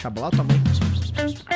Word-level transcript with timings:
Xabolar 0.00 0.30
tua 0.30 0.44
mãe. 0.44 1.49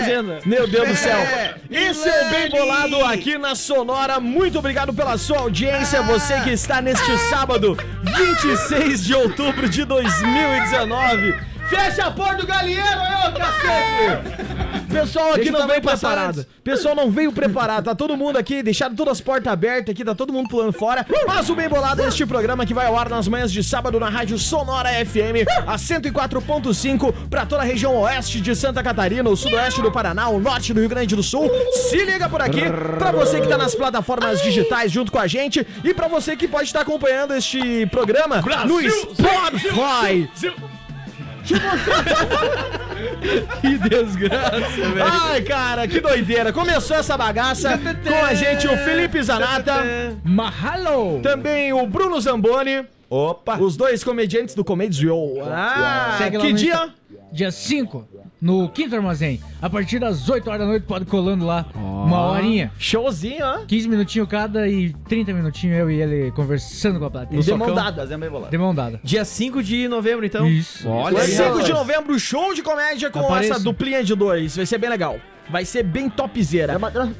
Fazenda. 0.00 0.38
Meu 0.44 0.66
Deus 0.66 0.88
do 0.88 0.96
céu. 0.96 1.18
Esse 1.70 2.08
é 2.08 2.26
o 2.26 2.30
Bem 2.30 2.50
Bolado 2.50 3.04
aqui 3.04 3.38
na 3.38 3.54
Sonora. 3.54 4.18
Muito 4.18 4.58
obrigado 4.58 4.92
pela 4.92 5.16
sua 5.18 5.38
audiência. 5.38 6.02
Você 6.02 6.40
que 6.40 6.50
está 6.50 6.80
neste 6.80 7.18
sábado, 7.28 7.76
26 8.02 9.04
de 9.04 9.14
outubro 9.14 9.68
de 9.68 9.84
2019. 9.84 11.34
Fecha 11.68 12.06
a 12.06 12.10
porta 12.10 12.38
do 12.38 12.46
galinheiro, 12.46 12.84
ô 12.88 13.32
cacete! 13.32 14.49
Pessoal 14.90 15.34
aqui 15.34 15.50
não 15.50 15.66
veio 15.66 15.80
preparado. 15.80 16.46
Pessoal 16.64 16.94
não 16.94 17.10
veio 17.10 17.32
preparado. 17.32 17.84
Tá 17.84 17.94
todo 17.94 18.16
mundo 18.16 18.36
aqui, 18.36 18.62
deixaram 18.62 18.94
todas 18.94 19.12
as 19.12 19.20
portas 19.20 19.52
abertas 19.52 19.92
aqui, 19.92 20.04
tá 20.04 20.14
todo 20.14 20.32
mundo 20.32 20.48
pulando 20.48 20.72
fora. 20.72 21.06
Mas 21.26 21.48
o 21.48 21.54
Bem 21.54 21.68
Bolado 21.68 22.02
é 22.02 22.08
este 22.08 22.26
programa 22.26 22.66
que 22.66 22.74
vai 22.74 22.86
ao 22.86 22.98
ar 22.98 23.08
nas 23.08 23.28
manhãs 23.28 23.52
de 23.52 23.62
sábado 23.62 23.98
na 24.00 24.08
Rádio 24.08 24.38
Sonora 24.38 24.90
FM, 25.04 25.46
a 25.66 25.76
104.5 25.76 27.14
pra 27.28 27.46
toda 27.46 27.62
a 27.62 27.64
região 27.64 27.96
oeste 27.96 28.40
de 28.40 28.54
Santa 28.54 28.82
Catarina, 28.82 29.28
o 29.28 29.36
sudoeste 29.36 29.80
do 29.80 29.92
Paraná, 29.92 30.28
o 30.28 30.40
norte 30.40 30.74
do 30.74 30.80
Rio 30.80 30.88
Grande 30.88 31.14
do 31.14 31.22
Sul. 31.22 31.50
Se 31.72 32.04
liga 32.04 32.28
por 32.28 32.40
aqui, 32.42 32.62
pra 32.98 33.12
você 33.12 33.40
que 33.40 33.48
tá 33.48 33.56
nas 33.56 33.74
plataformas 33.74 34.42
digitais 34.42 34.90
junto 34.90 35.12
com 35.12 35.18
a 35.18 35.26
gente 35.26 35.66
e 35.84 35.94
pra 35.94 36.08
você 36.08 36.36
que 36.36 36.48
pode 36.48 36.64
estar 36.64 36.80
acompanhando 36.80 37.34
este 37.34 37.86
programa 37.86 38.42
no 38.66 38.80
Spotify. 38.90 40.28
Que 43.60 43.78
desgraça, 43.88 44.60
velho. 44.70 45.04
Ai, 45.04 45.42
cara, 45.42 45.86
que 45.86 46.00
doideira. 46.00 46.52
Começou 46.52 46.96
essa 46.96 47.16
bagaça 47.16 47.78
com 47.78 48.24
a 48.24 48.34
gente 48.34 48.66
o 48.66 48.76
Felipe 48.78 49.22
Zanata, 49.22 49.84
Mahalo! 50.24 51.20
também 51.22 51.72
o 51.72 51.86
Bruno 51.86 52.20
Zamboni, 52.20 52.84
Opa! 53.08 53.56
os 53.58 53.76
dois 53.76 54.02
comediantes 54.02 54.54
do 54.54 54.64
Comédio. 54.64 55.14
Ah, 55.44 56.14
Segue 56.18 56.36
lá 56.38 56.44
que 56.44 56.52
dia? 56.52 56.94
Dia 57.32 57.50
5, 57.50 58.08
no 58.40 58.68
Quinto 58.70 58.96
Armazém. 58.96 59.40
A 59.62 59.70
partir 59.70 59.98
das 59.98 60.28
8 60.28 60.48
horas 60.48 60.60
da 60.60 60.66
noite, 60.66 60.84
pode 60.84 61.04
colando 61.04 61.46
lá. 61.46 61.64
Uma 61.74 62.22
horinha. 62.30 62.72
Showzinho, 62.78 63.44
ó. 63.44 63.58
15 63.66 63.88
minutinhos 63.88 64.28
cada 64.28 64.68
e 64.68 64.92
30 65.08 65.32
minutinhos 65.32 65.78
eu 65.78 65.90
e 65.90 66.00
ele 66.00 66.32
conversando 66.32 66.98
com 66.98 67.04
a 67.04 67.10
plateia. 67.10 67.40
De 67.40 67.54
mão 67.54 67.74
dada. 67.74 68.02
Fazendo 68.02 68.20
bem 68.20 68.30
bolado. 68.30 68.50
De 68.50 68.58
mão 68.58 68.74
dada. 68.74 69.00
Dia 69.04 69.24
5 69.24 69.62
de 69.62 69.86
novembro, 69.86 70.26
então. 70.26 70.46
Isso. 70.46 70.88
Olha 70.88 71.20
aí, 71.20 71.28
5 71.28 71.42
rapaz. 71.48 71.66
de 71.66 71.72
novembro, 71.72 72.18
show 72.18 72.52
de 72.52 72.62
comédia 72.62 73.10
com 73.10 73.36
essa 73.36 73.60
duplinha 73.60 74.02
de 74.02 74.14
dois. 74.14 74.56
Vai 74.56 74.66
ser 74.66 74.78
bem 74.78 74.90
legal. 74.90 75.18
Vai 75.48 75.64
ser 75.64 75.82
bem 75.82 76.08
topzera. 76.08 76.74
É 76.74 76.78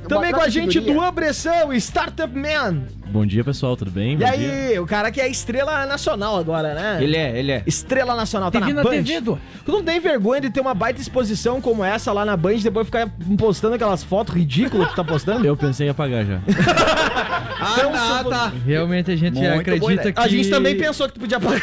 Também 0.09 0.31
uma 0.31 0.39
com 0.39 0.45
a 0.45 0.49
gente 0.49 0.75
figurinha. 0.75 1.01
do 1.01 1.05
Abressão, 1.05 1.73
Startup 1.75 2.33
Man. 2.33 2.85
Bom 3.11 3.27
dia, 3.27 3.43
pessoal, 3.43 3.77
tudo 3.77 3.91
bem? 3.91 4.13
E 4.13 4.17
Bom 4.17 4.25
dia. 4.25 4.33
aí, 4.33 4.79
o 4.79 4.87
cara 4.87 5.11
que 5.11 5.21
é 5.21 5.29
estrela 5.29 5.85
nacional 5.85 6.37
agora, 6.39 6.75
né? 6.75 6.99
Ele 7.03 7.17
é, 7.17 7.37
ele 7.39 7.51
é. 7.51 7.63
Estrela 7.67 8.15
nacional, 8.15 8.53
tá 8.53 8.61
TV 8.61 8.73
na 8.73 8.85
Band. 8.85 9.03
TV. 9.03 9.21
Tu 9.65 9.73
não 9.73 9.83
tem 9.83 9.99
vergonha 9.99 10.41
de 10.43 10.51
ter 10.51 10.61
uma 10.61 10.75
baita 10.75 11.01
exposição 11.01 11.61
como 11.61 11.85
essa 11.85 12.13
lá 12.13 12.25
na 12.25 12.37
Band 12.37 12.55
e 12.55 12.61
depois 12.63 12.87
ficar 12.87 13.09
postando 13.37 13.75
aquelas 13.75 14.05
fotos 14.05 14.33
ridículas 14.35 14.87
que 14.89 14.93
tu 14.95 14.97
tá 14.97 15.05
postando? 15.05 15.45
Eu 15.47 15.57
pensei 15.57 15.89
em 15.89 15.91
apagar 15.91 16.25
já. 16.25 16.41
Ah, 17.63 18.25
tá, 18.25 18.31
tá. 18.31 18.53
Realmente 18.65 19.11
a 19.11 19.17
gente 19.17 19.35
Muito 19.39 19.61
acredita 19.61 19.93
ideia. 19.93 20.13
que. 20.15 20.21
A 20.21 20.29
gente 20.29 20.49
também 20.49 20.79
pensou 20.79 21.07
que 21.07 21.15
tu 21.15 21.21
podia 21.21 21.39
pagar. 21.39 21.61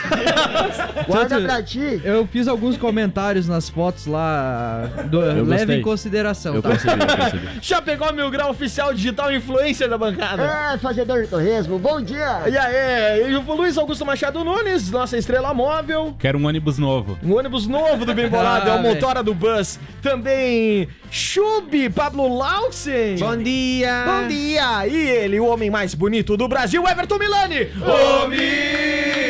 Guarda 1.08 1.42
pra 1.42 1.64
ti. 1.64 2.00
Eu 2.04 2.28
fiz 2.28 2.48
alguns 2.48 2.78
comentários 2.78 3.48
nas 3.48 3.68
fotos 3.68 4.06
lá. 4.06 4.88
Do, 5.10 5.20
leve 5.20 5.42
gostei. 5.44 5.80
em 5.80 5.82
consideração, 5.82 6.54
Eu 6.56 6.62
tá? 6.62 6.70
percebi, 6.70 7.02
eu 7.02 7.08
percebi. 7.18 7.48
Já 7.62 7.82
pegou 7.82 8.14
mil 8.14 8.30
grau 8.30 8.52
oficial 8.52 8.94
digital 8.94 9.34
influencer 9.34 9.90
da 9.90 9.98
bancada? 9.98 10.44
É, 10.44 10.78
fazedor 10.78 11.24
de 11.24 11.28
torresmo, 11.38 11.78
bom 11.78 12.02
dia. 12.02 12.42
E 12.50 12.58
aí, 12.58 13.32
e 13.32 13.36
o 13.36 13.42
Luiz 13.54 13.78
Augusto 13.78 14.04
Machado 14.04 14.44
Nunes, 14.44 14.90
nossa 14.90 15.16
estrela 15.16 15.54
móvel. 15.54 16.16
Quero 16.18 16.40
um 16.40 16.48
ônibus 16.48 16.80
novo. 16.80 17.16
Um 17.24 17.36
ônibus 17.36 17.68
novo 17.68 18.04
do 18.06 18.14
Bem 18.16 18.28
Bolado, 18.28 18.68
é 18.68 18.74
o 18.74 18.78
Ah, 18.78 18.82
motora 18.82 19.22
do 19.22 19.36
Bus. 19.36 19.80
Também 20.02 20.88
Chub, 21.12 21.90
Pablo 21.92 22.36
Lausen. 22.36 23.18
Bom 23.20 23.38
dia. 23.38 24.04
Bom 24.08 24.28
dia! 24.28 24.88
E 24.88 24.96
ele, 24.96 25.40
o 25.40 25.46
homem 25.46 25.70
mais 25.70 25.94
bonito 25.94 26.36
do 26.36 26.48
Brasil, 26.48 26.84
Everton 26.88 27.20
Milani. 27.20 27.68
Ô 27.86 28.28
Milas, 28.28 29.24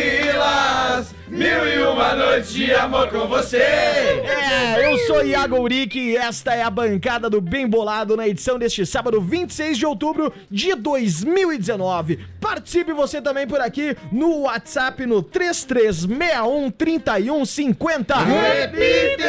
mil 1.38 1.68
e 1.68 1.78
uma 1.84 2.16
noites 2.16 2.52
de 2.52 2.74
amor 2.74 3.09
com 3.09 3.28
você. 3.28 3.58
É, 3.58 4.92
eu 4.92 4.98
sou 5.06 5.24
Iago 5.24 5.62
Uric 5.62 6.00
e 6.00 6.18
esta 6.18 6.56
é 6.56 6.64
a 6.64 6.70
bancada 6.70 7.30
do 7.30 7.40
Bem 7.40 7.68
Bolado 7.68 8.18
na 8.18 8.28
edição 8.28 8.58
deste 8.58 8.84
sábado, 8.88 9.22
26 9.22 9.78
de 9.78 9.86
outubro 9.86 10.34
de 10.50 10.74
2019. 10.74 12.26
Participe 12.42 12.92
você 12.92 13.22
também 13.22 13.46
por 13.46 13.62
aqui 13.62 13.96
no 14.12 14.42
WhatsApp 14.42 15.06
no 15.06 15.22
3361 15.22 16.72
3150. 16.72 18.16
Repite! 18.16 19.24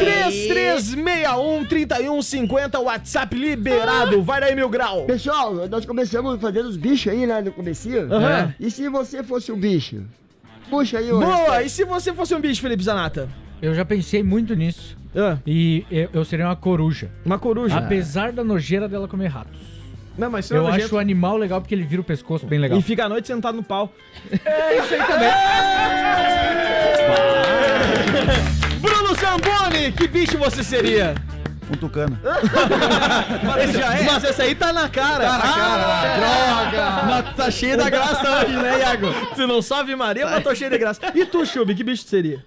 3361 0.00 1.64
3150, 1.66 2.80
WhatsApp 2.80 3.36
liberado. 3.36 4.20
Vai 4.24 4.40
daí, 4.40 4.56
mil 4.56 4.68
grau. 4.68 5.04
Pessoal, 5.04 5.54
nós 5.68 5.86
começamos 5.86 6.40
fazendo 6.40 6.68
os 6.68 6.76
bichos 6.76 7.12
aí, 7.12 7.28
né, 7.28 7.40
no 7.40 7.52
comecinho. 7.52 8.12
Aham. 8.12 8.52
E 8.58 8.68
se 8.72 8.88
você 8.88 9.22
fosse 9.22 9.52
um 9.52 9.56
bicho? 9.56 10.02
Puxa 10.68 10.98
aí. 10.98 11.10
Boa! 11.10 11.62
E 11.62 11.68
se 11.68 11.84
você 11.84 12.12
fosse 12.12 12.34
um 12.34 12.40
bicho, 12.40 12.60
Felipe 12.60 12.82
Zanata? 12.82 13.28
Eu 13.60 13.74
já 13.74 13.84
pensei 13.84 14.22
muito 14.22 14.54
nisso. 14.54 14.96
Ah, 15.16 15.38
E 15.46 15.84
eu, 15.90 16.08
eu 16.12 16.24
seria 16.24 16.46
uma 16.46 16.56
coruja. 16.56 17.10
uma 17.24 17.38
coruja. 17.38 17.76
Apesar 17.76 18.32
da 18.32 18.42
nojeira 18.42 18.88
dela 18.88 19.06
comer 19.06 19.28
ratos. 19.28 19.60
Não, 20.16 20.30
mas 20.30 20.50
Eu 20.50 20.66
acho 20.66 20.94
o 20.94 20.98
animal 20.98 21.36
legal 21.36 21.60
porque 21.60 21.74
ele 21.74 21.82
vira 21.84 22.00
o 22.00 22.04
pescoço 22.04 22.46
bem 22.46 22.58
legal. 22.58 22.78
E 22.78 22.82
fica 22.82 23.04
a 23.04 23.08
noite 23.08 23.26
sentado 23.26 23.56
no 23.56 23.64
pau. 23.64 23.92
Bruno 28.80 29.14
Zamboni, 29.14 29.92
que 29.92 30.06
bicho 30.06 30.38
você 30.38 30.62
seria? 30.62 31.14
Um 31.70 31.76
tucano. 31.76 32.18
Esse 33.62 33.78
já 33.78 33.94
é? 33.94 34.02
Mas 34.04 34.24
esse 34.24 34.42
aí 34.42 34.54
tá 34.54 34.72
na 34.72 34.88
cara. 34.88 35.24
Tá 35.24 35.38
na 35.38 35.42
cara. 35.54 36.14
droga. 36.16 37.02
Mas 37.06 37.36
tá 37.36 37.50
cheio 37.50 37.76
da 37.76 37.88
graça 37.88 38.40
hoje, 38.40 38.56
né, 38.56 38.80
Iago? 38.80 39.06
Se 39.34 39.46
não 39.46 39.62
salve 39.62 39.96
Maria, 39.96 40.26
mas 40.26 40.42
tô 40.42 40.54
cheio 40.54 40.70
de 40.70 40.78
graça. 40.78 41.00
E 41.14 41.24
tu, 41.24 41.44
Chubi, 41.46 41.74
que 41.74 41.82
bicho 41.84 42.04
tu 42.04 42.10
seria? 42.10 42.44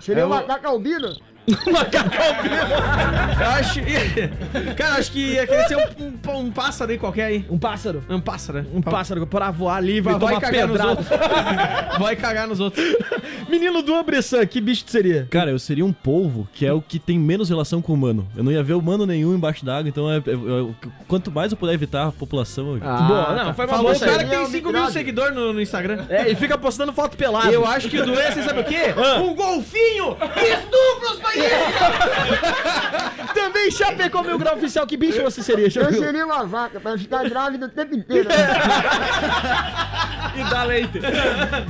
Seria 0.00 0.26
um 0.26 0.30
macaco 0.30 0.66
albino? 0.66 1.16
Eu 1.48 3.46
acho. 3.50 3.80
Cara, 4.76 4.94
acho 4.96 5.12
que 5.12 5.32
ia 5.32 5.46
querer 5.46 5.66
ser 5.66 5.76
um, 5.76 6.04
um, 6.04 6.38
um 6.40 6.50
pássaro 6.50 6.90
aí 6.90 6.98
qualquer 6.98 7.24
aí. 7.24 7.46
Um 7.48 7.58
pássaro? 7.58 8.04
Um 8.08 8.20
pássaro, 8.20 8.58
né? 8.58 8.66
Um 8.72 8.82
pássaro 8.82 9.26
pra 9.26 9.50
voar 9.50 9.80
livre 9.80 10.12
e 10.12 10.18
Vai 10.18 10.20
tomar 10.20 10.40
cagar 10.40 10.66
nos 10.68 10.76
pedrada. 10.76 10.90
outros. 10.90 11.98
Vai 11.98 12.16
cagar 12.16 12.48
nos 12.48 12.60
outros. 12.60 12.84
Menino 13.48 13.82
do 13.82 14.02
Bressan, 14.02 14.44
que 14.46 14.60
bicho 14.60 14.84
tu 14.84 14.90
seria? 14.90 15.26
Cara, 15.30 15.50
eu 15.50 15.58
seria 15.58 15.84
um 15.84 15.92
polvo, 15.92 16.46
que 16.52 16.66
é 16.66 16.72
o 16.72 16.80
que 16.82 16.98
tem 16.98 17.18
menos 17.18 17.48
relação 17.48 17.80
com 17.80 17.92
o 17.92 17.94
humano. 17.94 18.28
Eu 18.36 18.44
não 18.44 18.52
ia 18.52 18.62
ver 18.62 18.74
humano 18.74 19.06
nenhum 19.06 19.34
embaixo 19.34 19.64
d'água, 19.64 19.88
então 19.88 20.10
é, 20.10 20.16
é- 20.16 20.18
é- 20.18 20.74
quanto 21.06 21.30
mais 21.30 21.50
eu 21.52 21.58
puder 21.58 21.72
evitar 21.72 22.06
a 22.08 22.12
população. 22.12 22.74
eu- 22.74 22.80
Boa, 22.80 23.44
não, 23.44 23.54
foi 23.54 23.64
uma 23.66 23.74
Falou 23.76 23.92
o 23.92 23.98
cara 23.98 24.24
que 24.24 24.30
tem 24.30 24.38
Não, 24.38 24.46
5 24.46 24.68
Big 24.72 24.80
mil 24.80 24.90
seguidores 24.90 25.34
no, 25.34 25.52
no 25.52 25.60
Instagram. 25.60 26.04
É, 26.08 26.30
e 26.30 26.34
fica 26.34 26.58
postando 26.58 26.92
foto 26.92 27.16
pelada. 27.16 27.50
Eu 27.50 27.66
acho 27.66 27.88
que 27.88 27.98
o 27.98 28.04
doença, 28.04 28.32
você 28.34 28.42
sabe 28.42 28.60
o 28.60 28.64
quê? 28.64 28.94
Ah. 28.98 29.20
Um 29.20 29.34
golfinho! 29.34 30.16
Estupros, 30.36 31.20
país! 31.22 31.44
Também 33.34 33.70
Chapecó 33.70 34.22
Mil 34.22 34.38
Grau 34.38 34.56
Oficial, 34.56 34.86
que 34.86 34.96
bicho 34.96 35.22
você 35.22 35.42
seria, 35.42 35.66
Eu 35.66 35.70
seria 35.92 36.26
uma 36.26 36.44
vaca 36.44 36.80
pra 36.80 36.98
ficar 36.98 37.28
grávida 37.28 37.66
o 37.66 37.68
tempo 37.68 37.94
inteiro. 37.94 38.28
E 40.36 40.50
dá 40.50 40.62
leite. 40.62 41.00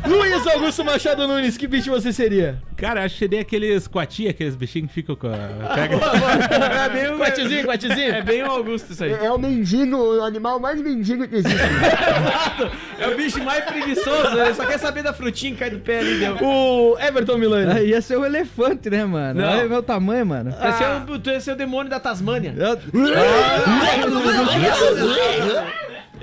Luiz 0.06 0.46
Augusto 0.46 0.84
Machado 0.84 1.26
Nunes, 1.26 1.56
que 1.56 1.66
bicho 1.68 1.90
você 1.90 2.12
seria? 2.12 2.60
Cara, 2.76 3.04
acho 3.04 3.14
que 3.14 3.18
seria 3.18 3.40
aqueles 3.40 3.86
coati, 3.86 4.28
aqueles 4.28 4.54
bichinhos 4.54 4.88
que 4.88 4.94
ficam 4.94 5.16
com 5.16 5.28
a. 5.28 5.74
Pega... 5.74 5.98
É 6.84 6.88
bem 6.88 7.08
o 7.14 7.18
Quatezinho, 7.18 7.64
quatezinho. 7.64 8.14
É 8.14 8.22
bem 8.22 8.42
o 8.42 8.50
Augusto 8.50 8.92
isso 8.92 9.04
aí. 9.04 9.12
É 9.12 9.30
o 9.30 9.38
mendigo, 9.38 9.96
o 9.96 10.22
animal 10.22 10.58
mais 10.58 10.80
mendigo 10.80 11.26
que 11.28 11.36
existe. 11.36 11.58
É 12.98 13.06
o 13.06 13.16
bicho 13.16 13.42
mais 13.44 13.64
preguiçoso, 13.64 14.36
ele 14.40 14.54
só 14.54 14.66
quer 14.66 14.78
saber 14.78 15.04
da 15.04 15.12
frutinha 15.12 15.52
que 15.52 15.58
cai 15.58 15.70
do 15.70 15.78
pé 15.78 16.00
ali, 16.00 16.18
deu. 16.18 16.36
O 16.42 16.98
Everton 16.98 17.38
Milani. 17.38 17.70
Aí 17.70 17.90
ia 17.90 18.02
ser 18.02 18.18
um 18.18 18.24
elefante, 18.24 18.90
né, 18.90 19.04
mano? 19.04 19.40
Não. 19.40 19.48
Olha 19.48 19.66
o 19.66 19.68
meu 19.68 19.82
tamanho, 19.84 20.26
mano. 20.26 20.50
Vai 20.50 20.72
ser 20.72 20.84
o, 21.08 21.18
tu 21.18 21.30
ia 21.30 21.40
ser 21.40 21.52
o 21.52 21.56
demônio 21.56 21.88
da 21.88 22.00
Tasmânia. 22.00 22.52
Eu 22.56 22.76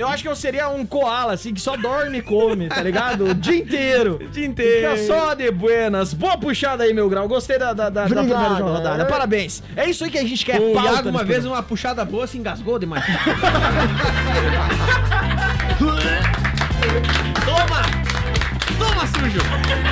acho 0.07 0.23
que 0.23 0.29
eu 0.29 0.35
seria 0.35 0.67
um 0.69 0.85
koala, 0.85 1.33
assim, 1.33 1.53
que 1.53 1.61
só 1.61 1.77
dorme 1.77 2.17
e 2.17 2.21
come, 2.21 2.67
tá 2.67 2.81
ligado? 2.81 3.25
O 3.29 3.33
dia 3.33 3.55
inteiro. 3.57 4.19
O 4.21 4.27
dia 4.29 4.45
inteiro. 4.45 4.97
Fica 4.97 5.07
só 5.07 5.33
de 5.33 5.49
buenas. 5.51 6.13
Boa 6.13 6.37
puxada 6.37 6.83
aí, 6.83 6.93
meu 6.93 7.09
grau. 7.09 7.27
Gostei 7.27 7.57
da, 7.57 7.73
da, 7.73 7.89
da, 7.89 8.03
da 8.03 8.07
primeira 8.07 8.37
rodada. 8.37 9.03
é. 9.03 9.05
Parabéns. 9.05 9.63
É 9.75 9.89
isso 9.89 10.03
aí 10.03 10.09
que 10.11 10.17
a 10.17 10.23
gente 10.23 10.43
quer. 10.45 10.59
O 10.59 10.73
pauta 10.73 10.91
Iago, 10.91 11.09
uma 11.09 11.23
vez, 11.23 11.45
uma 11.45 11.63
puxada 11.63 12.03
boa, 12.03 12.27
se 12.27 12.37
engasgou 12.37 12.77
demais. 12.77 13.05
Toma! 17.45 17.81
Toma, 18.77 19.07
sujo! 19.07 19.39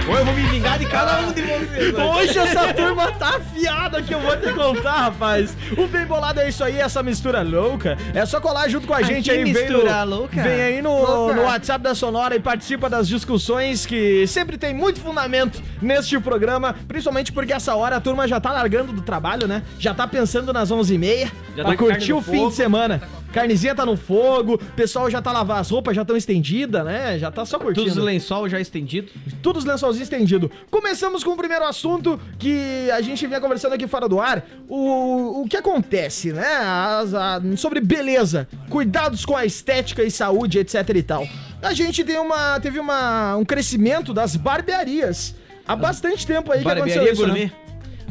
Ou 0.07 0.17
eu 0.17 0.25
vou 0.25 0.33
me 0.33 0.41
vingar 0.44 0.77
de 0.77 0.85
cada 0.85 1.19
um 1.21 1.31
de 1.31 1.41
vocês. 1.41 1.94
Hoje 1.95 2.38
essa 2.38 2.73
turma 2.73 3.09
tá 3.13 3.38
afiada 3.38 4.01
que 4.01 4.13
eu 4.13 4.19
vou 4.19 4.35
te 4.35 4.51
contar, 4.51 4.97
rapaz. 5.03 5.55
O 5.77 5.88
Bem 5.88 6.05
Bolado 6.05 6.41
é 6.41 6.50
isso 6.50 6.61
aí, 6.61 6.77
essa 6.77 7.01
mistura 7.01 7.41
louca. 7.41 7.97
É 8.13 8.25
só 8.25 8.41
colar 8.41 8.67
junto 8.67 8.85
com 8.85 8.94
a 8.94 9.01
gente 9.01 9.25
que 9.25 9.31
aí. 9.31 9.44
vem 9.45 9.53
mistura 9.53 10.03
no- 10.05 10.15
louca. 10.17 10.44
Vem 10.44 10.61
aí 10.61 10.81
no, 10.81 10.91
Louca. 10.94 11.35
no 11.35 11.44
WhatsApp 11.44 11.81
da 11.81 11.95
Sonora 11.95 12.35
e 12.35 12.39
participa 12.39 12.89
das 12.89 13.07
discussões 13.07 13.85
que 13.85 14.27
sempre 14.27 14.57
tem 14.57 14.73
muito 14.73 15.00
fundamento 15.00 15.61
neste 15.81 16.19
programa. 16.19 16.75
Principalmente 16.85 17.31
porque 17.31 17.53
essa 17.53 17.73
hora 17.73 17.95
a 17.95 18.01
turma 18.01 18.27
já 18.27 18.41
tá 18.41 18.51
largando 18.51 18.91
do 18.91 19.01
trabalho, 19.01 19.47
né? 19.47 19.63
Já 19.79 19.94
tá 19.94 20.06
pensando 20.06 20.51
nas 20.51 20.69
11h30 20.69 21.31
Já 21.56 21.63
pra 21.63 21.71
tá 21.71 21.77
curtir 21.77 22.11
o 22.11 22.21
fim 22.21 22.38
fogo. 22.39 22.49
de 22.49 22.56
semana. 22.56 23.01
Carnezinha 23.33 23.75
tá 23.75 23.85
no 23.85 23.97
fogo, 23.97 24.53
o 24.53 24.57
pessoal 24.75 25.09
já 25.09 25.21
tá 25.21 25.31
lavando 25.31 25.59
as 25.59 25.69
roupas, 25.69 25.95
já 25.95 26.03
estão 26.03 26.15
estendidas, 26.15 26.85
né? 26.85 27.18
Já 27.19 27.31
tá 27.31 27.45
só 27.45 27.57
curtindo. 27.59 27.85
Todos 27.88 27.97
os 27.97 28.03
lençol 28.03 28.47
já 28.47 28.59
estendidos. 28.59 29.12
Todos 29.41 29.63
os 29.63 29.69
lençolzinhos 29.69 30.07
estendidos. 30.09 30.50
Começamos 30.69 31.24
com 31.24 31.31
o 31.31 31.38
primeiro 31.38 31.65
assunto 31.65 32.19
que 32.39 32.89
a 32.91 33.01
gente 33.01 33.25
vinha 33.27 33.41
conversando 33.41 33.74
aqui 33.74 33.88
fora 33.88 34.07
do 34.07 34.21
ar. 34.21 34.45
O, 34.69 35.41
o 35.41 35.47
que 35.50 35.57
acontece, 35.57 36.31
né? 36.31 36.45
As- 36.47 37.13
a- 37.13 37.41
sobre 37.57 37.80
beleza, 37.81 38.47
cuidados 38.69 39.25
com 39.25 39.35
a 39.35 39.45
estética 39.45 40.03
e 40.03 40.12
saúde, 40.12 40.59
etc 40.59 40.88
e 40.95 41.03
tal. 41.03 41.27
A 41.62 41.74
gente 41.74 42.03
tem 42.03 42.18
uma, 42.19 42.59
teve 42.59 42.80
uma, 42.80 43.35
um 43.35 43.44
crescimento 43.45 44.13
das 44.13 44.35
barbearias. 44.35 45.35
Há 45.68 45.75
bastante 45.75 46.27
tempo 46.27 46.51
aí 46.51 46.59
que 46.59 46.65
Barbearia 46.65 46.94
aconteceu 46.94 47.13
isso, 47.13 47.24
gourmet. 47.25 47.45
né? 47.45 47.51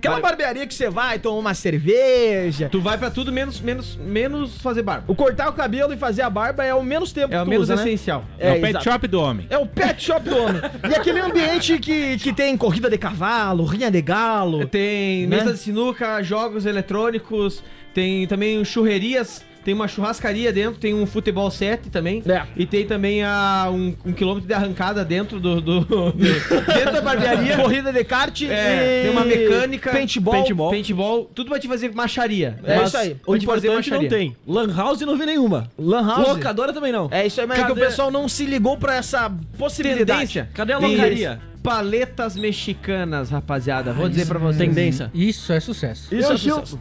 Aquela 0.03 0.21
barbearia 0.21 0.67
que 0.67 0.75
você 0.75 0.91
vai, 0.91 1.19
toma 1.21 1.39
uma 1.39 1.55
cerveja. 1.55 2.69
Tu 2.69 2.81
vai 2.81 2.99
pra 2.99 3.09
tudo 3.09 3.31
menos, 3.31 3.61
menos, 3.61 3.95
menos 3.97 4.59
fazer 4.61 4.83
barba. 4.83 5.05
O 5.07 5.15
cortar 5.15 5.49
o 5.49 5.53
cabelo 5.53 5.93
e 5.95 5.97
fazer 5.97 6.23
a 6.23 6.29
barba 6.31 6.65
é 6.65 6.75
o 6.75 6.83
menos 6.83 7.13
tempo 7.13 7.33
É 7.33 7.37
que 7.37 7.43
o 7.43 7.45
tu 7.45 7.49
menos 7.51 7.63
usa, 7.65 7.77
né? 7.77 7.83
essencial. 7.83 8.25
É, 8.37 8.51
o 8.51 8.55
pet 8.61 8.71
exato. 8.71 8.85
shop 8.85 9.07
do 9.07 9.21
homem. 9.21 9.47
É 9.49 9.57
o 9.57 9.65
pet 9.65 10.03
shop 10.03 10.29
do 10.29 10.37
homem. 10.37 10.61
E 10.91 10.95
aquele 10.95 11.21
ambiente 11.21 11.79
que, 11.79 12.19
que 12.19 12.33
tem 12.33 12.57
corrida 12.57 12.91
de 12.91 12.99
cavalo, 12.99 13.65
rinha 13.65 13.91
de 13.93 14.03
galo. 14.03 14.67
Tem 14.67 15.25
Né? 15.27 15.37
mesa 15.37 15.53
de 15.53 15.59
sinuca, 15.61 16.21
jogos 16.23 16.67
eletrônicos, 16.67 17.63
tem 17.95 18.27
também 18.27 18.65
churrerias, 18.65 19.45
tem 19.65 19.73
uma 19.75 19.87
churrascaria 19.89 20.53
dentro, 20.53 20.79
tem 20.81 20.95
um 20.95 21.07
futebol 21.07 21.51
7 21.51 21.89
também. 21.91 22.23
É. 22.27 22.43
E 22.57 22.67
tem 22.67 22.85
também 22.87 23.23
a, 23.23 23.69
um, 23.71 23.95
um 24.05 24.13
quilômetro 24.13 24.47
de 24.49 24.55
arrancada 24.55 25.05
dentro 25.05 25.39
do. 25.41 25.61
do- 25.61 25.81
do- 25.85 26.13
dentro 26.75 26.93
da 26.93 27.01
barbearia. 27.01 27.57
Corrida 27.57 27.93
de 27.93 28.05
kart 28.05 28.43
É, 28.43 29.01
e... 29.01 29.03
tem 29.03 29.11
uma 29.13 29.25
mecânica, 29.25 29.91
Paintball. 29.91 30.35
paintball. 30.35 30.71
paintball, 30.71 31.25
tudo 31.35 31.51
vai 31.51 31.61
te 31.61 31.69
fazer 31.69 31.93
macharia. 31.95 32.59
É 32.65 32.77
Mas 32.77 32.89
isso 32.89 32.97
aí. 32.97 33.17
O 33.27 33.31
Vai 33.33 33.41
te 33.41 33.47
fazer 33.47 33.69
importante 33.69 33.91
não 33.91 34.09
tem. 34.09 34.37
Lan 34.47 34.75
House 34.75 35.01
não 35.01 35.17
vi 35.17 35.27
nenhuma. 35.27 35.71
Lan 35.79 36.07
House. 36.07 36.29
Locadora 36.29 36.73
também 36.73 36.93
não. 36.93 37.09
É 37.11 37.27
isso 37.27 37.41
aí, 37.41 37.47
mas 37.47 37.59
é 37.59 37.65
que 37.65 37.73
o 37.73 37.75
Cadê- 37.75 37.87
pessoal 37.87 38.11
não 38.11 38.29
se 38.29 38.45
ligou 38.45 38.77
pra 38.77 38.97
essa 38.97 39.31
possibilidade. 39.59 40.07
Tendência. 40.21 40.49
Cadê 40.55 40.73
a 40.73 40.79
Tem 40.79 40.97
locaria? 40.97 41.41
Paletas 41.63 42.35
mexicanas, 42.37 43.31
rapaziada. 43.31 43.93
Vou 43.93 44.09
dizer 44.09 44.27
pra 44.27 44.39
vocês. 44.39 44.59
Tendência. 44.69 45.11
Isso 45.15 45.53
é 45.53 45.61
sucesso. 45.61 46.13
Isso 46.15 46.29
Eu 46.29 46.35
é 46.35 46.37
sucesso. 46.37 46.79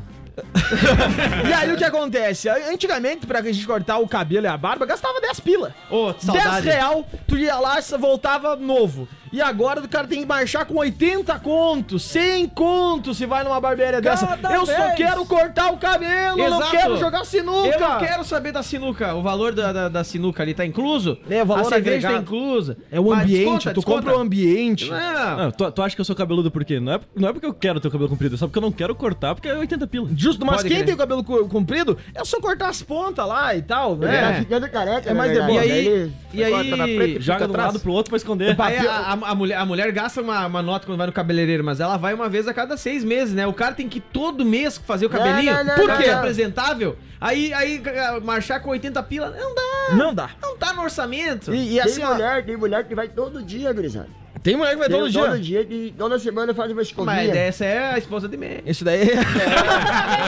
E 1.48 1.54
aí 1.54 1.72
o 1.74 1.78
que 1.78 1.84
acontece? 1.84 2.48
Antigamente, 2.50 3.26
pra 3.26 3.42
gente 3.42 3.66
cortar 3.66 3.98
o 3.98 4.08
cabelo 4.08 4.46
e 4.46 4.50
a 4.50 4.58
barba, 4.58 4.86
gastava 4.86 5.20
10 5.22 5.40
pila. 5.42 5.74
Ô, 5.90 6.12
10 6.12 6.24
saudade. 6.24 6.68
real, 6.68 7.06
tu 7.28 7.38
ia 7.38 7.58
lá 7.60 7.78
e 7.80 7.98
voltava 7.98 8.56
novo. 8.56 9.08
E 9.34 9.42
agora 9.42 9.80
o 9.80 9.88
cara 9.88 10.06
tem 10.08 10.20
que 10.22 10.26
marchar 10.26 10.66
com 10.66 10.76
80 10.76 11.40
contos, 11.40 12.04
100 12.04 12.50
contos 12.50 13.18
se 13.18 13.26
vai 13.26 13.46
numa 13.46 13.62
barbearia 13.62 14.02
dessa. 14.02 14.38
Eu 14.54 14.66
só 14.66 14.84
vez. 14.88 14.96
quero 14.96 15.26
cortar 15.26 15.72
o 15.72 15.78
cabelo, 15.78 16.38
eu 16.38 16.50
não 16.50 16.58
Exato. 16.58 16.72
quero 16.72 16.98
jogar 16.98 17.24
sinuca. 17.26 17.68
Eu 17.70 17.80
não 17.80 17.98
quero 18.00 18.24
saber 18.26 18.52
da 18.52 18.62
sinuca. 18.62 19.14
O 19.16 19.22
valor 19.22 19.54
da, 19.54 19.72
da, 19.72 19.90
da 19.90 20.04
sinuca 20.04 20.44
ali 20.44 20.54
tá 20.54 20.66
incluso? 20.66 21.18
É, 21.30 21.42
o 21.44 21.46
valor 21.46 21.62
a 21.62 21.70
cerveja 21.70 22.10
agregado. 22.10 22.14
tá 22.16 22.22
inclusa. 22.22 22.78
É 22.92 23.00
o 23.00 23.06
Mas 23.10 23.24
ambiente, 23.24 23.40
desconta, 23.40 23.72
tu 23.72 23.76
desconta. 23.76 23.98
compra 24.02 24.18
o 24.18 24.20
ambiente. 24.20 24.90
Não, 24.90 24.98
Ah, 24.98 25.52
tu, 25.58 25.72
tu 25.72 25.82
acha 25.82 25.96
que 25.96 26.02
eu 26.02 26.06
sou 26.06 26.16
cabeludo 26.16 26.52
por 26.52 26.66
quê? 26.66 26.82
Não 26.82 26.92
é, 26.94 27.00
não 27.16 27.30
é 27.30 27.32
porque 27.34 27.46
eu 27.46 27.54
quero 27.54 27.80
ter 27.80 27.88
o 27.88 27.92
cabelo 27.92 28.10
comprido, 28.10 28.36
é 28.36 28.38
só 28.38 28.48
porque 28.48 28.58
eu 28.60 28.62
não 28.64 28.72
quero 28.72 28.94
cortar, 28.96 29.34
porque 29.34 29.48
é 29.48 29.56
80 29.58 29.88
pila. 29.88 30.10
Justo, 30.32 30.46
mas 30.46 30.58
Pode 30.58 30.68
quem 30.70 30.78
crer. 30.78 30.86
tem 30.86 30.96
o 30.96 30.98
cabelo 30.98 31.24
co- 31.24 31.48
comprido 31.48 31.98
é 32.16 32.24
só 32.24 32.40
cortar 32.40 32.70
as 32.70 32.82
pontas 32.82 33.28
lá 33.28 33.54
e 33.56 33.62
tal, 33.62 33.98
Tá 33.98 34.08
né? 34.08 34.36
ficando 34.40 34.70
careca, 34.70 35.10
É 35.10 35.14
na 35.14 35.18
mais 35.18 35.34
de 35.34 35.42
boa. 35.42 35.66
E 35.66 35.72
aí- 35.72 36.12
e 36.34 36.44
aí- 36.44 36.52
corta 36.52 36.78
na 36.78 36.84
frente, 36.86 37.22
Joga 37.22 37.22
fica 37.22 37.38
de 37.38 37.44
um 37.44 37.46
atrás. 37.54 37.74
lado 37.74 37.80
pro 37.80 37.92
outro 37.92 38.10
pra 38.12 38.18
esconder. 38.18 38.56
Aí 38.58 38.88
a, 38.88 38.92
a- 38.94 39.32
a 39.32 39.36
mulher, 39.36 39.56
a 39.58 39.66
mulher 39.66 39.92
gasta 39.92 40.22
uma, 40.22 40.46
uma 40.48 40.62
nota 40.62 40.86
quando 40.86 40.98
vai 40.98 41.08
no 41.08 41.14
cabeleireiro, 41.14 41.64
mas 41.64 41.80
ela 41.80 41.98
vai 41.98 42.14
uma 42.14 42.30
vez 42.30 42.48
a 42.48 42.54
cada 42.54 42.78
seis 42.78 43.04
meses, 43.04 43.34
né? 43.34 43.46
O 43.46 43.54
cara 43.54 43.74
tem 43.76 43.90
que 43.90 44.00
todo 44.00 44.46
mês 44.46 44.78
fazer 44.78 45.06
o 45.06 45.10
cabelinho. 45.10 45.54
não, 45.54 45.64
não, 45.64 45.76
Por 45.76 45.88
não, 45.90 45.98
quê? 45.98 46.08
não. 46.08 46.18
apresentável. 46.20 46.98
Aí, 47.20 47.54
aí 47.54 47.82
marchar 48.24 48.62
com 48.62 48.70
80 48.72 49.04
pila, 49.04 49.30
não 49.30 49.54
dá. 49.54 49.96
Não 49.96 50.14
dá. 50.14 50.30
Não 50.42 50.58
tá 50.58 50.74
no 50.74 50.82
orçamento. 50.82 51.54
E, 51.54 51.66
e 51.66 51.70
Tem 51.72 51.80
assim, 51.82 52.04
ó, 52.04 52.14
mulher, 52.14 52.44
tem 52.46 52.58
mulher 52.58 52.84
que 52.86 52.96
vai 52.96 53.08
todo 53.10 53.44
dia, 53.44 53.72
gurizada. 53.74 54.08
tem 54.42 54.56
mulher 54.56 54.72
que 54.72 54.78
vai 54.78 54.88
Tem 54.90 54.98
todo 55.00 55.10
dia. 55.12 55.22
Todo 55.22 55.40
dia, 55.40 55.62
e 55.62 55.94
toda 55.96 56.18
semana 56.18 56.52
faz 56.56 56.72
uma 56.72 56.78
Mas 56.78 56.88
escovinha. 56.88 57.36
essa 57.36 57.64
é 57.66 57.94
a 57.94 57.98
esposa 58.00 58.28
de 58.28 58.38
mim. 58.38 58.58
Isso 58.66 58.84
daí 58.84 59.02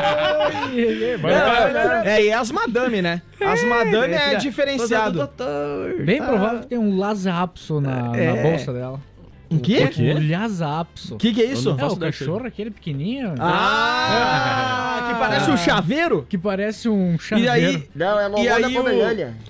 é. 2.06 2.18
É, 2.18 2.26
e 2.26 2.34
as 2.34 2.52
madame, 2.52 3.02
né? 3.02 3.22
As 3.40 3.64
madame 3.64 4.14
é 4.14 4.36
diferenciado. 4.36 5.30
Bem 6.06 6.22
provável 6.22 6.60
que 6.62 6.68
tem 6.68 6.78
um 6.78 6.98
Lazapso 6.98 7.80
na, 7.82 8.10
na 8.10 8.42
bolsa 8.42 8.74
dela. 8.74 9.00
O 9.56 9.60
quê? 9.60 9.90
Um 9.98 10.32
Lazapso. 10.32 11.16
O 11.16 11.18
que, 11.18 11.34
que 11.34 11.42
é 11.42 11.46
isso? 11.46 11.70
É 11.70 11.86
o 11.86 11.96
cachorro 11.98 12.46
aquele 12.48 12.72
pequenininho. 12.72 13.34
Ah, 13.40 15.08
que 15.14 15.20
parece 15.20 15.52
um 15.52 15.58
chaveiro? 15.58 16.26
Que 16.30 16.38
parece 16.38 16.90
um 16.90 17.16
E 17.16 17.20
chaveiro. 17.20 17.52
aí, 17.52 17.90
Não, 17.96 18.20
é 18.20 18.26
E 18.26 18.30
logo 18.30 18.44
da 18.44 18.56
aí 18.68 18.78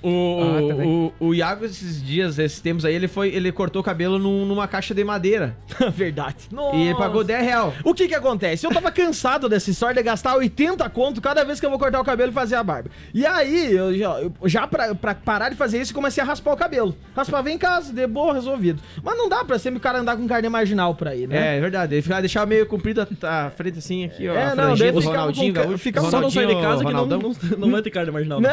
o, 0.02 0.08
o, 0.08 0.42
Ah, 0.42 0.74
tá 0.74 0.74
o, 0.84 1.12
o 1.28 1.34
Iago, 1.34 1.64
esses 1.64 2.02
dias, 2.02 2.38
esses 2.38 2.60
tempos 2.60 2.84
aí, 2.84 2.94
ele 2.94 3.08
foi, 3.08 3.28
ele 3.28 3.50
cortou 3.52 3.80
o 3.80 3.84
cabelo 3.84 4.18
num- 4.18 4.44
numa 4.46 4.66
caixa 4.68 4.94
de 4.94 5.04
madeira. 5.04 5.56
Verdade. 5.94 6.48
E 6.74 6.82
ele 6.88 6.94
pagou 6.96 7.24
10 7.24 7.42
real. 7.44 7.74
O 7.84 7.94
que 7.94 8.08
que 8.08 8.14
acontece? 8.14 8.66
Eu 8.66 8.72
tava 8.72 8.90
cansado 8.90 9.48
dessa 9.48 9.70
história 9.70 9.94
de 9.94 10.02
gastar 10.02 10.34
80 10.36 10.88
conto 10.90 11.20
cada 11.20 11.44
vez 11.44 11.60
que 11.60 11.66
eu 11.66 11.70
vou 11.70 11.78
cortar 11.78 12.00
o 12.00 12.04
cabelo 12.04 12.30
e 12.30 12.34
fazer 12.34 12.56
a 12.56 12.62
barba. 12.62 12.90
E 13.12 13.24
aí, 13.26 13.72
eu 13.72 13.96
já, 13.96 14.20
eu 14.20 14.32
já 14.44 14.66
pra, 14.66 14.94
pra 14.94 15.14
parar 15.14 15.48
de 15.50 15.56
fazer 15.56 15.80
isso, 15.80 15.92
eu 15.92 15.94
comecei 15.94 16.22
a 16.22 16.26
raspar 16.26 16.52
o 16.52 16.56
cabelo. 16.56 16.96
Raspava 17.16 17.50
em 17.50 17.58
casa, 17.58 17.92
de 17.92 18.06
boa, 18.06 18.34
resolvido. 18.34 18.80
Mas 19.02 19.16
não 19.16 19.28
dá 19.28 19.44
pra 19.44 19.58
sempre 19.58 19.78
o 19.78 19.80
cara 19.80 19.93
andar 19.98 20.16
com 20.16 20.26
carne 20.26 20.48
marginal 20.48 20.94
por 20.94 21.08
aí, 21.08 21.26
né? 21.26 21.54
É, 21.54 21.58
é 21.58 21.60
verdade. 21.60 21.94
Ele 21.94 22.02
ficava, 22.02 22.20
deixava 22.20 22.46
meio 22.46 22.66
comprido 22.66 23.00
a, 23.22 23.46
a 23.46 23.50
frente 23.50 23.78
assim, 23.78 24.04
aqui, 24.04 24.28
ó. 24.28 24.34
É, 24.34 24.54
não, 24.54 24.74
daí 24.76 24.92
do 24.92 25.00
ficava 25.00 25.18
Ronaldinho 25.18 25.54
com 25.54 25.78
ficava- 25.78 26.10
Só 26.10 26.20
não 26.20 26.30
sai 26.30 26.46
de 26.46 26.54
casa 26.54 26.84
que 26.84 26.92
não, 26.92 27.06
não, 27.06 27.36
não 27.58 27.70
vai 27.70 27.82
ter 27.82 27.90
carne 27.90 28.10
marginal. 28.10 28.40
Né? 28.40 28.50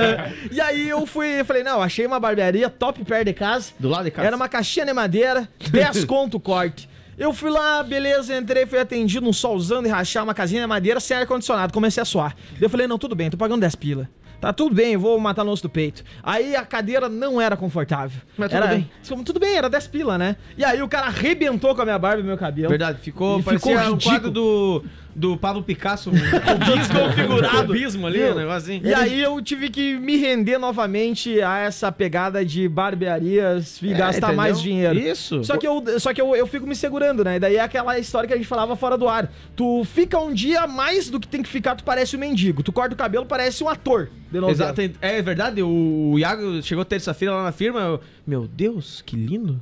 e 0.50 0.60
aí 0.60 0.88
eu 0.88 1.06
fui, 1.06 1.42
falei, 1.44 1.62
não, 1.62 1.82
achei 1.82 2.06
uma 2.06 2.20
barbearia 2.20 2.68
top 2.68 3.04
perto 3.04 3.26
de 3.26 3.32
casa. 3.32 3.72
Do 3.78 3.88
lado 3.88 4.04
de 4.04 4.10
casa. 4.10 4.26
Era 4.26 4.36
uma 4.36 4.48
caixinha 4.48 4.86
de 4.86 4.92
madeira, 4.92 5.48
10 5.70 6.04
conto 6.04 6.36
o 6.36 6.40
corte. 6.40 6.88
Eu 7.18 7.32
fui 7.32 7.50
lá, 7.50 7.82
beleza, 7.82 8.36
entrei, 8.36 8.64
fui 8.64 8.78
atendido, 8.78 9.28
um 9.28 9.32
solzão 9.32 9.82
de 9.82 9.88
rachar, 9.88 10.22
uma 10.22 10.34
casinha 10.34 10.60
de 10.60 10.68
madeira 10.68 11.00
sem 11.00 11.16
ar-condicionado. 11.16 11.72
Comecei 11.72 12.00
a 12.00 12.04
suar. 12.06 12.36
Daí 12.52 12.62
eu 12.62 12.70
falei, 12.70 12.86
não, 12.86 12.96
tudo 12.96 13.16
bem, 13.16 13.28
tô 13.28 13.36
pagando 13.36 13.60
10 13.60 13.74
pila. 13.74 14.08
Tá 14.40 14.52
tudo 14.52 14.74
bem, 14.74 14.92
eu 14.92 15.00
vou 15.00 15.18
matar 15.18 15.44
no 15.44 15.50
osso 15.50 15.64
do 15.64 15.68
peito. 15.68 16.04
Aí 16.22 16.54
a 16.54 16.64
cadeira 16.64 17.08
não 17.08 17.40
era 17.40 17.56
confortável. 17.56 18.20
Mas 18.36 18.50
tudo 18.50 18.56
era, 18.56 18.66
bem. 18.68 18.90
Tudo 19.24 19.40
bem, 19.40 19.56
era 19.56 19.68
10 19.68 19.86
pila, 19.88 20.16
né? 20.16 20.36
E 20.56 20.64
aí 20.64 20.80
o 20.80 20.88
cara 20.88 21.06
arrebentou 21.06 21.74
com 21.74 21.82
a 21.82 21.84
minha 21.84 21.98
barba 21.98 22.20
e 22.20 22.24
meu 22.24 22.38
cabelo. 22.38 22.68
Verdade, 22.68 23.00
ficou, 23.00 23.40
E 23.40 23.42
parecia 23.42 23.80
ficou 23.80 23.94
um 23.94 23.98
quadro 23.98 24.30
do, 24.30 24.84
do 25.18 25.36
Pablo 25.36 25.62
Picasso, 25.62 26.10
configurado. 26.92 27.66
Cubismo 27.66 28.06
ali, 28.06 28.18
Viu? 28.18 28.36
um 28.36 28.50
assim. 28.50 28.80
E 28.84 28.94
aí 28.94 29.20
eu 29.20 29.40
tive 29.42 29.68
que 29.68 29.96
me 29.96 30.16
render 30.16 30.58
novamente 30.58 31.40
a 31.42 31.58
essa 31.58 31.90
pegada 31.90 32.44
de 32.44 32.68
barbearias 32.68 33.80
e 33.82 33.92
É, 33.92 33.94
gastar 33.94 34.18
entendeu? 34.28 34.36
mais 34.36 34.60
dinheiro. 34.60 34.98
Isso. 34.98 35.42
Só 35.44 35.56
que, 35.56 35.66
eu, 35.66 35.82
só 35.98 36.14
que 36.14 36.20
eu, 36.20 36.34
eu 36.36 36.46
fico 36.46 36.66
me 36.66 36.74
segurando, 36.76 37.24
né? 37.24 37.36
E 37.36 37.40
daí 37.40 37.56
é 37.56 37.60
aquela 37.60 37.98
história 37.98 38.26
que 38.28 38.34
a 38.34 38.36
gente 38.36 38.46
falava 38.46 38.76
fora 38.76 38.96
do 38.96 39.08
ar. 39.08 39.30
Tu 39.56 39.84
fica 39.84 40.18
um 40.18 40.32
dia 40.32 40.66
mais 40.66 41.10
do 41.10 41.18
que 41.18 41.26
tem 41.26 41.42
que 41.42 41.48
ficar, 41.48 41.74
tu 41.74 41.84
parece 41.84 42.16
um 42.16 42.20
mendigo. 42.20 42.62
Tu 42.62 42.72
corta 42.72 42.94
o 42.94 42.98
cabelo, 42.98 43.26
parece 43.26 43.62
um 43.64 43.68
ator. 43.68 44.08
Exato, 44.50 44.80
é 45.00 45.22
verdade, 45.22 45.62
o, 45.62 46.10
o 46.12 46.18
Iago 46.18 46.62
chegou 46.62 46.84
terça-feira 46.84 47.34
lá 47.34 47.42
na 47.44 47.52
firma, 47.52 47.80
eu, 47.80 48.00
meu 48.26 48.46
Deus, 48.46 49.02
que 49.04 49.16
lindo. 49.16 49.60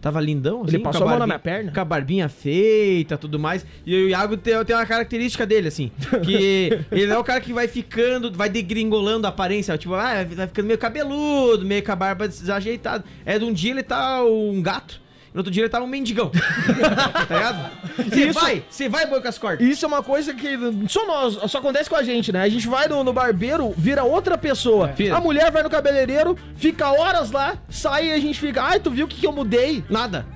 Tava 0.00 0.20
lindão, 0.20 0.62
assim, 0.62 0.76
Ele 0.76 0.82
passou 0.82 1.06
a 1.06 1.10
mão 1.10 1.18
na 1.18 1.26
minha 1.26 1.38
perna? 1.40 1.72
Com 1.72 1.80
a 1.80 1.84
barbinha 1.84 2.28
feita, 2.28 3.18
tudo 3.18 3.38
mais. 3.38 3.66
E 3.84 3.94
o 3.94 4.08
Iago 4.08 4.36
tem, 4.36 4.64
tem 4.64 4.76
uma 4.76 4.86
característica 4.86 5.44
dele, 5.44 5.68
assim, 5.68 5.90
que 6.22 6.70
ele 6.92 7.12
é 7.12 7.18
o 7.18 7.24
cara 7.24 7.40
que 7.40 7.52
vai 7.52 7.66
ficando, 7.66 8.32
vai 8.32 8.48
degringolando 8.48 9.26
a 9.26 9.30
aparência, 9.30 9.76
tipo, 9.76 9.94
ah, 9.94 10.24
vai 10.24 10.46
ficando 10.46 10.66
meio 10.66 10.78
cabeludo, 10.78 11.64
meio 11.64 11.84
com 11.84 11.92
a 11.92 11.96
barba 11.96 12.28
desajeitada. 12.28 13.04
É 13.26 13.38
de 13.38 13.44
um 13.44 13.52
dia 13.52 13.72
ele 13.72 13.82
tá 13.82 14.22
um 14.22 14.62
gato, 14.62 15.00
no 15.32 15.40
outro 15.40 15.52
dia 15.52 15.62
ele 15.62 15.68
tava 15.68 15.84
um 15.84 15.88
mendigão. 15.88 16.30
tá 17.28 17.34
ligado? 17.34 17.70
Você 17.96 18.28
Isso- 18.28 18.40
vai, 18.40 18.64
você 18.68 18.88
vai, 18.88 19.06
boi 19.06 19.20
com 19.20 19.28
as 19.28 19.38
cordas. 19.38 19.66
Isso 19.66 19.84
é 19.84 19.88
uma 19.88 20.02
coisa 20.02 20.34
que 20.34 20.58
só 20.88 21.06
nós, 21.06 21.34
só 21.50 21.58
acontece 21.58 21.88
com 21.88 21.96
a 21.96 22.02
gente, 22.02 22.32
né? 22.32 22.42
A 22.42 22.48
gente 22.48 22.66
vai 22.66 22.88
no, 22.88 23.04
no 23.04 23.12
barbeiro, 23.12 23.72
vira 23.76 24.04
outra 24.04 24.38
pessoa. 24.38 24.88
Vira. 24.88 25.16
A 25.16 25.20
mulher 25.20 25.50
vai 25.50 25.62
no 25.62 25.70
cabeleireiro, 25.70 26.36
fica 26.56 26.90
horas 26.90 27.30
lá, 27.30 27.58
sai 27.68 28.08
e 28.08 28.12
a 28.12 28.18
gente 28.18 28.38
fica, 28.38 28.62
ai, 28.62 28.80
tu 28.80 28.90
viu 28.90 29.06
o 29.06 29.08
que, 29.08 29.20
que 29.20 29.26
eu 29.26 29.32
mudei? 29.32 29.84
Nada. 29.88 30.26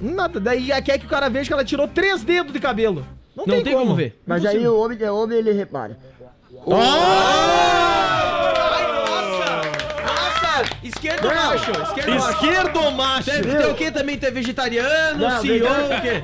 Nada. 0.00 0.40
Daí 0.40 0.68
quer 0.82 0.98
que 0.98 1.06
o 1.06 1.08
cara 1.08 1.28
veja 1.28 1.48
que 1.48 1.52
ela 1.52 1.64
tirou 1.64 1.86
três 1.86 2.24
dedos 2.24 2.52
de 2.52 2.58
cabelo. 2.58 3.06
Não, 3.36 3.44
Não 3.46 3.62
tem 3.62 3.74
como 3.74 3.94
ver. 3.94 4.20
Mas 4.26 4.44
aí 4.44 4.66
o 4.66 4.78
homem 4.78 4.96
que 4.96 5.04
é 5.04 5.10
homem, 5.10 5.38
ele 5.38 5.52
repara. 5.52 5.96
Ai, 6.66 8.86
nossa! 8.92 9.62
Nossa! 10.02 10.76
Esquerdo 10.94 11.24
ou 11.28 11.34
macho? 11.34 11.70
Esquerdo 11.70 12.08
ou 12.10 12.18
macho? 12.20 12.30
Esquerdo 12.32 12.90
macho. 12.92 13.30
Deve 13.30 13.56
ter 13.56 13.66
o 13.66 13.74
quê 13.74 13.90
também? 13.90 14.18
Ter 14.18 14.30
vegetariano, 14.30 15.18
Não, 15.28 15.40
CEO, 15.40 15.68
vegano. 15.68 15.86
o 15.86 16.00
quê? 16.00 16.22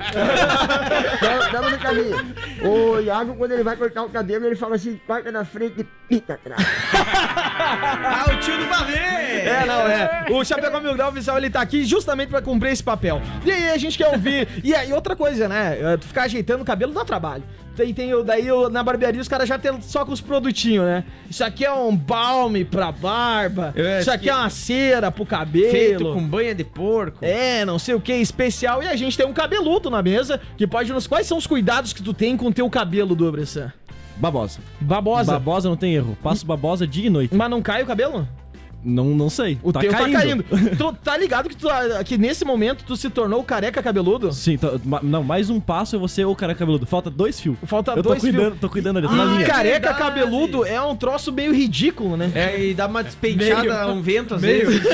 Estamos 1.44 1.72
no 1.72 1.78
caminho. 1.78 2.34
O 2.62 3.00
Iago, 3.00 3.34
quando 3.36 3.52
ele 3.52 3.62
vai 3.62 3.76
cortar 3.76 4.02
o 4.02 4.08
cabelo, 4.10 4.46
ele 4.46 4.56
fala 4.56 4.76
assim, 4.76 5.00
corta 5.06 5.30
na 5.32 5.44
frente 5.44 5.80
e 5.80 5.84
pinta 6.08 6.34
atrás. 6.34 6.60
Ah, 7.58 8.26
o 8.32 8.36
tio 8.40 8.56
do 8.58 8.66
Barrê! 8.66 8.94
É, 8.96 9.64
não, 9.66 9.80
é. 9.88 10.26
O 10.30 10.44
Chapecó 10.44 10.78
Mil 10.80 10.94
Grau 10.94 11.10
Oficial, 11.10 11.36
ele 11.38 11.50
tá 11.50 11.60
aqui 11.60 11.84
justamente 11.84 12.28
pra 12.28 12.40
cumprir 12.42 12.72
esse 12.72 12.82
papel. 12.82 13.20
E 13.44 13.50
aí 13.50 13.70
a 13.70 13.76
gente 13.78 13.96
quer 13.96 14.08
ouvir. 14.08 14.46
E 14.62 14.74
aí 14.74 14.92
outra 14.92 15.16
coisa, 15.16 15.48
né? 15.48 15.78
é, 15.80 15.96
Tu 15.96 16.06
ficar 16.06 16.22
ajeitando 16.24 16.62
o 16.62 16.66
cabelo 16.66 16.92
dá 16.92 17.04
trabalho. 17.04 17.42
Tem, 17.76 17.92
tem, 17.92 18.14
o- 18.14 18.24
daí 18.24 18.50
o- 18.50 18.70
na 18.70 18.82
barbearia 18.82 19.20
os 19.20 19.28
caras 19.28 19.46
já 19.48 19.58
tem 19.58 19.78
só 19.82 20.04
com 20.04 20.12
os 20.12 20.20
produtinhos, 20.20 20.84
né? 20.86 21.04
Isso 21.28 21.44
aqui 21.44 21.64
é 21.64 21.72
um 21.72 21.94
balme 21.94 22.64
pra 22.64 22.90
barba. 22.90 23.72
É, 23.76 24.00
isso 24.00 24.10
aqui 24.10 24.30
é 24.30 24.34
uma 24.34 24.48
cera 24.48 25.12
pro 25.12 25.26
cabelo. 25.26 25.70
Feito 25.70 26.04
com 26.12 26.22
banha 26.26 26.54
de 26.54 26.64
porco. 26.64 27.18
É, 27.24 27.64
não 27.64 27.78
sei 27.78 27.94
o 27.94 28.00
que, 28.00 28.14
especial. 28.14 28.82
E 28.82 28.88
a 28.88 28.96
gente 28.96 29.16
tem 29.16 29.26
um 29.26 29.32
cabeludo 29.32 29.90
na 29.90 30.02
mesa 30.02 30.40
que 30.56 30.66
pode 30.66 30.92
nos. 30.92 31.06
Quais 31.06 31.26
são 31.26 31.36
os 31.36 31.46
cuidados 31.46 31.92
que 31.92 32.02
tu 32.02 32.14
tem 32.14 32.36
com 32.36 32.46
o 32.46 32.52
teu 32.52 32.68
cabelo, 32.70 33.14
do 33.14 33.30
Bressan? 33.30 33.72
Babosa. 34.16 34.60
Babosa. 34.80 35.32
Babosa 35.32 35.68
não 35.68 35.76
tem 35.76 35.94
erro. 35.94 36.16
Passo 36.22 36.46
babosa 36.46 36.86
dia 36.86 37.06
e 37.06 37.10
noite. 37.10 37.34
Mas 37.34 37.50
não 37.50 37.60
cai 37.60 37.82
o 37.82 37.86
cabelo? 37.86 38.26
Não, 38.86 39.06
não 39.06 39.28
sei. 39.28 39.58
O 39.62 39.72
teu 39.72 39.90
tá 39.90 40.08
caindo. 40.08 40.44
tu 40.78 40.92
tá 41.02 41.16
ligado 41.16 41.48
que, 41.48 41.56
tu, 41.56 41.68
que 42.04 42.16
nesse 42.16 42.44
momento 42.44 42.84
tu 42.84 42.96
se 42.96 43.10
tornou 43.10 43.42
careca 43.42 43.82
cabeludo? 43.82 44.32
Sim, 44.32 44.56
tá- 44.56 44.72
ma- 44.84 45.00
não, 45.02 45.22
mais 45.24 45.50
um 45.50 45.58
passo 45.60 45.96
e 45.96 45.98
você 45.98 46.22
é 46.22 46.26
o 46.26 46.34
cara 46.36 46.54
cabeludo. 46.54 46.86
Falta 46.86 47.10
dois 47.10 47.40
fios. 47.40 47.56
Falta 47.64 47.90
Eu 47.92 48.02
tô 48.02 48.10
dois 48.10 48.20
cuidando, 48.20 48.46
fios. 48.50 48.60
tô 48.60 48.68
cuidando 48.68 48.98
ali, 48.98 49.08
tô 49.08 49.14
na 49.14 49.24
E 49.24 49.28
linha. 49.36 49.46
careca 49.46 49.88
verdade. 49.92 49.98
cabeludo 49.98 50.64
é 50.64 50.80
um 50.80 50.94
troço 50.96 51.32
meio 51.32 51.52
ridículo, 51.52 52.16
né? 52.16 52.30
É, 52.34 52.60
e 52.66 52.74
dá 52.74 52.86
uma 52.86 53.02
despenteada, 53.02 53.88
um 53.92 54.00
vento 54.00 54.34
às 54.34 54.40
Meio 54.42 54.68
vezes. 54.70 54.86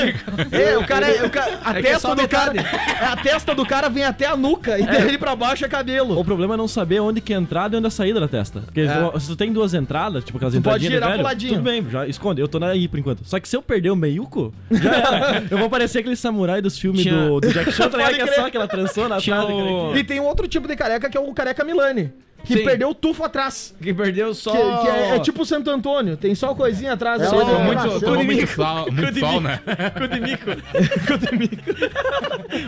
É, 0.51 0.77
o 0.77 0.85
cara, 0.85 1.07
é- 1.07 1.25
o 1.25 1.29
ca- 1.29 1.59
a 1.63 1.71
É 1.77 1.81
que 1.81 1.87
é 1.87 1.91
testa 1.91 2.07
só 2.07 2.15
do 2.15 2.27
cara, 2.27 2.53
metade. 2.53 2.75
é, 3.01 3.05
a 3.05 3.15
testa 3.17 3.55
do 3.55 3.65
cara 3.65 3.89
vem 3.89 4.03
até 4.03 4.25
a 4.25 4.35
nuca 4.35 4.79
e 4.79 4.85
dele 4.85 5.17
pra 5.17 5.35
baixo 5.35 5.63
é 5.65 5.67
cabelo. 5.67 6.19
O 6.19 6.23
problema 6.25 6.55
é 6.55 6.57
não 6.57 6.67
saber 6.67 6.99
onde 6.99 7.21
que 7.21 7.33
é 7.33 7.37
a 7.37 7.39
entrada 7.39 7.75
e 7.75 7.77
onde 7.77 7.85
é 7.85 7.89
a 7.89 7.91
saída 7.91 8.19
da 8.19 8.27
testa. 8.27 8.61
Porque 8.61 8.81
É. 8.81 9.19
se 9.19 9.27
tu 9.27 9.35
tem 9.35 9.51
duas 9.53 9.73
entradas, 9.73 10.23
tipo 10.23 10.37
aquelas 10.37 10.53
Tu 10.53 10.61
pode 10.61 10.85
entradinhas 10.85 10.93
girar 10.93 11.09
pro 11.09 11.17
velho, 11.17 11.23
ladinho. 11.23 11.53
tudo 11.53 11.63
bem, 11.63 11.85
já 11.89 12.07
esconde. 12.07 12.41
Eu 12.41 12.47
tô 12.47 12.59
na 12.59 12.67
aí 12.67 12.87
por 12.87 12.99
enquanto. 12.99 13.21
Só 13.25 13.39
que 13.39 13.47
se 13.47 13.55
eu 13.55 13.61
perder 13.61 13.82
o 13.91 13.95
meiuco, 13.95 14.53
já 14.71 14.95
era. 14.95 15.43
Eu 15.49 15.57
vou 15.57 15.69
parecer 15.69 15.99
aquele 15.99 16.15
samurai 16.15 16.61
dos 16.61 16.77
filmes 16.77 17.01
Tinha- 17.03 17.27
do, 17.27 17.39
do 17.41 17.47
Jack 17.51 17.71
Chan, 17.71 17.87
tá 17.89 17.97
ligado? 17.97 18.15
Que 18.15 18.21
é 18.21 18.27
só 18.33 18.45
aquela 18.47 18.67
transona 18.67 19.17
Tinha 19.17 19.37
atrás. 19.39 19.53
o- 19.57 19.85
aquele- 19.89 19.99
E 19.99 20.03
tem 20.03 20.19
um 20.19 20.25
outro 20.25 20.47
tipo 20.47 20.67
de 20.67 20.75
careca 20.75 21.09
que 21.09 21.17
é 21.17 21.21
o 21.21 21.33
careca 21.33 21.63
Milani. 21.63 22.11
Que 22.45 22.57
Sim. 22.57 22.65
perdeu 22.65 22.89
o 22.89 22.93
tufo 22.93 23.23
atrás. 23.23 23.73
Que 23.81 23.93
perdeu 23.93 24.33
só. 24.33 24.51
Que, 24.51 24.57
que 24.81 24.87
é, 24.89 25.15
é 25.15 25.19
tipo 25.19 25.43
o 25.43 25.45
Santo 25.45 25.69
Antônio. 25.69 26.17
Tem 26.17 26.35
só 26.35 26.53
coisinha 26.53 26.91
atrás. 26.91 27.21
É, 27.21 27.25
só 27.27 27.37
mas 27.37 27.45
de- 27.45 27.51
é 27.51 27.55
Tomou 27.55 27.65
muito- 27.65 27.81
tomou 27.83 27.99
tomou 28.01 28.23
muito 28.25 28.47
sol, 28.47 28.91
muito 28.91 29.19
sol, 29.19 29.39
né? 29.39 29.61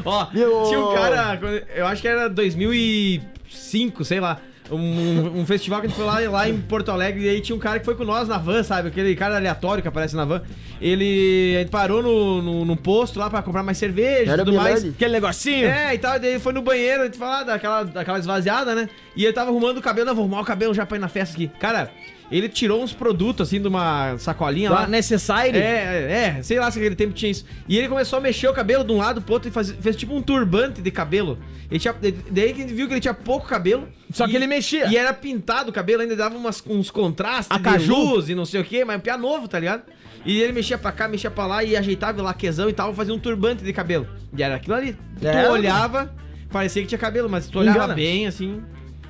Ó, 0.05 0.25
tinha 0.27 0.79
um 0.79 0.93
cara, 0.93 1.37
quando- 1.37 1.61
eu 1.75 1.87
acho 1.87 2.01
que 2.01 2.07
era 2.07 2.29
2005, 2.29 4.05
sei 4.05 4.19
lá. 4.19 4.39
Um, 4.71 5.41
um 5.41 5.45
festival 5.45 5.79
que 5.79 5.85
a 5.85 5.89
gente 5.89 5.97
foi 5.97 6.05
lá, 6.05 6.19
lá 6.29 6.49
em 6.49 6.59
Porto 6.59 6.89
Alegre 6.89 7.25
e 7.25 7.29
aí 7.29 7.39
tinha 7.39 7.55
um 7.55 7.59
cara 7.59 7.79
que 7.79 7.85
foi 7.85 7.95
com 7.95 8.03
nós 8.03 8.27
na 8.27 8.37
van, 8.37 8.63
sabe? 8.63 8.87
Aquele 8.87 9.15
cara 9.15 9.35
aleatório 9.35 9.81
que 9.81 9.87
aparece 9.87 10.15
na 10.15 10.25
van. 10.25 10.41
Ele, 10.81 11.67
parou 11.69 12.01
no, 12.01 12.41
no, 12.41 12.65
no 12.65 12.75
posto 12.75 13.19
lá 13.19 13.29
pra 13.29 13.41
comprar 13.41 13.63
mais 13.63 13.77
cerveja 13.77 14.33
e 14.33 14.37
tudo 14.37 14.53
mais. 14.53 14.83
Aquele 14.83 15.13
negocinho. 15.13 15.67
É, 15.67 15.93
e 15.93 15.97
tal, 15.97 16.19
daí 16.19 16.31
ele 16.31 16.39
foi 16.39 16.53
no 16.53 16.61
banheiro, 16.61 17.03
a 17.03 17.05
gente 17.05 17.17
falou, 17.17 17.45
daquela, 17.45 17.83
daquela 17.83 18.19
esvaziada, 18.19 18.73
né? 18.73 18.89
E 19.15 19.23
ele 19.23 19.33
tava 19.33 19.51
arrumando 19.51 19.77
o 19.77 19.81
cabelo, 19.81 20.07
não, 20.07 20.15
vou 20.15 20.23
arrumar 20.23 20.41
o 20.41 20.45
cabelo 20.45 20.73
já 20.73 20.85
pra 20.85 20.97
ir 20.97 21.01
na 21.01 21.07
festa 21.07 21.35
aqui. 21.35 21.47
Cara, 21.59 21.91
ele 22.31 22.49
tirou 22.49 22.81
uns 22.83 22.91
produtos 22.93 23.47
assim 23.47 23.61
de 23.61 23.67
uma 23.67 24.17
sacolinha 24.17 24.69
lá. 24.71 24.81
Da 24.81 24.87
Necessary. 24.87 25.57
É, 25.57 26.35
é, 26.37 26.43
sei 26.43 26.59
lá 26.59 26.69
se 26.71 26.79
aquele 26.79 26.95
tempo 26.95 27.13
tinha 27.13 27.31
isso. 27.31 27.45
E 27.67 27.77
ele 27.77 27.87
começou 27.87 28.17
a 28.17 28.21
mexer 28.21 28.47
o 28.47 28.53
cabelo 28.53 28.83
de 28.83 28.91
um 28.91 28.97
lado 28.97 29.21
pro 29.21 29.33
outro 29.33 29.49
e 29.49 29.51
faz, 29.51 29.71
fez 29.71 29.95
tipo 29.95 30.13
um 30.15 30.21
turbante 30.21 30.81
de 30.81 30.91
cabelo. 30.91 31.37
Ele 31.69 31.79
tinha, 31.79 31.93
daí 32.31 32.53
que 32.53 32.61
a 32.61 32.67
gente 32.67 32.73
viu 32.73 32.87
que 32.87 32.93
ele 32.93 33.01
tinha 33.01 33.13
pouco 33.13 33.47
cabelo. 33.47 33.87
Só 34.11 34.25
e- 34.25 34.29
que 34.29 34.35
ele 34.35 34.47
mexia. 34.47 34.87
E 34.87 34.97
era 34.97 35.13
pintado 35.13 35.69
o 35.69 35.73
cabelo, 35.73 36.01
ainda 36.01 36.15
dava 36.15 36.35
umas, 36.37 36.63
uns 36.67 36.89
contrastes 36.91 37.51
A 37.51 37.57
de 37.57 37.63
caju. 37.63 37.95
luz 37.95 38.29
e 38.29 38.35
não 38.35 38.45
sei 38.45 38.61
o 38.61 38.63
que, 38.63 38.83
mas 38.83 39.01
pia 39.01 39.17
novo, 39.17 39.47
tá 39.47 39.59
ligado? 39.59 39.83
E 40.25 40.41
ele 40.41 40.53
mexia 40.53 40.77
pra 40.77 40.91
cá, 40.91 41.07
mexia 41.07 41.29
pra 41.29 41.45
lá 41.45 41.63
e 41.63 41.77
ajeitava 41.77 42.19
o 42.19 42.23
laquezão 42.23 42.67
e 42.67 42.73
tal, 42.73 42.93
fazia 42.95 43.13
um 43.13 43.19
turbante 43.19 43.63
de 43.63 43.71
cabelo. 43.71 44.07
E 44.35 44.41
era 44.41 44.55
aquilo 44.55 44.75
ali. 44.75 44.97
É. 45.21 45.43
Tu 45.43 45.51
olhava, 45.51 46.11
parecia 46.51 46.81
que 46.81 46.87
tinha 46.87 46.97
cabelo, 46.97 47.29
mas 47.29 47.47
tu 47.47 47.59
olhava 47.59 47.77
Engana. 47.77 47.93
bem, 47.93 48.25
assim... 48.25 48.63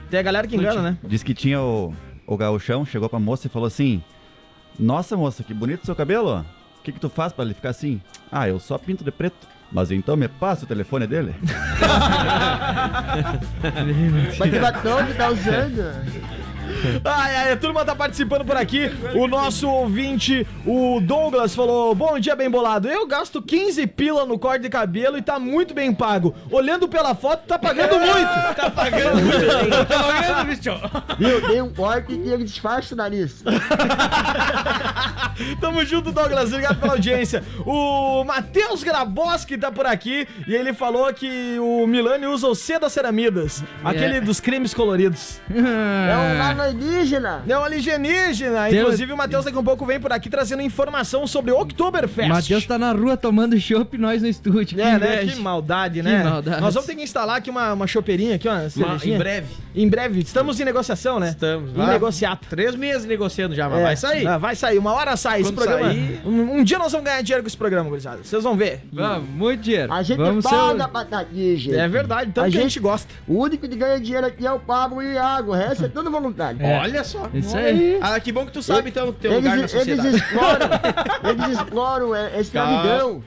Tem 0.10 0.20
a 0.20 0.24
galera 0.24 0.46
que 0.48 0.56
engana, 0.56 0.82
né? 0.82 0.98
Diz 1.04 1.24
que 1.24 1.34
tinha 1.34 1.60
o, 1.60 1.92
o 2.28 2.38
gauchão, 2.38 2.86
chegou 2.86 3.10
pra 3.10 3.20
moça 3.20 3.48
e 3.48 3.50
falou 3.50 3.68
assim: 3.68 4.04
Nossa 4.80 5.18
moça, 5.18 5.44
que 5.44 5.54
bonito 5.54 5.86
seu 5.86 5.96
cabelo. 5.96 6.46
O 6.80 6.84
que, 6.84 6.92
que 6.92 7.00
tu 7.00 7.10
faz 7.10 7.34
pra 7.34 7.46
ele 7.46 7.54
ficar 7.54 7.70
assim? 7.70 8.02
Ah, 8.32 8.48
eu 8.48 8.60
só 8.60 8.78
pinto 8.78 9.04
de 9.04 9.12
preto. 9.12 9.48
Mas 9.72 9.92
então 9.92 10.16
me 10.16 10.28
passa 10.28 10.64
o 10.64 10.68
telefone 10.68 11.08
dele. 11.08 11.34
Mas 14.38 14.52
que 14.52 14.60
batom 14.60 15.06
que 15.08 15.14
tá 15.16 15.30
usando? 15.30 16.35
Ai, 17.04 17.36
ai, 17.36 17.52
a 17.52 17.58
turma 17.58 17.84
tá 17.86 17.96
participando 17.96 18.46
por 18.46 18.56
aqui. 18.56 18.90
O 19.14 19.28
nosso 19.28 19.70
ouvinte, 19.70 20.48
o 20.66 21.00
Douglas, 21.02 21.54
falou: 21.56 21.94
Bom 21.96 22.20
dia, 22.20 22.36
bem 22.36 22.50
bolado. 22.50 22.88
Eu 22.88 23.06
gasto 23.08 23.42
15 23.42 23.86
pila 23.88 24.26
no 24.26 24.38
corte 24.40 24.62
de 24.64 24.70
cabelo 24.70 25.18
e 25.18 25.22
tá 25.22 25.40
muito 25.40 25.74
bem 25.74 25.94
pago. 25.94 26.36
Olhando 26.52 26.88
pela 26.88 27.16
foto, 27.16 27.46
tá 27.48 27.58
pagando 27.60 28.00
muito. 28.00 28.16
Tá 28.56 28.70
pagando 28.70 29.22
muito. 29.22 29.36
Tá 29.88 30.04
pagando, 30.04 30.48
bicho? 30.48 30.72
Viu? 31.20 31.48
Dei 31.48 31.62
um 31.62 31.74
corte 31.74 32.14
e 32.14 32.32
ele 32.32 32.44
disfarça 32.44 32.94
o 32.94 32.98
nariz. 32.98 33.44
Tamo 35.60 35.84
junto, 35.86 36.12
Douglas. 36.12 36.50
Obrigado 36.50 36.80
pela 36.80 36.94
audiência. 36.94 37.44
O 37.66 38.24
Matheus 38.24 38.84
Graboski 38.84 39.58
tá 39.58 39.72
por 39.72 39.86
aqui 39.86 40.28
e 40.48 40.56
ele 40.56 40.74
falou 40.74 41.12
que 41.14 41.58
o 41.60 41.86
Milani 41.86 42.26
usa 42.26 42.48
o 42.48 42.56
C 42.56 42.80
das 42.80 42.94
ceramidas, 42.94 43.64
aquele 43.84 44.22
dos 44.22 44.40
cremes 44.40 44.74
coloridos. 44.74 45.40
É 45.50 46.18
um 46.18 46.38
alienígena. 46.62 47.44
É 47.48 47.58
um 47.58 47.64
alienígena. 47.64 48.68
Tem- 48.70 48.80
Inclusive, 48.80 49.14
o 49.14 49.18
Matheus 49.18 49.46
daqui 49.46 49.58
a 49.58 49.60
um 49.60 49.64
pouco 49.64 49.86
vem 49.86 50.00
por 50.00 50.12
aqui 50.12 50.30
trazendo 50.30 50.62
informação 50.62 51.26
sobre 51.28 51.52
o 51.52 51.60
Oktoberfest. 51.60 52.30
Matheus 52.30 52.66
tá 52.66 52.78
na 52.78 52.92
rua 52.92 53.16
tomando 53.18 53.60
chopp 53.60 53.96
e 53.96 54.00
nós 54.00 54.22
no 54.22 54.28
estúdio. 54.28 54.80
É, 54.82 54.94
que 54.94 55.00
né? 55.00 55.26
Que 55.26 55.40
maldade, 55.40 56.02
né? 56.02 56.24
maldade. 56.24 56.62
Nós 56.62 56.74
vamos 56.74 56.88
ter 56.88 56.96
que 56.96 57.04
instalar 57.04 57.38
aqui 57.38 57.50
uma, 57.50 57.74
uma 57.74 57.88
chopeirinha 57.88 58.36
aqui, 58.36 58.48
ó. 58.48 58.54
Uma- 58.76 59.00
em 59.04 59.18
breve. 59.18 59.48
Em 59.76 59.88
breve. 59.90 60.20
Estamos 60.22 60.60
em 60.60 60.66
negociação, 60.66 61.20
né? 61.20 61.30
Estamos. 61.30 61.72
Em 61.72 61.74
Vai. 61.74 61.88
negociato. 61.94 62.48
Três 62.50 62.76
meses 62.76 63.06
negociando 63.06 63.54
já, 63.56 63.68
mas 63.70 63.80
É. 63.80 63.84
vai 63.84 63.96
sair. 63.96 64.28
Ah, 64.28 64.38
vai 64.38 64.56
sair, 64.56 64.78
uma 64.78 64.94
hora 64.94 65.16
sai 65.18 65.42
esse 65.42 65.52
Quando 65.52 65.64
programa. 65.66 65.94
sair- 65.94 66.22
Um, 66.26 66.58
um 66.60 66.64
dia 66.64 66.78
nós 66.80 66.92
vamos 66.92 67.06
ganhar 67.06 67.22
dinheiro 67.22 67.44
com 67.44 67.48
esse 67.48 67.58
programa, 67.58 67.90
gurizada. 67.90 68.20
Vocês 68.24 68.44
vão 68.44 68.56
ver. 68.56 68.82
Vamos, 68.92 69.30
muito 69.30 69.62
dinheiro. 69.62 69.92
A 69.92 70.02
gente 70.04 70.18
Vamos 70.18 70.44
paga 70.44 70.84
ser... 70.84 70.92
batatinha, 70.92 71.58
gente. 71.58 71.76
É 71.76 71.88
verdade, 71.88 72.32
tanto 72.32 72.46
A 72.48 72.50
que 72.50 72.58
a 72.58 72.62
gente- 72.62 72.70
gente 72.72 72.80
gosta. 72.80 73.14
O 73.28 73.38
único 73.42 73.68
que 73.68 73.76
ganha 73.76 74.00
dinheiro 74.00 74.26
aqui 74.28 74.46
é 74.46 74.52
o 74.52 74.60
Pablo 74.60 75.02
e 75.02 75.18
a 75.18 75.26
água. 75.26 75.56
O 75.56 75.60
resto 75.60 75.86
é 75.86 75.88
tudo 75.88 76.10
voluntário. 76.10 76.45
Olha 76.82 77.04
só. 77.04 77.30
Isso 77.34 77.56
aí. 77.58 77.98
Ah, 78.02 78.20
que 78.20 78.32
bom 78.32 78.46
que 78.46 78.52
tu 78.52 78.62
sabe, 78.62 78.90
então, 78.90 79.12
teu 79.14 79.34
lugar 79.36 79.56
na 79.58 79.62
Eles, 79.64 79.74
eles 79.74 79.88
sociedade. 79.98 80.16
exploram, 80.18 80.70
eles 81.30 81.60
exploram 81.60 82.16
é, 82.16 82.36
a 82.36 82.40
escravidão. 82.40 83.24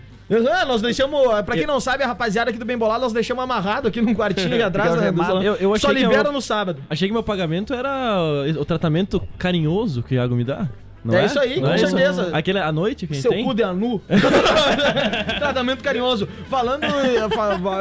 Ah, 0.52 0.64
nós 0.66 0.82
deixamos, 0.82 1.20
pra 1.46 1.56
quem 1.56 1.66
não 1.66 1.80
sabe, 1.80 2.04
a 2.04 2.06
rapaziada 2.06 2.50
aqui 2.50 2.58
do 2.58 2.64
Bem 2.66 2.76
Bolado, 2.76 3.00
nós 3.00 3.14
deixamos 3.14 3.42
amarrado 3.42 3.88
aqui 3.88 4.00
num 4.02 4.14
quartinho 4.14 4.52
aqui 4.52 4.62
atrás. 4.62 4.94
Né. 4.94 5.08
Eu- 5.42 5.54
eu 5.56 5.74
achei 5.74 5.88
Só 5.88 5.94
que 5.94 6.02
libera 6.02 6.28
eu- 6.28 6.32
no 6.32 6.42
sábado. 6.42 6.82
Achei 6.90 7.08
que 7.08 7.14
meu 7.14 7.22
pagamento 7.22 7.72
era 7.72 8.18
o 8.60 8.64
tratamento 8.64 9.22
carinhoso 9.38 10.02
que 10.02 10.14
o 10.14 10.16
Iago 10.16 10.34
me 10.34 10.44
dá. 10.44 10.68
Não 11.12 11.18
É 11.18 11.26
isso 11.26 11.38
aí, 11.38 11.60
Não 11.60 11.68
com 11.70 11.74
isso? 11.74 11.86
certeza. 11.88 12.30
Aquele 12.32 12.58
à 12.58 12.70
noite 12.72 13.06
que 13.06 13.14
Seu 13.16 13.30
tem? 13.30 13.44
cu 13.44 13.54
de 13.54 13.62
anu. 13.62 14.00
Tratamento 15.38 15.82
carinhoso. 15.82 16.28
Falando, 16.48 16.84
eu 16.84 17.28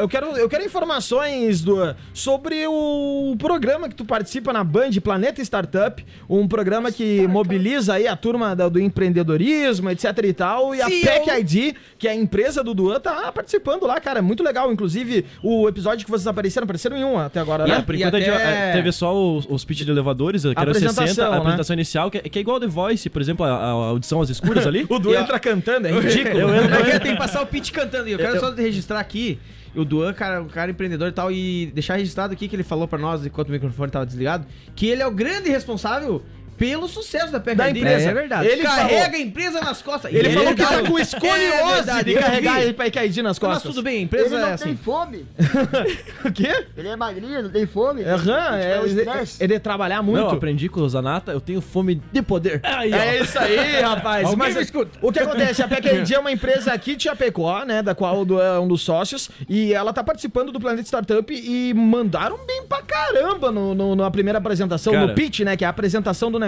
eu 0.01 0.07
quero, 0.09 0.25
eu 0.37 0.49
quero 0.49 0.63
informações 0.63 1.61
do, 1.61 1.95
sobre 2.13 2.65
o 2.67 3.35
programa 3.37 3.89
que 3.89 3.95
tu 3.95 4.05
participa 4.05 4.51
na 4.53 4.63
Band 4.63 4.91
Planeta 5.03 5.41
Startup, 5.41 6.03
um 6.29 6.47
programa 6.47 6.91
que 6.91 7.27
mobiliza 7.27 7.93
aí 7.95 8.07
a 8.07 8.15
turma 8.15 8.55
da- 8.55 8.69
do 8.69 8.79
empreendedorismo, 8.79 9.89
etc 9.89 10.17
e 10.23 10.33
tal, 10.33 10.73
e 10.75 10.81
a 10.81 10.87
CEO. 10.87 11.01
PEC 11.01 11.39
ID, 11.39 11.75
que 11.97 12.07
é 12.07 12.11
a 12.11 12.15
empresa 12.15 12.63
do 12.63 12.73
Duan, 12.73 12.99
tá 12.99 13.31
participando 13.31 13.85
lá, 13.85 13.99
cara, 13.99 14.19
é 14.19 14.21
muito 14.21 14.43
legal. 14.43 14.71
Inclusive, 14.71 15.25
o 15.41 15.67
episódio 15.67 16.05
que 16.05 16.11
vocês 16.11 16.27
apareceram, 16.27 16.65
apareceram 16.65 16.97
em 16.97 17.03
um 17.03 17.17
até 17.17 17.39
agora, 17.39 17.63
É, 17.63 17.67
né? 17.67 17.81
por 17.85 17.95
E 17.95 17.99
enquanto 17.99 18.15
a 18.15 18.19
gente 18.19 18.29
até- 18.29 18.69
é, 18.69 18.73
teve 18.73 18.91
só 18.91 19.15
os, 19.15 19.45
os 19.49 19.65
pitch 19.65 19.81
de 19.83 19.91
elevadores, 19.91 20.43
que 20.43 20.47
era 20.49 20.71
os 20.71 20.77
60, 20.77 20.91
Apresentação, 21.01 21.27
a 21.27 21.31
né? 21.31 21.37
apresentação 21.37 21.73
inicial, 21.73 22.11
que, 22.11 22.17
é- 22.17 22.21
que 22.21 22.39
é 22.39 22.41
igual 22.41 22.59
The 22.59 22.67
Voice, 22.67 23.09
por 23.17 23.21
exemplo, 23.23 23.43
a, 23.43 23.49
a 23.49 23.69
audição 23.71 24.21
às 24.21 24.29
escuras 24.29 24.67
ali. 24.67 24.85
O 24.89 24.99
Duan 24.99 25.21
entra 25.21 25.39
cantando, 25.39 25.87
é 25.87 25.91
ridículo. 25.91 26.39
Eu 26.39 26.55
entro- 26.55 26.69
Como 26.77 26.85
é 26.87 26.91
que? 26.91 26.99
Tem 26.99 27.11
que 27.13 27.17
passar 27.17 27.41
o 27.41 27.47
pitch 27.47 27.71
cantando. 27.71 28.07
E 28.07 28.11
eu 28.11 28.19
quero 28.19 28.35
Eu- 28.35 28.39
só 28.39 28.53
registrar 28.53 28.99
aqui. 28.99 29.39
O 29.75 29.83
Duan, 29.83 30.13
cara, 30.13 30.39
um 30.43 30.47
cara 30.47 30.69
empreendedor 30.69 31.07
e 31.07 31.11
tal, 31.11 31.31
e 31.31 31.71
deixar 31.73 31.95
registrado 31.95 32.31
aqui 32.33 32.47
que 32.47 32.55
ele 32.55 32.61
falou 32.63 32.87
pra 32.87 32.99
nós, 32.99 33.25
enquanto 33.25 33.49
o 33.49 33.51
microfone 33.51 33.91
tava 33.91 34.05
desligado, 34.05 34.45
que 34.75 34.85
ele 34.87 35.01
é 35.01 35.07
o 35.07 35.11
grande 35.11 35.49
responsável 35.49 36.21
pelo 36.57 36.87
sucesso 36.87 37.31
da. 37.31 37.37
Da 37.39 37.69
empresa. 37.69 38.07
É, 38.07 38.11
é 38.11 38.13
verdade. 38.13 38.45
Ele 38.47 38.53
Ele 38.55 38.63
carrega 38.63 38.99
falou- 39.03 39.15
a 39.15 39.19
empresa 39.19 39.61
nas 39.61 39.81
costas. 39.81 40.13
Ele 40.13 40.29
E 40.29 40.33
falou 40.33 40.49
é 40.49 40.55
que 40.55 40.61
tá 40.61 40.81
com 40.83 40.97
É 40.97 41.01
escoliose 41.01 41.73
verdade, 41.75 42.03
de 42.05 42.11
eu 42.13 42.21
carregar 42.21 42.61
ele 42.61 42.73
pra 42.73 42.87
nas 43.21 43.39
Mas 43.39 43.53
costas. 43.53 43.71
tudo 43.71 43.83
bem, 43.83 43.93
a 43.93 43.95
Ele 43.97 44.03
empresa 44.05 44.37
não 44.39 44.47
é 44.47 44.53
assim. 44.53 44.63
tem 44.65 44.77
fome. 44.77 45.25
O 46.25 46.31
quê? 46.31 46.65
Ele 46.75 46.87
é 46.87 46.95
magrinho, 46.95 47.43
não 47.43 47.49
tem 47.49 47.65
fome. 47.65 48.03
Aham, 48.03 48.57
é, 48.57 48.71
É 48.77 48.79
o 48.81 48.85
ele, 48.85 49.05
ele 49.39 49.59
trabalhar 49.59 50.01
muito. 50.01 50.21
Não, 50.25 50.31
aprendi 50.31 50.67
com 50.67 50.81
o 50.81 50.89
Zanata, 50.89 51.31
eu 51.31 51.39
tenho 51.39 51.61
fome 51.61 52.01
de 52.11 52.21
poder. 52.21 52.59
Aí. 52.63 52.91
É 52.93 53.21
isso 53.21 53.37
aí, 53.39 53.79
rapaz. 53.81 54.33
Mas 54.35 54.55
me 54.55 54.61
escuta. 54.61 54.97
o 55.01 55.11
que 55.11 55.19
acontece? 55.19 55.61
A 55.61 55.67
PKD 55.67 56.15
é 56.15 56.19
uma 56.19 56.31
empresa 56.31 56.73
aqui 56.73 56.95
de 56.95 57.03
Chapecó, 57.03 57.63
né? 57.63 57.81
Da 57.81 57.93
qual 57.95 58.25
é 58.41 58.59
um 58.59 58.67
dos 58.67 58.81
sócios. 58.81 59.29
E 59.47 59.73
ela 59.73 59.93
tá 59.93 60.03
participando 60.03 60.51
do 60.51 60.59
Planeta 60.59 60.83
Startup 60.85 61.33
e 61.33 61.73
mandaram 61.73 62.37
bem 62.45 62.63
pra 62.67 62.81
caramba 62.81 63.51
no, 63.51 63.73
no- 63.73 63.95
na 63.95 64.09
primeira 64.11 64.39
apresentação, 64.39 64.93
Cara. 64.93 65.07
no 65.07 65.13
pitch, 65.13 65.41
né? 65.41 65.55
Que 65.55 65.63
é 65.63 65.67
a 65.67 65.69
apresentação 65.69 66.31
do 66.31 66.39
negócio. 66.39 66.46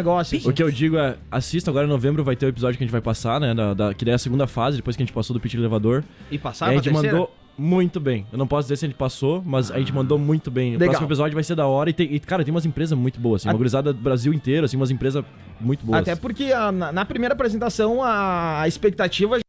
O 0.49 0.53
que 0.53 0.63
eu 0.63 0.71
digo 0.71 0.97
é, 0.97 1.17
assista 1.31 1.69
agora 1.71 1.85
em 1.85 1.89
novembro, 1.89 2.23
vai 2.23 2.35
ter 2.35 2.45
o 2.45 2.49
episódio 2.49 2.77
que 2.77 2.83
a 2.83 2.85
gente 2.87 2.91
vai 2.91 3.01
passar, 3.01 3.39
né? 3.39 3.53
Da, 3.53 3.73
da- 3.73 3.93
que 3.93 4.03
daí 4.05 4.11
é 4.13 4.15
a 4.15 4.19
segunda 4.19 4.47
fase, 4.47 4.77
depois 4.77 4.95
que 4.95 5.03
a 5.03 5.05
gente 5.05 5.13
passou 5.13 5.33
do 5.33 5.39
pitch 5.39 5.53
elevador. 5.55 6.03
E 6.31 6.35
E 6.35 6.37
passava 6.37 6.71
a 6.71 6.75
gente 6.75 6.83
terceira? 6.85 7.11
mandou 7.17 7.35
muito 7.57 7.99
bem. 7.99 8.25
Eu 8.31 8.37
não 8.37 8.47
posso 8.47 8.65
dizer 8.67 8.77
se 8.77 8.85
a 8.85 8.87
gente 8.87 8.97
passou, 8.97 9.43
mas 9.45 9.69
a 9.69 9.77
gente 9.79 9.93
mandou 9.93 10.17
muito 10.17 10.49
bem. 10.49 10.69
O 10.69 10.79
Legal. 10.79 10.87
próximo 10.89 11.07
episódio 11.07 11.33
vai 11.35 11.43
ser 11.43 11.55
da 11.55 11.67
hora 11.67 11.89
e, 11.89 11.93
tem, 11.93 12.13
e, 12.13 12.19
cara, 12.19 12.43
tem 12.43 12.53
umas 12.53 12.65
empresas 12.65 12.97
muito 12.97 13.19
boas, 13.19 13.41
assim. 13.41 13.49
Uma 13.49 13.57
gurizada 13.57 13.91
do 13.91 13.99
Brasil 13.99 14.33
inteiro, 14.33 14.65
assim, 14.65 14.77
umas 14.77 14.89
empresas 14.91 15.25
muito 15.59 15.85
boas. 15.85 15.99
Até 16.01 16.15
porque 16.15 16.53
a- 16.53 16.71
na, 16.71 17.03
primeira 17.05 17.33
apresentação 17.33 17.99
a 18.01 18.63
expectativa. 18.67 19.39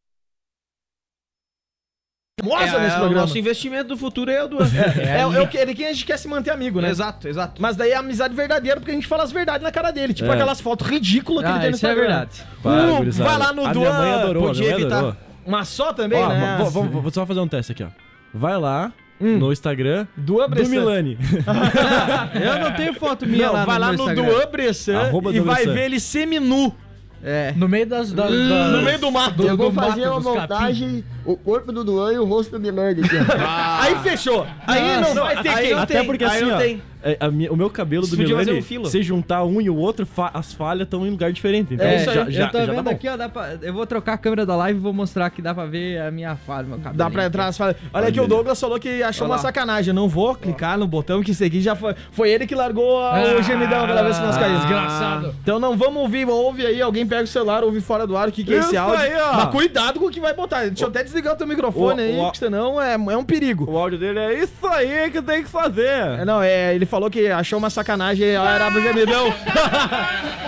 Famosa 2.40 2.64
É, 2.76 2.80
nesse 2.80 2.94
é, 2.94 2.97
o 2.97 3.00
programa. 3.00 3.20
nosso 3.23 3.38
investimento 3.38 3.88
do 3.88 3.97
futuro 3.97 4.30
é 4.30 4.42
o 4.44 4.49
Duan. 4.49 4.66
É, 4.99 5.20
é, 5.20 5.26
o 5.26 5.47
que 5.49 5.56
ele 5.59 5.73
a 5.85 5.92
gente 5.92 6.04
quer 6.06 6.18
se 6.18 6.26
manter 6.28 6.50
amigo, 6.50 6.80
né? 6.80 6.90
Exato, 6.90 7.28
exato. 7.28 7.61
Mas 7.61 7.76
daí 7.76 7.90
é 7.90 7.97
amizade 7.97 8.35
verdadeira 8.35 8.78
porque 8.80 8.90
a 8.92 8.94
gente 8.94 9.06
fala 9.06 9.23
as 9.25 9.32
verdades 9.32 9.62
na 9.62 9.70
cara 9.73 9.90
dele. 9.90 10.12
Tipo 10.14 10.30
É. 10.30 10.35
aquelas 10.35 10.61
fotos 10.61 10.87
ridículas 10.87 11.44
que 11.44 11.50
ele 11.50 11.59
Ah, 11.59 11.61
tem 11.61 11.70
no 11.70 11.76
isso 11.76 11.87
é 11.87 11.90
Instagram. 11.90 12.09
verdade. 12.09 12.42
Para, 12.62 13.00
Uh, 13.00 13.12
vai 13.25 13.38
lá 13.38 13.52
no 13.52 13.66
a 13.66 13.73
Duan, 13.73 14.00
minha 14.02 14.14
adorou, 14.16 14.47
podia 14.49 14.62
minha 14.64 14.75
evitar. 14.75 14.97
adorou. 14.99 15.16
Uma 15.47 15.64
só 15.64 15.92
também, 15.92 16.23
Ó, 16.23 16.28
né? 16.28 16.56
vou, 16.61 16.70
vou- 16.85 17.02
vou 17.02 17.11
só 17.11 17.25
fazer 17.26 17.40
um 17.40 17.49
teste 17.49 17.73
aqui, 17.73 17.82
ó. 17.82 17.88
Vai 18.32 18.56
lá 18.59 18.92
Hum. 19.20 19.37
no 19.38 19.52
Instagram 19.52 20.06
Duan 20.16 20.49
do. 20.49 20.68
Milani. 20.68 21.18
Eu 22.35 22.59
não 22.61 22.73
tenho 22.73 22.94
foto 22.94 23.26
minha 23.26 23.47
Não, 23.47 23.52
lá 23.52 23.64
vai 23.64 23.75
no 23.76 23.80
lá 23.80 23.87
no 23.88 23.94
Instagram. 23.94 24.25
Duan 24.25 24.47
Bressan 24.50 24.99
Arroba 24.99 25.32
e 25.35 25.40
vai 25.40 25.54
Bressan. 25.56 25.73
ver 25.75 25.85
ele 25.85 26.00
seminu 26.00 26.75
É. 27.23 27.52
No 27.54 27.68
meio 27.68 27.87
das... 27.87 28.12
das, 28.12 28.30
das 28.30 28.73
no 28.73 28.82
meio 28.82 28.99
do 28.99 29.11
mato. 29.11 29.42
Eu 29.42 29.54
vou 29.56 29.70
do 29.70 29.78
fazer 29.80 30.09
uma 30.09 30.20
dos 30.20 30.35
capim. 30.35 31.04
O 31.32 31.37
corpo 31.37 31.72
do 31.72 31.84
Duan 31.84 32.12
e 32.12 32.18
o 32.18 32.25
rosto 32.25 32.50
do 32.52 32.60
Milani 32.60 33.02
aqui. 33.02 33.16
ó. 33.16 33.80
Aí 33.82 33.94
fechou. 33.96 34.46
Aí 34.66 35.00
não 35.00 35.14
vai 35.14 35.42
ter 35.42 35.49
aí 35.49 35.66
quem. 35.66 35.75
não 35.75 35.82
Até 35.82 35.94
tem, 35.99 36.06
porque 36.06 36.25
aí 36.25 36.30
assim, 36.38 36.44
não 36.46 36.54
ó, 36.54 36.58
tem. 36.58 36.82
é, 37.02 37.16
a 37.20 37.30
minha- 37.30 37.52
o 37.52 37.56
meu 37.56 37.70
cabelo 37.70 38.06
do 38.06 38.16
podia 38.16 38.37
fazer 38.37 38.52
Milani, 38.52 38.78
um 38.78 38.84
se 38.84 39.02
juntar 39.02 39.44
um 39.44 39.60
e 39.60 39.68
o 39.70 39.76
outro, 39.76 40.04
fa- 40.06 40.30
as 40.34 40.52
falhas 40.52 40.84
estão 40.84 41.06
em 41.06 41.10
lugar 41.10 41.32
diferente. 41.32 41.75
Então 41.75 41.87
É, 41.87 41.96
isso 41.96 42.04
já, 42.06 42.12
já, 42.12 42.20
eu 42.20 42.50
tô 42.50 42.58
já 42.58 42.66
tá 42.66 42.72
vendo 42.72 42.82
bom. 42.84 42.90
aqui, 42.90 43.08
ó, 43.08 43.16
dá 43.16 43.28
pra, 43.28 43.56
eu 43.62 43.72
vou 43.72 43.87
trocar 43.87 44.14
a 44.14 44.18
câmera 44.18 44.44
da 44.46 44.54
live 44.56 44.78
e 44.78 44.82
vou 44.82 44.92
mostrar 44.92 45.30
que 45.30 45.40
dá 45.42 45.54
pra 45.54 45.64
ver 45.66 46.00
a 46.02 46.10
minha 46.10 46.37
falha, 46.37 46.66
meu 46.66 46.78
cabelo. 46.78 46.96
Dá 46.96 47.10
pra 47.10 47.25
entrar 47.26 47.46
nas 47.46 47.56
falas. 47.56 47.76
Olha 47.92 48.08
aqui, 48.08 48.20
o 48.20 48.26
Douglas 48.28 48.60
falou 48.60 48.78
que 48.78 49.02
achou 49.02 49.25
Olha 49.25 49.30
uma 49.32 49.37
lá. 49.37 49.42
sacanagem. 49.42 49.92
Não 49.94 50.08
vou 50.08 50.34
clicar 50.34 50.78
no 50.78 50.87
botão 50.87 51.22
que 51.22 51.30
isso 51.32 51.42
aqui 51.44 51.60
já 51.60 51.75
foi. 51.75 51.94
Foi 52.12 52.30
ele 52.30 52.46
que 52.46 52.54
largou 52.54 52.99
a- 53.02 53.37
o 53.38 53.42
gemidão 53.42 53.87
pela 53.87 54.02
vez 54.02 54.18
que 54.18 54.25
nós 54.25 54.37
caímos. 54.37 54.60
Desgraçado. 54.60 55.34
Então 55.42 55.58
não 55.58 55.76
vamos 55.76 56.02
ouvir, 56.02 56.28
ouve 56.28 56.66
aí, 56.66 56.80
alguém 56.82 57.06
pega 57.06 57.25
o 57.25 57.26
celular, 57.26 57.64
ouve 57.64 57.80
fora 57.80 58.06
do 58.06 58.16
ar 58.16 58.28
o 58.28 58.32
que, 58.32 58.44
que 58.44 58.52
é 58.54 58.58
esse 58.58 58.68
Isso 58.75 58.78
áudio. 58.78 58.99
aí, 59.00 59.12
ó. 59.20 59.34
Mas 59.37 59.49
cuidado 59.50 59.99
com 60.00 60.06
o 60.06 60.10
que 60.10 60.20
vai 60.20 60.34
botar. 60.34 60.60
Deixa 60.66 60.84
eu 60.84 60.88
até 60.88 61.02
desligar 61.02 61.19
o 61.28 61.36
teu 61.36 61.46
microfone 61.46 62.00
O- 62.02 62.04
aí, 62.04 62.18
o- 62.18 62.22
porque 62.24 62.38
senão 62.38 62.80
é, 62.80 62.94
é 62.94 63.16
um 63.16 63.24
perigo. 63.24 63.70
O 63.70 63.76
áudio 63.76 63.98
dele 63.98 64.18
é 64.18 64.34
isso 64.42 64.66
aí 64.66 65.10
que 65.10 65.20
tem 65.22 65.42
que 65.42 65.48
fazer. 65.48 65.86
É, 66.20 66.24
não, 66.24 66.42
é, 66.42 66.74
ele 66.74 66.86
falou 66.86 67.10
que 67.10 67.26
achou 67.28 67.58
uma 67.58 67.70
sacanagem, 67.70 68.28
era 68.30 68.70
pro 68.70 68.80
gemidão. 68.82 69.26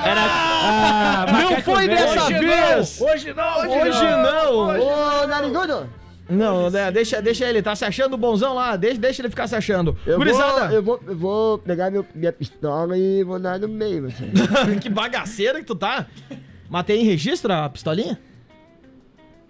era. 0.04 1.26
não 1.32 1.60
foi 1.62 1.88
dessa 1.88 2.24
Hoje 2.24 2.38
vez! 2.38 3.00
não, 3.00 3.06
hoje 3.08 3.34
não, 3.34 3.58
Hoje 3.82 4.04
não! 4.04 5.22
Ô, 5.22 5.26
narigudo, 5.26 5.86
Não, 6.28 6.70
né, 6.70 6.90
deixa, 6.90 7.20
deixa 7.20 7.44
ele, 7.46 7.60
tá 7.62 7.74
se 7.74 7.84
achando 7.84 8.16
bonzão 8.16 8.54
lá, 8.54 8.76
deixa, 8.76 8.98
deixa 8.98 9.22
ele 9.22 9.28
ficar 9.30 9.46
se 9.46 9.54
achando. 9.56 9.96
eu 10.06 10.16
vou, 10.16 10.24
Gurizada, 10.24 10.72
eu, 10.74 10.82
vou, 10.82 11.00
eu 11.06 11.16
vou 11.16 11.58
pegar 11.58 11.90
meu- 11.90 12.06
minha 12.14 12.32
pistola 12.32 12.96
e 12.96 13.22
vou 13.24 13.38
dar 13.38 13.58
no 13.58 13.68
meio, 13.68 14.10
você. 14.10 14.24
que 14.80 14.88
bagaceira 14.88 15.58
que 15.58 15.66
tu 15.66 15.74
tá. 15.74 16.06
Matei 16.70 17.00
em 17.00 17.04
registro 17.04 17.52
a 17.52 17.68
pistolinha? 17.68 18.18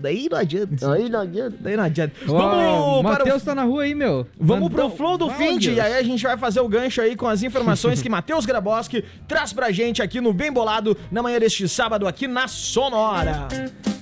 Daí 0.03 0.29
não 0.31 0.38
adianta. 0.38 0.93
Aí 0.93 1.09
não 1.09 1.21
adianta. 1.21 1.57
Daí 1.61 1.77
não 1.77 1.85
adianta. 1.85 2.15
Ó, 2.29 2.33
Vamos 2.33 2.99
o 2.99 3.03
para 3.03 3.25
o 3.25 3.27
Matheus 3.27 3.43
tá 3.43 3.55
na 3.55 3.62
rua 3.65 3.85
aí, 3.85 3.95
meu. 3.95 4.27
Vamos 4.38 4.71
Mandou- 4.71 4.88
pro 4.91 4.97
Flow 4.97 5.17
do 5.17 5.29
Deus. 5.29 5.65
e 5.65 5.81
aí 5.81 5.95
a 5.95 6.03
gente 6.03 6.23
vai 6.23 6.37
fazer 6.37 6.61
o 6.61 6.69
gancho 6.69 7.01
aí 7.01 7.15
com 7.17 7.29
as 7.29 7.43
informações 7.43 8.03
que 8.03 8.09
Matheus 8.11 8.45
Graboski 8.45 9.05
traz 9.29 9.53
pra 9.53 9.71
gente 9.71 10.03
aqui 10.03 10.21
no 10.21 10.33
Bem 10.33 10.53
Bolado 10.53 10.97
na 11.11 11.23
manhã 11.23 11.38
deste 11.38 11.69
sábado 11.69 12.07
aqui 12.07 12.27
na 12.27 12.49
Sonora. 12.49 13.49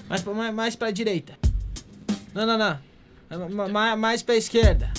Mais, 0.09 0.23
pra- 0.23 0.35
mais, 0.35 0.55
mais 0.55 0.77
pra 0.77 0.91
direita. 0.91 1.35
Não, 2.35 2.47
não, 2.47 2.59
não. 2.59 3.49
Ma- 3.51 3.69
ma- 3.69 3.97
mais 3.97 4.23
pra 4.23 4.35
esquerda. 4.37 4.91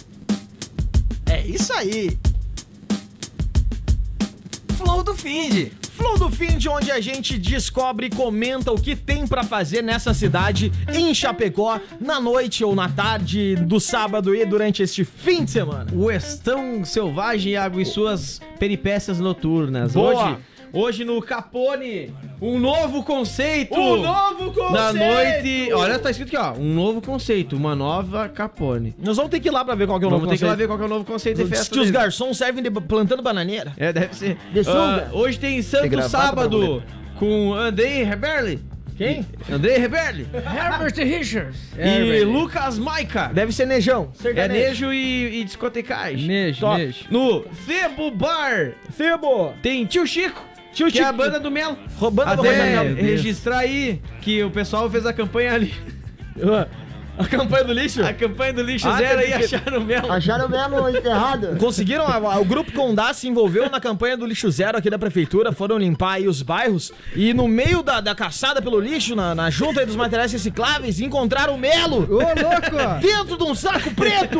É 1.29 1.41
isso 1.47 1.73
aí. 1.73 2.17
Flow 4.77 5.03
do 5.03 5.13
Find. 5.15 5.71
Flow 6.01 6.17
do 6.17 6.31
Find, 6.31 6.65
onde 6.65 6.89
a 6.89 6.99
gente 6.99 7.37
descobre 7.37 8.07
e 8.07 8.09
comenta 8.09 8.71
o 8.71 8.81
que 8.81 8.95
tem 8.95 9.27
pra 9.27 9.43
fazer 9.43 9.83
nessa 9.83 10.15
cidade, 10.15 10.71
em 10.91 11.13
Chapecó, 11.13 11.79
na 11.99 12.19
noite 12.19 12.63
ou 12.63 12.73
na 12.73 12.89
tarde 12.89 13.55
do 13.55 13.79
sábado 13.79 14.33
e 14.33 14.43
durante 14.43 14.81
este 14.81 15.05
fim 15.05 15.45
de 15.45 15.51
semana. 15.51 15.91
O 15.93 16.09
Estão 16.09 16.83
Selvagem, 16.83 17.51
Iago, 17.51 17.79
e 17.79 17.85
suas 17.85 18.41
peripécias 18.57 19.19
noturnas. 19.19 19.93
Boa. 19.93 20.31
Hoje, 20.31 20.37
hoje 20.73 21.03
no 21.05 21.21
Capone, 21.21 22.13
um 22.41 22.59
novo 22.59 23.03
conceito. 23.03 23.75
O 23.79 23.97
novo 23.97 24.51
conceito! 24.51 24.71
Na 24.73 24.93
noite. 24.93 25.73
Olha, 25.73 25.99
tá 25.99 26.09
escrito 26.11 26.35
aqui, 26.35 26.37
ó. 26.37 26.53
Um 26.59 26.73
novo 26.73 27.01
conceito, 27.01 27.55
uma 27.55 27.75
nova 27.75 28.29
Capone. 28.29 28.95
Nós 28.99 29.15
vamos 29.17 29.31
ter 29.31 29.39
que 29.39 29.47
ir 29.49 29.51
lá 29.51 29.63
pra 29.65 29.75
ver 29.75 29.87
qual 29.87 29.99
que 29.99 30.05
é 30.05 30.07
o 30.07 30.11
Vamos 30.11 30.23
novo 30.25 30.31
ter 30.33 30.37
que 30.39 30.43
ir 30.43 30.47
lá 30.47 30.51
conceito. 30.53 30.59
ver 30.59 30.67
qual 30.67 30.77
que 30.77 30.83
é 30.83 30.87
o 30.87 30.89
novo 30.89 31.05
conceito 31.05 31.37
de 31.37 31.43
Diz 31.49 31.57
festa. 31.59 31.73
que 31.75 31.79
os 31.81 31.91
garçons 31.91 32.37
servem 32.37 32.63
de 32.63 32.71
plantando 32.71 33.21
bananeira. 33.21 33.73
É, 33.77 33.91
deve 33.93 34.15
ser. 34.15 34.37
De 34.53 34.63
sunga. 34.63 35.09
Ah, 35.11 35.15
hoje 35.15 35.39
tem 35.39 35.61
Santo 35.61 35.89
pra 35.89 36.09
Sábado 36.09 36.83
com 37.17 37.53
Andrei 37.53 38.03
Reberli. 38.03 38.59
Quem? 38.97 39.25
Andrei 39.51 39.77
Reberli. 39.79 40.27
Herbert 40.33 40.93
Richards. 40.95 41.57
e 41.75 42.23
Lucas 42.23 42.77
Maica. 42.77 43.31
Deve 43.33 43.51
ser 43.51 43.65
Nejão. 43.65 44.11
É. 44.23 44.47
Nejo 44.47 44.93
e, 44.93 45.39
e 45.39 45.43
discotecagem. 45.43 46.27
Nejo, 46.27 46.59
Top. 46.59 46.77
nejo. 46.77 47.05
No 47.09 47.43
Febo 47.65 48.11
Bar 48.11 48.73
Febo. 48.91 49.53
tem 49.63 49.85
Tio 49.85 50.05
Chico. 50.05 50.43
Tio 50.73 50.91
que 50.91 50.99
é 50.99 51.03
a 51.03 51.11
banda 51.11 51.39
do 51.39 51.51
Melo. 51.51 51.77
Roubando 51.97 52.35
do 52.37 52.43
Melo. 52.43 52.95
registrar 52.95 53.59
aí 53.59 54.01
que 54.21 54.43
o 54.43 54.49
pessoal 54.51 54.89
fez 54.89 55.05
a 55.05 55.13
campanha 55.13 55.53
ali. 55.53 55.73
A 57.17 57.25
campanha 57.27 57.63
do 57.65 57.73
lixo? 57.73 58.03
A 58.03 58.13
campanha 58.13 58.53
do 58.53 58.63
lixo 58.63 58.87
Ah, 58.87 58.97
zero 58.97 59.21
que- 59.21 59.33
acharam 59.33 59.77
o 59.79 59.81
Melo. 59.85 60.11
Acharam 60.11 60.49
mesmo 60.49 60.89
enterrado? 60.89 61.55
Conseguiram, 61.59 62.07
a- 62.07 62.15
a- 62.15 62.39
o 62.39 62.45
Grupo 62.45 62.71
Condá 62.71 63.13
se 63.13 63.27
envolveu 63.27 63.69
na 63.69 63.79
campanha 63.81 64.15
do 64.17 64.25
lixo 64.25 64.49
zero 64.49 64.77
aqui 64.77 64.89
da 64.89 64.97
prefeitura, 64.97 65.51
foram 65.51 65.77
limpar 65.77 66.13
aí 66.13 66.27
os 66.27 66.41
bairros 66.41 66.91
e 67.15 67.31
no 67.33 67.47
meio 67.49 67.83
da, 67.83 67.99
da 67.99 68.15
caçada 68.15 68.59
pelo 68.61 68.79
lixo, 68.79 69.13
na, 69.15 69.35
na 69.35 69.49
junta 69.51 69.81
aí 69.81 69.85
dos 69.85 69.95
materiais 69.97 70.31
recicláveis, 70.31 70.99
encontraram 71.01 71.53
o 71.55 71.59
Melo 71.59 71.97
Ô, 72.09 72.17
louco! 72.19 72.31
dentro 73.01 73.37
de 73.37 73.43
um 73.43 73.53
saco 73.53 73.91
preto! 73.93 74.39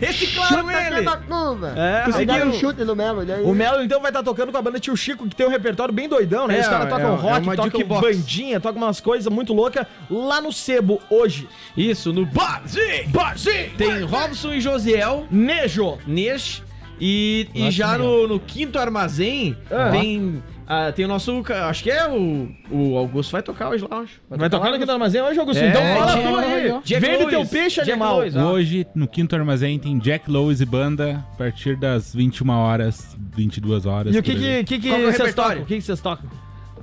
Reciclaram 0.00 0.58
Chuta 0.66 0.72
ele. 0.72 0.94
aqui 0.96 1.04
da 1.04 1.16
curva. 1.16 1.74
É, 1.76 2.44
um 2.44 2.52
chute 2.52 2.84
no 2.84 2.96
Melo. 2.96 3.24
Daí... 3.24 3.42
O 3.42 3.54
Melo 3.54 3.82
então 3.82 4.00
vai 4.00 4.10
estar 4.10 4.22
tocando 4.22 4.50
com 4.52 4.58
a 4.58 4.62
banda 4.62 4.78
Tio 4.80 4.96
Chico, 4.96 5.28
que 5.28 5.36
tem 5.36 5.46
um 5.46 5.50
repertório 5.50 5.92
bem 5.92 6.08
doidão, 6.08 6.46
né? 6.46 6.58
É, 6.58 6.60
Os 6.60 6.68
caras 6.68 6.86
é, 6.86 6.90
tocam 6.90 7.12
é 7.14 7.16
rock, 7.16 7.42
uma 7.46 7.56
tocam 7.56 7.70
jukebox. 7.80 8.00
bandinha, 8.02 8.60
tocam 8.60 8.82
umas 8.82 9.00
coisas 9.00 9.32
muito 9.32 9.52
loucas 9.52 9.86
lá 10.10 10.40
no 10.40 10.52
Sebo 10.52 11.00
hoje. 11.08 11.48
Isso, 11.76 12.12
no 12.12 12.26
Barzinho. 12.26 13.08
Barzinho! 13.08 13.70
Tem 13.76 14.02
Robson 14.02 14.52
e 14.52 14.60
Josiel, 14.60 15.26
Nejo! 15.30 15.98
Nesh. 16.06 16.62
E, 17.00 17.48
e 17.54 17.70
já 17.70 17.96
no, 17.96 18.26
no 18.26 18.40
quinto 18.40 18.76
armazém 18.76 19.56
Ah. 19.70 19.90
tem, 19.92 20.42
ah, 20.68 20.92
tem 20.92 21.04
o 21.04 21.08
nosso. 21.08 21.42
Acho 21.68 21.82
que 21.82 21.90
é 21.90 22.06
o. 22.08 22.48
O 22.70 22.96
Augusto 22.98 23.32
vai 23.32 23.42
tocar 23.42 23.70
hoje 23.70 23.86
lá, 23.90 24.00
acho. 24.00 24.20
Vai 24.28 24.50
tocar 24.50 24.74
aqui 24.74 24.84
no 24.84 24.92
armazém 24.92 25.22
hoje, 25.22 25.40
Augusto? 25.40 25.62
É, 25.62 25.68
então 25.70 25.80
fala 25.82 26.12
Jack- 26.12 26.22
tu 26.28 26.36
aí. 26.36 26.80
Jack 26.84 27.00
Vende 27.00 27.16
Lewis. 27.24 27.30
teu 27.30 27.46
peixe, 27.46 27.76
Jack 27.76 27.90
animal. 27.92 28.18
Lewis, 28.18 28.36
ó. 28.36 28.52
Hoje, 28.52 28.86
no 28.94 29.08
Quinto 29.08 29.34
Armazém, 29.34 29.78
tem 29.78 29.98
Jack 29.98 30.30
Lowe's 30.30 30.60
e 30.60 30.66
banda, 30.66 31.24
a 31.32 31.36
partir 31.36 31.76
das 31.76 32.14
21 32.14 32.50
horas, 32.50 33.16
22 33.34 33.86
horas. 33.86 34.14
E 34.14 34.18
o 34.18 34.22
que 34.22 34.34
que, 34.34 34.64
que, 34.64 34.78
que 34.78 34.88
é 34.88 34.94
o 34.94 35.00
vocês 35.02 35.18
repertório? 35.18 35.34
tocam? 35.50 35.62
O 35.62 35.66
que 35.66 35.74
que 35.76 35.82
vocês 35.82 36.00
tocam? 36.00 36.30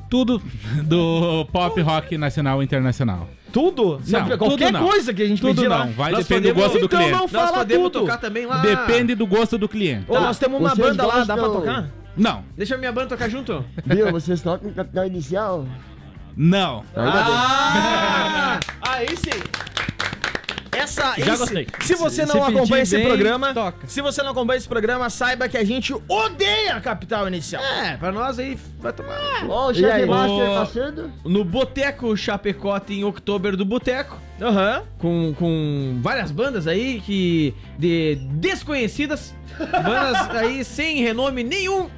Tudo 0.10 0.42
do 0.84 1.46
pop 1.52 1.80
rock 1.82 2.18
nacional 2.18 2.62
e 2.62 2.66
internacional. 2.66 3.28
Tudo? 3.52 4.02
Não, 4.08 4.38
Qualquer 4.38 4.68
tudo 4.68 4.80
não. 4.80 4.88
coisa 4.88 5.14
que 5.14 5.22
a 5.24 5.28
gente 5.28 5.42
Tudo 5.42 5.56
pedir 5.56 5.70
não, 5.70 5.78
lá. 5.80 5.86
vai 5.86 6.12
Nós 6.12 6.28
depender 6.28 6.50
do 6.50 6.56
podemos- 6.56 6.64
gosto 6.74 6.80
do 6.80 6.86
Então 6.86 7.00
cliente. 7.00 7.12
não 7.14 7.20
Nós 7.22 7.32
fala 7.32 7.58
podemos 7.58 7.84
tudo. 7.92 8.00
tocar 8.02 8.18
também 8.18 8.46
lá. 8.46 8.58
Depende 8.62 9.16
do 9.16 9.26
gosto 9.26 9.58
do 9.58 9.68
cliente. 9.70 10.06
Ô, 10.12 10.20
nós 10.20 10.38
temos 10.38 10.60
uma 10.60 10.70
Vocês 10.76 10.88
banda 10.90 11.06
lá, 11.08 11.24
dá 11.24 11.36
pra 11.38 11.50
tocar? 11.50 11.90
Não, 12.18 12.44
Deixa 12.56 12.76
a 12.76 12.78
minha 12.78 12.92
banda 12.92 13.08
tocar 13.10 13.30
junto. 13.30 13.64
Viu? 13.86 14.12
Vocês 14.12 14.42
tocam 14.42 14.72
Capital 14.74 15.06
Inicial? 15.08 15.66
Não. 16.38 16.84
Ah, 16.96 18.60
aí 18.82 19.08
sim. 19.18 19.42
Essa, 20.72 21.14
Já 21.18 21.34
esse- 21.34 21.38
gostei. 21.38 21.68
Se 21.82 21.96
você 21.96 22.26
Se- 22.28 22.34
não 22.34 22.46
se 22.46 22.52
acompanha 22.52 22.84
esse 22.84 22.98
bem, 22.98 23.08
programa, 23.08 23.54
toca. 23.54 23.88
se 23.88 24.02
você 24.02 24.22
não 24.22 24.32
acompanha 24.32 24.58
esse 24.58 24.68
programa, 24.68 25.10
saiba 25.10 25.48
que 25.48 25.58
a 25.58 25.64
gente 25.64 25.94
odeia 26.08 26.76
a 26.76 26.82
Capital 26.82 27.26
Inicial. 27.30 27.64
É, 27.64 27.96
pra 27.96 28.12
nós 28.12 28.38
aí 28.38 28.58
vai 28.82 28.92
tomar. 28.92 29.46
Ó, 29.48 29.68
o 29.70 29.72
E 29.72 29.86
aí, 29.86 30.02
chefe 30.02 30.06
master 30.06 30.50
passando. 30.54 31.12
No 31.24 31.46
Boteco 31.46 32.16
Chapecó 32.18 32.78
tem 32.80 33.06
Oktober 33.06 33.56
do 33.56 33.64
Boteco. 33.64 34.20
Aham. 34.42 34.84
Com, 34.98 35.34
com 35.40 36.00
várias 36.04 36.30
bandas 36.30 36.68
aí 36.68 37.00
que. 37.06 37.54
de 37.80 38.16
desconhecidas. 38.34 39.34
Bandas 39.58 40.30
aí 40.36 40.64
sem 40.64 40.98
renome 41.02 41.44
nenhum. 41.44 41.90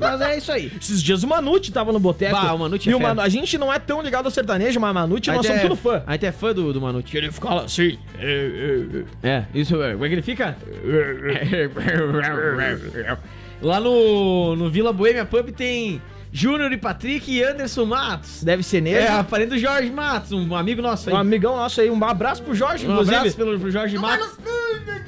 Mas 0.00 0.20
é 0.20 0.36
isso 0.38 0.50
aí. 0.52 0.72
Esses 0.80 1.02
dias 1.02 1.22
o 1.22 1.26
Manute 1.28 1.70
tava 1.72 1.92
no 1.92 1.98
boteco. 2.00 2.32
Bah, 2.32 2.52
o 2.54 2.58
Manute 2.58 2.88
é 2.88 2.92
E 2.92 2.94
o 2.94 2.98
fera. 2.98 3.08
Manu- 3.10 3.20
a 3.20 3.28
gente 3.28 3.56
não 3.58 3.72
é 3.72 3.78
tão 3.78 4.02
ligado 4.02 4.24
ao 4.26 4.30
sertanejo, 4.30 4.78
mas 4.80 4.92
Manute 4.94 5.30
Aí 5.30 5.36
nós 5.36 5.46
somos 5.46 5.60
é- 5.60 5.62
tudo 5.68 5.76
fã. 5.76 6.02
Aí 6.06 6.18
tu 6.18 6.26
é 6.26 6.32
fã 6.32 6.52
do, 6.54 6.72
do 6.72 6.80
Manute. 6.80 7.16
Ele 7.16 7.30
fala 7.30 7.64
assim. 7.64 7.98
É, 9.22 9.44
isso 9.54 9.80
é. 9.82 9.92
Como 9.92 10.04
é 10.04 10.08
que 10.08 10.14
ele 10.14 10.22
fica? 10.22 10.56
Lá 13.60 13.80
no, 13.80 14.54
no 14.56 14.70
Vila 14.70 14.92
Boêmia 14.92 15.24
Pub 15.24 15.50
tem 15.50 16.00
Júnior 16.38 16.72
e 16.72 16.76
Patrick 16.76 17.30
e 17.30 17.42
Anderson 17.42 17.84
Matos. 17.84 18.44
Deve 18.44 18.62
ser 18.62 18.80
nele. 18.80 18.98
É, 18.98 19.08
a 19.10 19.24
parente 19.24 19.50
do 19.50 19.58
Jorge 19.58 19.90
Matos, 19.90 20.30
um 20.32 20.54
amigo 20.54 20.80
nosso 20.80 21.08
aí. 21.10 21.14
Um 21.14 21.18
amigão 21.18 21.56
nosso 21.56 21.80
aí, 21.80 21.90
um 21.90 22.04
abraço 22.04 22.42
pro 22.42 22.54
Jorge, 22.54 22.86
Um 22.86 22.92
inclusive. 22.92 23.16
abraço 23.16 23.36
pelo, 23.36 23.58
pro 23.58 23.70
Jorge 23.70 23.98
Matos. 23.98 24.28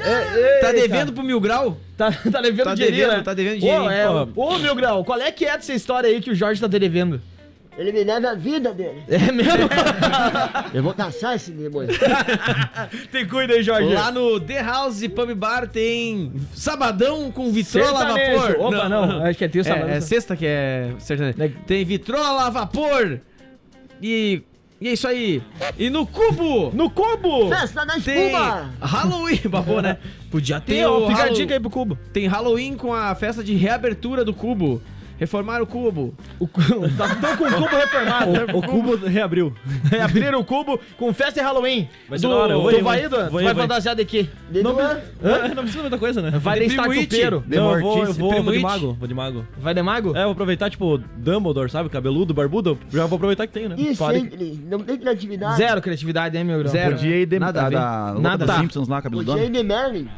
É, 0.00 0.60
Tá 0.60 0.68
eita. 0.68 0.72
devendo 0.88 1.12
pro 1.12 1.22
Mil 1.22 1.38
Grau? 1.40 1.76
Tá, 1.96 2.10
tá 2.10 2.40
devendo 2.40 2.64
Tá 2.64 2.74
dinheiro, 2.74 2.96
devendo, 2.96 3.16
né? 3.18 3.22
tá 3.22 3.34
devendo 3.34 3.56
Ô, 3.56 3.58
dinheirinho. 3.60 3.90
é, 3.90 4.08
ô, 4.34 4.58
meu 4.58 4.74
grau, 4.74 5.04
qual 5.04 5.20
é 5.20 5.30
que 5.30 5.44
é 5.44 5.54
dessa 5.56 5.74
história 5.74 6.08
aí 6.08 6.20
que 6.20 6.30
o 6.30 6.34
Jorge 6.34 6.58
tá 6.60 6.68
te 6.68 6.78
devendo? 6.78 7.20
Ele 7.80 7.92
me 7.92 8.04
deve 8.04 8.26
a 8.26 8.34
vida 8.34 8.74
dele. 8.74 9.02
É 9.08 9.32
mesmo? 9.32 9.70
Eu 10.74 10.82
vou 10.82 10.92
caçar 10.92 11.34
esse 11.36 11.50
demônio. 11.50 11.88
Te 13.10 13.24
cuida 13.24 13.54
aí, 13.54 13.62
Jorge. 13.62 13.94
Lá 13.94 14.12
no 14.12 14.38
The 14.38 14.62
House 14.62 15.00
Pub 15.08 15.34
Bar 15.34 15.66
tem 15.66 16.30
Sabadão 16.54 17.32
com 17.32 17.50
vitrola 17.50 18.02
a 18.02 18.08
vapor. 18.08 18.66
Opa, 18.66 18.86
não, 18.86 19.24
acho 19.24 19.38
que 19.38 19.46
é 19.46 19.48
trio 19.48 19.64
Sabadão. 19.64 19.88
É, 19.88 19.96
é 19.96 20.00
sexta 20.02 20.36
que 20.36 20.44
é 20.44 20.92
sertanejo. 20.98 21.38
Tem 21.66 21.82
vitrola 21.82 22.48
a 22.48 22.50
vapor. 22.50 23.18
E, 24.02 24.42
e 24.78 24.88
é 24.88 24.92
isso 24.92 25.08
aí. 25.08 25.42
E 25.78 25.88
no 25.88 26.06
Cubo 26.06 26.70
No 26.74 26.90
Cubo! 26.90 27.48
Festa 27.48 27.86
da 27.86 27.98
tem 27.98 28.26
espuma. 28.26 28.74
Halloween, 28.78 29.40
babou, 29.48 29.80
né? 29.80 29.96
Podia 30.30 30.60
Tem 30.60 30.80
ter, 30.80 30.84
ó, 30.84 31.06
o 31.06 31.08
fica 31.08 31.22
a 31.22 31.28
dica 31.30 31.54
aí 31.54 31.60
pro 31.60 31.70
Cubo. 31.70 31.98
Tem 32.12 32.26
Halloween 32.26 32.76
com 32.76 32.92
a 32.92 33.14
festa 33.14 33.42
de 33.42 33.54
reabertura 33.54 34.22
do 34.22 34.34
Cubo. 34.34 34.82
Reformar 35.20 35.60
o 35.60 35.66
Cubo. 35.66 36.14
O, 36.38 36.48
cu- 36.48 36.62
tá 36.96 37.14
tão 37.16 37.36
com 37.36 37.44
o 37.44 37.52
Cubo 37.52 37.66
reformado. 37.76 38.30
O, 38.54 38.58
o 38.58 38.62
cubo 38.62 38.96
reabriu. 39.06 39.52
Reabriram 39.90 40.40
o 40.40 40.44
Cubo 40.44 40.80
com 40.96 41.12
festa 41.12 41.40
e 41.40 41.42
Halloween. 41.42 41.88
Vai 42.08 42.18
ser 42.18 42.26
do, 42.26 42.32
da 42.32 42.40
hora, 42.40 42.52
eu 42.54 42.62
vou 42.62 42.70
do 42.70 42.76
ir, 42.76 42.80
ir. 42.80 42.82
Vaído, 42.82 43.16
ir, 43.16 43.18
vai 43.18 43.28
vou 43.30 43.40
ir. 43.42 43.54
fantasiar 43.54 43.94
de 43.94 44.04
quê? 44.06 44.26
De 44.50 44.62
Não. 44.62 44.78
Hã? 44.78 44.98
não 45.54 45.62
precisa 45.62 45.82
muita 45.82 45.98
coisa, 45.98 46.22
né? 46.22 46.30
Vai 46.38 46.58
de 46.60 46.66
startupeiro. 46.66 47.44
Não, 47.46 47.74
eu 47.74 47.80
vou, 47.82 47.98
eu 48.04 48.12
vou, 48.14 48.28
Primo 48.30 48.44
vou 48.44 48.52
de 48.54 48.58
mago, 48.60 48.96
vou 48.98 49.06
de 49.08 49.14
mago. 49.14 49.46
Vai 49.58 49.74
de 49.74 49.82
mago? 49.82 50.16
É, 50.16 50.20
eu 50.20 50.24
vou 50.24 50.32
aproveitar, 50.32 50.70
tipo, 50.70 50.98
Dumbledore, 51.16 51.70
sabe? 51.70 51.90
Cabeludo, 51.90 52.32
barbudo. 52.32 52.78
Já 52.90 53.04
vou 53.04 53.16
aproveitar 53.16 53.46
que 53.46 53.52
tem, 53.52 53.68
né? 53.68 53.74
Ih, 53.78 53.94
Pode- 53.96 54.20
simples. 54.20 54.58
Não 54.68 54.78
tem 54.80 54.96
criatividade. 54.96 55.56
Zero 55.58 55.82
criatividade, 55.82 56.36
hein, 56.38 56.44
meu 56.44 56.58
grau? 56.60 56.72
Zero. 56.72 56.94
Podia 56.96 57.16
ir 57.16 57.26
de, 57.26 57.38
Nada 57.38 57.68
da, 57.68 58.12
da 58.14 58.20
Nada. 58.20 58.58
Simpsons 58.58 58.88
lá, 58.88 58.98
O 58.98 59.02
cabeludona. 59.02 59.42
Jane 59.42 59.62
Merlin. 59.62 60.08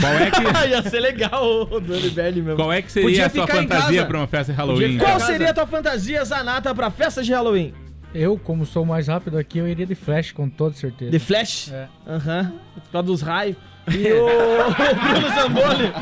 Qual 0.00 0.12
é 0.12 0.30
que, 0.30 0.42
Ia 0.70 0.82
ser 0.82 1.00
legal 1.00 1.44
o 1.70 1.80
Dani 1.80 2.10
Belly 2.10 2.42
mesmo. 2.42 2.56
qual 2.56 2.72
é 2.72 2.82
que 2.82 2.90
seria 2.90 3.08
Podia 3.08 3.26
a 3.26 3.30
sua 3.30 3.46
ficar 3.46 3.58
em 3.58 3.68
fantasia 3.68 3.96
casa. 3.96 4.06
pra 4.06 4.18
uma 4.18 4.26
festa 4.26 4.52
de 4.52 4.58
Halloween? 4.58 4.98
Qual 4.98 5.20
seria 5.20 5.50
a 5.50 5.54
tua 5.54 5.66
fantasia, 5.66 6.24
Zanata, 6.24 6.74
pra 6.74 6.90
festa 6.90 7.22
de 7.22 7.32
Halloween? 7.32 7.72
Eu, 8.14 8.38
como 8.38 8.64
sou 8.64 8.84
mais 8.84 9.08
rápido 9.08 9.36
aqui, 9.38 9.58
eu 9.58 9.66
iria 9.68 9.86
de 9.86 9.94
flash 9.94 10.30
com 10.32 10.48
toda 10.48 10.74
certeza. 10.74 11.10
De 11.10 11.18
Flash? 11.18 11.72
É. 11.72 11.88
Aham. 12.06 12.52
Por 12.74 12.90
causa 12.92 13.06
dos 13.06 13.22
raios. 13.22 13.56
E 13.92 14.12
o, 14.12 14.26
o 14.70 14.74
Bruno 14.74 15.28
Zamboni? 15.34 15.92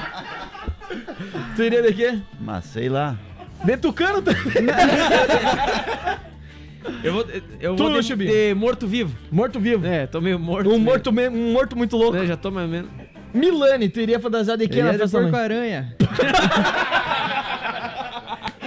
tu 1.57 1.63
iria 1.63 1.83
de 1.83 1.93
quê? 1.95 2.19
Mas 2.41 2.67
sei 2.67 2.89
lá. 2.91 3.17
De 3.65 3.77
Tucano 3.79 4.21
também. 4.21 4.43
Eu 7.05 7.13
vou, 7.13 7.25
eu 7.61 7.77
Tu, 7.77 7.83
vou 7.91 8.01
de, 8.01 8.07
Chubinho. 8.07 8.31
de 8.33 8.55
morto-vivo. 8.55 9.17
Morto-vivo. 9.31 9.87
É, 9.87 10.05
tô 10.07 10.21
meio 10.21 10.37
morto. 10.39 10.67
Um 10.69 10.73
meio- 10.73 10.83
morto, 10.83 11.13
me- 11.13 11.29
um 11.29 11.53
morto 11.53 11.77
muito 11.77 11.97
louco. 11.97 12.17
É, 12.17 12.27
já 12.27 12.37
tô 12.37 12.51
mais 12.51 12.67
ou 12.67 12.73
menos. 12.73 12.91
Milani, 13.35 13.89
tu 13.89 14.01
iria 14.01 14.21
fantasiar 14.21 14.57
de 14.59 14.69
quê 14.69 14.79
Ele 14.79 14.85
na 14.85 14.93
de 14.93 14.99
festa 14.99 15.17
da 15.19 15.23
mãe? 15.23 15.31
porco-aranha. 15.33 15.97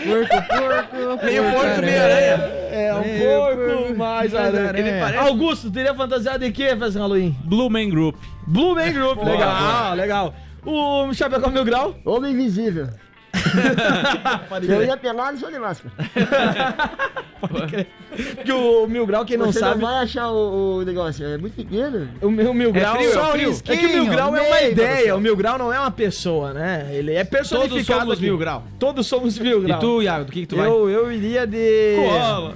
porco, 0.05 0.47
porco, 0.47 1.25
Meio 1.25 1.43
porco, 1.43 1.81
meio 1.81 2.03
aranha. 2.03 2.35
É, 2.71 2.93
um 2.93 3.01
Meu 3.01 3.41
porco 3.41 3.77
porco, 3.77 3.97
mais 3.97 4.33
mais 4.33 4.35
aranha. 4.35 4.69
aranha. 4.69 4.87
Ele 4.87 4.99
parece- 4.99 5.27
Augusto, 5.27 5.71
tu 5.71 5.79
iria 5.79 5.93
fantasiar 5.95 6.37
de 6.39 6.51
quê 6.51 6.63
na 6.73 6.77
festa 6.77 6.91
de 6.91 6.97
Halloween? 6.99 7.35
Blue 7.45 7.69
Man 7.69 7.89
Group. 7.89 8.15
Blue 8.47 8.75
Man 8.75 8.91
Group, 8.91 9.17
legal, 9.23 9.55
boa. 9.57 9.93
legal. 9.93 10.33
O 10.65 11.13
Chapecó 11.13 11.49
Mil 11.49 11.63
Grau? 11.63 11.95
Homem 12.05 12.33
invisível. 12.33 12.87
Eu 14.67 14.83
ia 14.83 14.97
pelado, 14.97 15.37
sou 15.37 15.51
de 15.51 15.59
máscara. 15.59 15.93
Porque 17.47 18.51
o 18.51 18.87
Mil 18.87 19.05
Grau, 19.05 19.25
quem 19.25 19.37
não 19.37 19.51
Você 19.51 19.59
sabe, 19.59 19.81
não 19.81 19.87
vai 19.87 20.03
achar 20.03 20.29
o, 20.31 20.77
o 20.77 20.83
negócio. 20.83 21.25
É 21.25 21.37
muito 21.37 21.53
pequeno. 21.55 22.07
o 22.21 22.31
meu 22.31 22.53
Mil 22.53 22.71
Grau 22.71 22.95
frio, 22.95 23.09
é 23.09 23.13
só 23.13 23.31
frio. 23.31 23.51
isso. 23.51 23.63
É 23.67 23.77
que 23.77 23.85
o 23.85 23.89
Mil 23.89 24.05
Grau 24.07 24.35
é 24.35 24.41
uma 24.41 24.61
ideia, 24.61 25.15
o 25.15 25.19
Mil 25.19 25.35
Grau 25.35 25.57
não 25.57 25.71
é 25.71 25.79
uma 25.79 25.91
pessoa, 25.91 26.53
né? 26.53 26.87
Ele 26.91 27.13
é 27.13 27.23
personificado. 27.23 27.75
Todos 27.75 27.85
somos 27.85 28.13
aqui. 28.13 28.21
mil 28.23 28.37
grau. 28.37 28.63
Todos 28.79 29.07
somos 29.07 29.37
Mil 29.37 29.63
E 29.63 29.65
Grau. 29.67 29.79
tu, 29.79 30.01
Iago, 30.01 30.25
do 30.25 30.31
que, 30.31 30.41
que 30.41 30.47
tu 30.47 30.55
vai? 30.55 30.67
eu, 30.67 30.89
eu 30.89 31.11
iria 31.11 31.45
de. 31.45 31.95
Koala. 31.97 32.53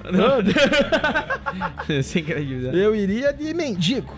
Sem 2.03 2.23
credibilidade. 2.23 2.79
Eu 2.79 2.95
iria 2.95 3.31
de 3.33 3.53
mendigo. 3.53 4.13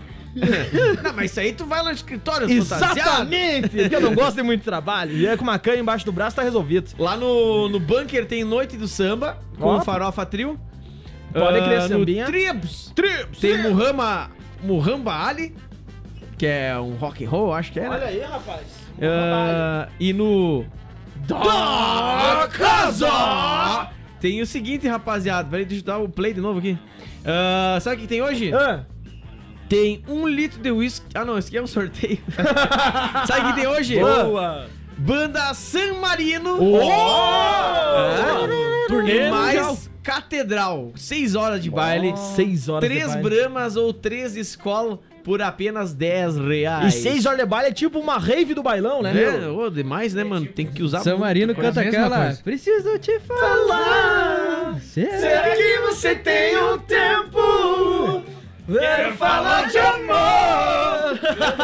Não, 1.02 1.12
mas 1.14 1.30
isso 1.30 1.40
aí 1.40 1.52
tu 1.52 1.64
vai 1.66 1.80
lá 1.80 1.90
no 1.90 1.94
escritório 1.94 2.48
fantasiado. 2.48 2.98
Exatamente! 2.98 3.68
Porque 3.68 3.94
eu 3.96 4.00
não 4.00 4.14
gosto 4.14 4.36
de 4.36 4.42
muito 4.42 4.62
trabalho. 4.64 5.12
E 5.16 5.26
é 5.26 5.36
com 5.36 5.42
uma 5.42 5.58
canha 5.58 5.78
embaixo 5.80 6.04
do 6.06 6.12
braço 6.12 6.36
tá 6.36 6.42
resolvido. 6.42 6.90
Lá 6.98 7.16
no, 7.16 7.68
no 7.68 7.78
bunker 7.78 8.26
tem 8.26 8.42
Noite 8.44 8.76
do 8.76 8.88
Samba, 8.88 9.38
com 9.58 9.66
Ó. 9.66 9.80
farofa 9.82 10.24
trio. 10.24 10.58
Pode 11.32 11.58
Ah, 11.58 11.64
crer, 11.64 11.82
no 11.82 11.88
sambinha. 11.88 12.26
Tribos. 12.26 12.92
Tribos. 12.94 13.38
Tem 13.38 13.56
Muhamba, 13.62 14.30
Muhamba 14.62 15.12
Ali, 15.26 15.54
que 16.38 16.46
é 16.46 16.78
um 16.78 16.94
rock 16.96 17.24
and 17.24 17.28
roll, 17.30 17.52
acho 17.54 17.72
que 17.72 17.80
é, 17.80 17.88
né? 17.88 18.00
aí, 18.04 18.20
rapaz. 18.20 18.60
Ah, 19.00 19.88
e 19.98 20.12
no 20.12 20.64
Da 21.26 22.48
Casa 22.52 23.88
tem 24.20 24.40
o 24.40 24.46
seguinte, 24.46 24.86
rapaziada. 24.86 25.48
Peraí, 25.48 25.64
deixa 25.64 25.82
eu 25.82 25.86
dar 25.86 25.98
o 25.98 26.08
play 26.08 26.32
de 26.32 26.40
novo 26.40 26.58
aqui. 26.58 26.78
Ah, 27.24 27.78
sabe 27.80 27.96
o 27.96 27.98
que 28.00 28.06
tem 28.06 28.22
hoje? 28.22 28.52
Ah, 28.54 28.84
Tem 29.72 30.04
um 30.06 30.28
litro 30.28 30.60
de 30.60 30.70
whisky. 30.70 31.06
Ah, 31.14 31.24
não, 31.24 31.38
esse 31.38 31.48
aqui 31.48 31.56
é 31.56 31.62
um 31.62 31.66
sorteio. 31.66 32.18
sabe 33.26 33.40
o 33.40 33.54
que 33.54 33.60
tem 33.62 33.66
hoje? 33.66 33.98
Boa! 33.98 34.66
Banda 34.98 35.54
San 35.54 35.94
Marino. 35.94 36.58
Oh! 36.62 36.76
Turnê 38.86 39.28
E 39.28 39.30
mais 39.30 39.56
mundial. 39.56 39.78
Catedral. 40.02 40.92
Seis 40.94 41.34
horas 41.34 41.62
de 41.62 41.70
baile. 41.70 42.12
Seis 42.36 42.68
horas 42.68 42.86
de 42.86 42.94
Três 42.94 43.14
baile. 43.14 43.22
bramas 43.22 43.74
ou 43.76 43.94
três 43.94 44.36
escola 44.36 45.00
por 45.24 45.40
apenas 45.40 45.94
10 45.94 46.36
reais. 46.36 46.94
E 46.94 47.00
seis 47.00 47.24
horas 47.24 47.38
de 47.38 47.46
baile 47.46 47.68
é 47.70 47.72
tipo 47.72 47.98
uma 47.98 48.18
rave 48.18 48.52
do 48.52 48.62
bailão, 48.62 49.00
né? 49.00 49.14
É, 49.22 49.48
ô, 49.48 49.70
demais, 49.70 50.12
né, 50.12 50.22
mano? 50.22 50.44
Tem 50.46 50.66
que 50.66 50.82
usar 50.82 51.00
São. 51.00 51.16
Marino 51.16 51.54
canta 51.54 51.80
aquela. 51.80 52.36
Preciso 52.44 52.98
te 52.98 53.18
falar. 53.20 54.78
Será? 54.82 55.18
Será 55.18 55.56
que 55.56 55.78
você 55.78 56.14
tem 56.14 56.58
um 56.58 56.78
tempo? 56.78 57.40
Quero 58.66 59.14
falar 59.16 59.68
de 59.68 59.78
amor. 59.78 61.18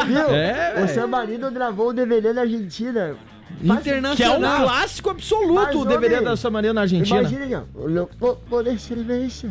Viu? 0.07 0.35
É, 0.35 0.83
o. 0.85 0.89
San 0.89 1.07
Marino 1.07 1.51
gravou 1.51 1.89
o 1.89 1.93
DVD 1.93 2.33
na 2.33 2.43
Argentina. 2.43 3.17
Que 3.61 3.69
é 3.71 3.73
um 3.73 3.77
Internacional. 3.79 4.63
clássico 4.65 5.11
absoluto 5.11 5.55
Mas, 5.55 5.75
o 5.75 5.85
DVD 5.85 6.17
homem, 6.17 6.29
da 6.29 6.37
sua 6.37 6.51
maneira 6.51 6.75
na 6.75 6.83
Argentina. 6.83 7.21
Imagina 7.21 7.45
aqui, 7.45 7.55
ó. 7.55 7.81
O 7.81 7.89
louco 7.89 8.15
por 8.49 8.79
cerveja. 8.79 9.51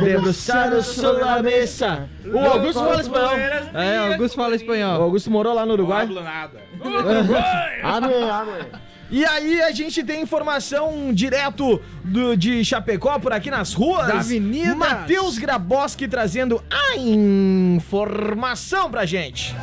Debruçado 0.00 0.82
sobre 0.82 1.24
a 1.24 1.42
mesa. 1.42 2.08
O 2.24 2.38
Augusto 2.38 2.80
fala 2.80 3.00
espanhol. 3.00 3.36
É, 3.74 3.98
Augusto 4.12 4.36
fala 4.36 4.52
O 4.52 4.54
espanhol. 4.54 5.02
Augusto 5.02 5.30
morou 5.30 5.54
lá 5.54 5.66
no 5.66 5.72
Uruguai. 5.72 6.06
Não 6.06 6.22
nada. 6.22 6.60
Abre, 7.82 8.22
abre. 8.22 8.81
E 9.14 9.26
aí 9.26 9.60
a 9.60 9.70
gente 9.72 10.02
tem 10.02 10.22
informação 10.22 11.12
direto 11.12 11.78
do- 12.02 12.34
de 12.34 12.64
Chapecó 12.64 13.18
por 13.18 13.30
aqui 13.30 13.50
nas 13.50 13.74
ruas. 13.74 14.06
Da 14.06 14.14
avenida. 14.20 14.74
Matheus 14.74 15.36
Graboski 15.36 16.08
trazendo 16.08 16.64
a 16.70 16.96
informação 16.96 18.90
pra 18.90 19.04
gente. 19.04 19.54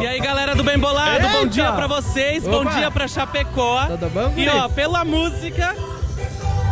E 0.00 0.06
aí, 0.06 0.20
galera 0.20 0.54
do 0.54 0.62
Bem 0.62 0.78
Bolado, 0.78 1.26
bom 1.28 1.38
Eita! 1.38 1.46
dia 1.48 1.72
pra 1.72 1.88
vocês, 1.88 2.44
bom 2.44 2.60
Opa! 2.62 2.70
dia 2.76 2.88
pra 2.90 3.08
Chapecó. 3.08 3.84
Tudo 3.86 4.08
bom, 4.10 4.32
E 4.36 4.48
ó, 4.48 4.68
pela 4.68 5.04
música, 5.04 5.74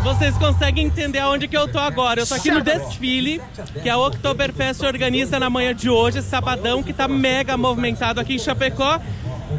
vocês 0.05 0.37
conseguem 0.39 0.87
entender 0.87 1.19
aonde 1.19 1.49
que 1.49 1.57
eu 1.57 1.67
tô 1.67 1.81
agora. 1.81 2.21
Eu 2.21 2.27
tô 2.27 2.35
aqui 2.35 2.53
no 2.53 2.61
desfile, 2.61 3.41
que 3.83 3.89
a 3.89 3.99
Oktoberfest 3.99 4.81
organiza 4.85 5.41
na 5.41 5.51
manhã 5.51 5.75
de 5.75 5.91
hoje, 5.91 6.23
sabadão, 6.23 6.85
que 6.85 6.93
tá 6.93 7.09
mega 7.09 7.57
movimentado 7.57 8.21
aqui 8.21 8.35
em 8.35 8.39
Chapecó. 8.39 9.01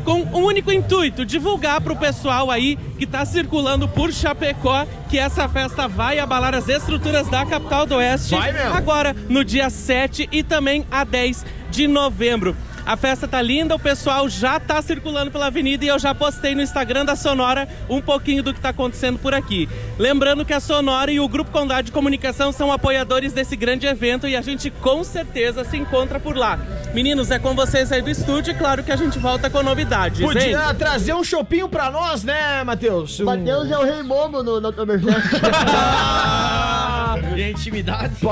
Com 0.04 0.22
um 0.22 0.44
único 0.46 0.72
intuito, 0.72 1.26
divulgar 1.26 1.82
pro 1.82 1.96
pessoal 1.96 2.52
aí 2.52 2.78
que 2.98 3.06
tá 3.06 3.26
circulando 3.26 3.88
por 3.88 4.12
Chapecó 4.12 4.86
que 5.10 5.18
essa 5.18 5.48
festa 5.48 5.88
vai 5.88 6.20
abalar 6.20 6.54
as 6.56 6.68
estruturas 6.68 7.28
da 7.30 7.46
capital 7.46 7.86
do 7.86 7.96
Oeste. 7.96 8.36
Agora, 8.76 9.16
no 9.30 9.44
dia 9.44 9.70
7 9.70 10.28
e 10.32 10.44
também 10.44 10.86
a 10.92 11.04
10 11.04 11.46
de 11.70 11.88
novembro. 11.88 12.56
A 12.86 12.98
festa 12.98 13.28
tá 13.28 13.42
linda, 13.42 13.76
o 13.76 13.80
pessoal 13.80 14.28
já 14.28 14.60
tá 14.60 14.82
circulando 14.82 15.32
pela 15.32 15.48
avenida 15.48 15.86
e 15.86 15.88
eu 15.88 15.98
já 15.98 16.14
postei 16.14 16.54
no 16.54 16.62
Instagram 16.62 17.06
da 17.06 17.16
Sonora 17.16 17.68
um 17.90 18.02
pouquinho 18.02 18.44
do 18.44 18.54
que 18.54 18.60
tá 18.60 18.70
acontecendo 18.70 19.18
por 19.18 19.34
aqui. 19.34 19.70
Lembrando 19.98 20.44
que 20.44 20.52
a 20.52 20.60
Sonora 20.60 21.10
e 21.10 21.20
o 21.20 21.28
Grupo 21.28 21.50
Condado 21.50 21.86
de 21.86 21.92
Comunicação 21.92 22.52
são 22.52 22.72
apoiadores 22.72 23.32
desse 23.32 23.56
grande 23.56 23.88
evento 23.88 24.28
e 24.28 24.36
a 24.36 24.42
gente 24.42 24.70
com 24.70 25.04
certeza 25.04 25.64
se 25.64 25.78
encontra 25.78 26.20
por 26.20 26.36
lá. 26.36 26.60
Meninos, 26.94 27.32
é 27.32 27.40
com 27.40 27.56
vocês 27.56 27.92
aí 27.92 28.02
do 28.02 28.10
estúdio 28.10 28.52
e 28.52 28.58
claro 28.58 28.84
que 28.84 28.92
a 28.92 28.98
gente 28.98 29.18
volta 29.18 29.50
com 29.50 29.64
novidades, 29.64 30.20
hein? 30.20 30.28
Podia 30.28 30.74
trazer 30.74 31.14
um 31.14 31.24
chopinho 31.24 31.70
pra 31.70 31.90
nós, 31.90 32.24
né, 32.24 32.64
Matheus? 32.66 33.20
Um... 33.20 33.26
Matheus 33.26 33.72
é 33.72 33.78
o 33.78 33.84
rei 33.84 34.04
bobo 34.04 34.44
no, 34.44 34.60
no. 34.60 34.74
Ah, 37.16 37.18
e 37.36 37.44
a 37.44 37.50
intimidade? 37.50 38.16
Pô, 38.20 38.30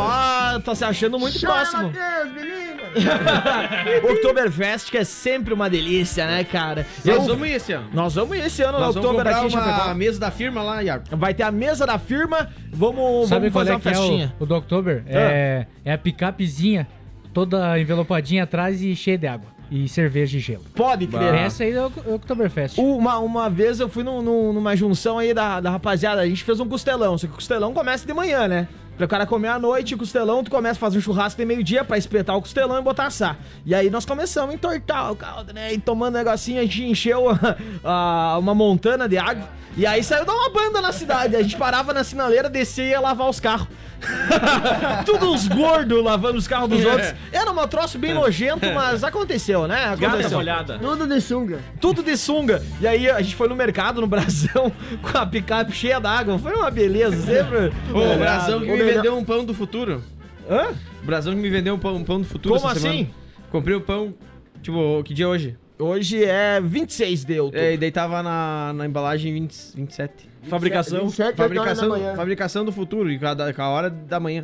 tá 0.63 0.73
se 0.73 0.83
achando 0.83 1.19
muito 1.19 1.39
Chora, 1.39 1.53
próximo. 1.53 1.83
Matheus, 1.83 2.33
me 2.33 2.41
liga. 2.41 2.80
Oktoberfest 4.11 4.89
que 4.91 4.97
é 4.97 5.03
sempre 5.03 5.53
uma 5.53 5.69
delícia, 5.69 6.25
né, 6.25 6.43
cara? 6.43 6.85
Nós 7.03 7.15
Eu- 7.17 7.23
vamos 7.23 7.47
ir 7.47 7.51
esse 7.53 7.73
ano. 7.73 7.89
Nós 7.93 8.15
vamos 8.15 8.37
esse 8.37 8.61
ano 8.61 8.79
Nós 8.79 8.95
no 8.95 9.01
vamos 9.01 9.09
Oktober 9.09 9.25
comprar 9.33 9.45
aqui 9.45 9.53
em 9.53 9.57
uma 9.57 9.65
Chapecó. 9.77 9.93
mesa 9.95 10.19
da 10.19 10.31
firma 10.31 10.61
lá, 10.63 10.83
Iago. 10.83 11.03
Vai 11.11 11.33
ter 11.33 11.43
a 11.43 11.51
mesa 11.51 11.85
da 11.85 11.97
firma, 11.99 12.49
vamos, 12.71 13.29
Sabe 13.29 13.49
vamos 13.49 13.53
qual 13.53 13.61
fazer 13.65 13.71
é 13.71 13.73
uma 13.75 13.79
que 13.79 13.87
é 13.89 13.93
festinha. 13.93 14.35
o, 14.39 14.43
o 14.43 14.45
do 14.45 14.55
Oktober? 14.55 15.03
É, 15.07 15.65
é 15.85 15.93
a 15.93 15.97
picapezinha, 15.97 16.87
toda 17.33 17.79
envelopadinha 17.79 18.43
atrás 18.43 18.81
e 18.81 18.95
cheia 18.95 19.17
de 19.17 19.27
água. 19.27 19.51
E 19.73 19.87
cerveja 19.87 20.35
e 20.37 20.41
gelo. 20.41 20.65
Pode 20.75 21.07
crer. 21.07 21.33
Essa 21.33 21.63
aí 21.63 21.71
é 21.71 21.81
o 21.81 21.89
o 22.05 22.15
Oktoberfest. 22.15 22.77
Uma, 22.77 23.19
uma 23.19 23.49
vez 23.49 23.79
eu 23.79 23.87
fui 23.87 24.03
num- 24.03 24.21
num- 24.21 24.51
numa 24.51 24.75
junção 24.75 25.17
aí 25.17 25.33
da, 25.33 25.61
da 25.61 25.69
rapaziada, 25.71 26.19
a 26.19 26.25
gente 26.27 26.43
fez 26.43 26.59
um 26.59 26.67
costelão, 26.67 27.17
só 27.17 27.25
que 27.25 27.31
o 27.31 27.35
costelão 27.37 27.73
começa 27.73 28.05
de 28.05 28.13
manhã, 28.13 28.49
né? 28.49 28.67
Pra 29.01 29.05
o 29.07 29.09
cara 29.09 29.25
comer 29.25 29.47
à 29.47 29.57
noite, 29.57 29.95
costelão, 29.97 30.43
tu 30.43 30.51
começa 30.51 30.77
a 30.77 30.79
fazer 30.79 30.99
um 30.99 31.01
churrasco 31.01 31.41
de 31.41 31.43
meio-dia 31.43 31.83
pra 31.83 31.97
espetar 31.97 32.37
o 32.37 32.41
costelão 32.41 32.77
e 32.77 32.83
botar 32.83 33.07
assar. 33.07 33.35
E 33.65 33.73
aí 33.73 33.89
nós 33.89 34.05
começamos 34.05 34.51
a 34.51 34.53
entortar 34.53 35.11
o 35.11 35.15
caldo, 35.15 35.51
né? 35.51 35.73
E 35.73 35.79
tomando 35.79 36.13
negocinho, 36.19 36.59
a 36.59 36.61
gente 36.61 36.83
encheu 36.83 37.27
a- 37.31 37.55
a- 37.83 38.37
uma 38.37 38.53
montana 38.53 39.09
de 39.09 39.17
água. 39.17 39.49
E 39.75 39.87
aí 39.87 40.03
saiu 40.03 40.23
dar 40.23 40.33
uma 40.35 40.49
banda 40.51 40.81
na 40.81 40.91
cidade. 40.91 41.35
A 41.35 41.41
gente 41.41 41.57
parava 41.57 41.93
na 41.95 42.03
sinaleira, 42.03 42.47
descia 42.47 42.83
e 42.83 42.89
ia 42.89 42.99
lavar 42.99 43.27
os 43.27 43.39
carros. 43.39 43.67
Tudo 45.05 45.31
uns 45.31 45.47
gordos 45.47 46.03
lavando 46.03 46.37
os 46.37 46.47
carros 46.47 46.69
dos 46.69 46.83
outros. 46.85 47.13
Era 47.31 47.51
um 47.51 47.67
troço 47.67 47.97
bem 47.97 48.13
nojento, 48.13 48.65
mas 48.73 49.03
aconteceu, 49.03 49.67
né? 49.67 49.85
Aconteceu. 49.93 50.37
molhada. 50.37 50.79
Tudo 50.79 51.07
de 51.07 51.21
sunga. 51.21 51.59
Tudo 51.79 52.03
de 52.03 52.17
sunga. 52.17 52.61
E 52.79 52.87
aí 52.87 53.09
a 53.09 53.21
gente 53.21 53.35
foi 53.35 53.47
no 53.47 53.55
mercado, 53.55 54.01
no 54.01 54.07
Brasão, 54.07 54.71
com 55.01 55.17
a 55.17 55.25
picape 55.25 55.71
cheia 55.73 55.99
d'água. 55.99 56.37
Foi 56.39 56.53
uma 56.53 56.71
beleza, 56.71 57.15
sempre. 57.25 57.71
Ô, 57.93 58.13
o 58.13 58.17
Brasão 58.17 58.59
que 58.59 58.67
O 58.67 58.71
me 58.71 58.77
melhor- 58.77 58.95
vendeu 58.95 59.17
um 59.17 59.23
pão 59.23 59.45
do 59.45 59.53
futuro. 59.53 60.03
Hã? 60.49 60.67
O 61.01 61.05
Brasão 61.05 61.33
que 61.33 61.39
me 61.39 61.49
vendeu 61.49 61.75
um 61.75 61.79
pão, 61.79 61.95
um 61.95 62.03
pão 62.03 62.19
do 62.19 62.25
futuro 62.27 62.55
Como 62.55 62.69
essa 62.69 62.79
semana. 62.79 63.01
assim? 63.01 63.09
Comprei 63.51 63.75
o 63.75 63.81
pão, 63.81 64.13
tipo, 64.61 65.03
que 65.03 65.13
dia 65.13 65.25
é 65.25 65.27
hoje? 65.27 65.57
Hoje 65.81 66.23
é 66.23 66.61
26 66.61 67.23
de 67.25 67.39
outubro. 67.39 67.59
É, 67.65 67.73
e 67.73 67.77
daí 67.77 67.91
tava 67.91 68.21
na, 68.21 68.71
na 68.73 68.85
embalagem 68.85 69.33
20, 69.33 69.55
27. 69.75 70.29
Fabricação. 70.43 70.99
27 71.01 71.21
horas 71.23 71.35
da 71.35 71.43
Fabricação, 71.43 71.89
manhã. 71.89 72.15
fabricação 72.15 72.65
do 72.65 72.71
futuro, 72.71 73.11
e 73.11 73.17
com 73.19 73.25
a, 73.27 73.53
com 73.53 73.61
a 73.61 73.69
hora 73.69 73.89
da 73.89 74.19
manhã. 74.19 74.43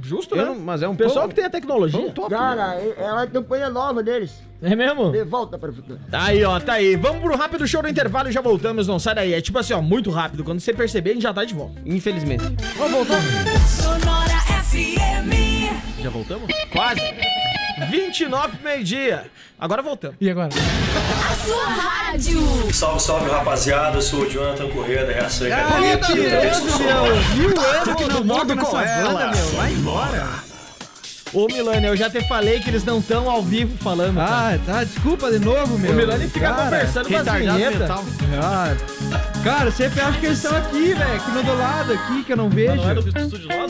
Justo, 0.00 0.34
Eu 0.36 0.38
né? 0.38 0.44
não- 0.50 0.58
mas 0.58 0.82
é 0.82 0.88
um 0.88 0.94
Pessoal 0.94 1.20
pão- 1.22 1.28
que 1.30 1.34
tem 1.34 1.44
a 1.44 1.50
tecnologia. 1.50 2.10
top. 2.10 2.30
Cara, 2.30 2.74
é 2.76 2.94
é 2.98 3.12
uma 3.12 3.26
campanha 3.26 3.68
nova 3.70 4.02
deles. 4.02 4.32
É 4.62 4.76
mesmo? 4.76 5.10
De 5.10 5.24
volta 5.24 5.58
para 5.58 5.70
o 5.70 5.74
futuro. 5.74 5.98
Aí, 6.12 6.44
ó, 6.44 6.60
tá 6.60 6.74
aí. 6.74 6.94
Vamos 6.94 7.20
pro 7.22 7.36
rápido 7.36 7.66
show 7.66 7.82
do 7.82 7.88
intervalo 7.88 8.28
e 8.28 8.32
já 8.32 8.40
voltamos. 8.40 8.86
Não 8.86 8.98
sai 8.98 9.14
daí. 9.16 9.34
É 9.34 9.40
tipo 9.40 9.58
assim, 9.58 9.72
ó, 9.72 9.82
muito 9.82 10.10
rápido. 10.10 10.44
Quando 10.44 10.60
você 10.60 10.72
perceber, 10.72 11.10
a 11.10 11.14
gente 11.14 11.22
já 11.24 11.34
tá 11.34 11.44
de 11.44 11.54
volta. 11.54 11.80
Infelizmente. 11.84 12.44
Vamos 12.76 12.92
voltar. 12.92 13.20
Sonora 13.66 14.38
FM. 14.62 16.00
Já 16.00 16.10
voltamos? 16.10 16.48
Quase. 16.72 17.00
29 17.90 18.56
pro 18.56 18.64
meio-dia. 18.64 19.24
Agora 19.58 19.82
voltamos. 19.82 20.16
E 20.20 20.30
agora? 20.30 20.48
A 20.48 21.34
sua 21.46 21.64
rádio. 21.66 22.72
Salve, 22.72 23.00
salve 23.00 23.30
rapaziada, 23.30 23.96
eu 23.98 24.02
sou 24.02 24.20
o 24.22 24.30
Jonathan 24.30 24.68
Corrêa 24.68 25.04
da 25.06 25.12
Reação 25.12 25.46
Viu 27.34 27.48
ano 27.60 27.96
que 27.96 28.04
não 28.04 28.24
volta 28.24 28.56
com 28.56 28.80
ela. 28.80 29.30
meu. 29.30 29.46
Vai 29.56 29.72
embora. 29.72 30.28
Ô, 31.34 31.46
Milani, 31.46 31.86
eu 31.86 31.96
já 31.96 32.10
te 32.10 32.20
falei 32.28 32.60
que 32.60 32.68
eles 32.68 32.84
não 32.84 32.98
estão 32.98 33.30
ao 33.30 33.42
vivo 33.42 33.74
falando. 33.78 34.16
cara. 34.16 34.54
Ah, 34.54 34.58
tá, 34.66 34.84
desculpa 34.84 35.30
de 35.30 35.38
novo, 35.38 35.78
meu. 35.78 35.92
o 35.92 35.94
Milani 35.94 36.28
fica 36.28 36.48
Cara, 36.50 36.64
conversando 36.64 37.08
com 37.08 37.16
as 37.16 37.26
vinhetas. 37.26 37.90
Ah, 37.90 38.74
cara, 39.42 39.66
eu 39.66 39.72
sempre 39.72 40.00
acho 40.00 40.20
que 40.20 40.26
eles 40.26 40.42
estão 40.42 40.56
aqui, 40.56 40.94
velho, 40.94 41.14
aqui 41.14 41.30
no 41.30 41.42
do 41.42 41.54
lado, 41.58 41.92
aqui, 41.92 42.22
que 42.24 42.32
eu 42.32 42.36
não 42.36 42.48
vejo. 42.48 42.80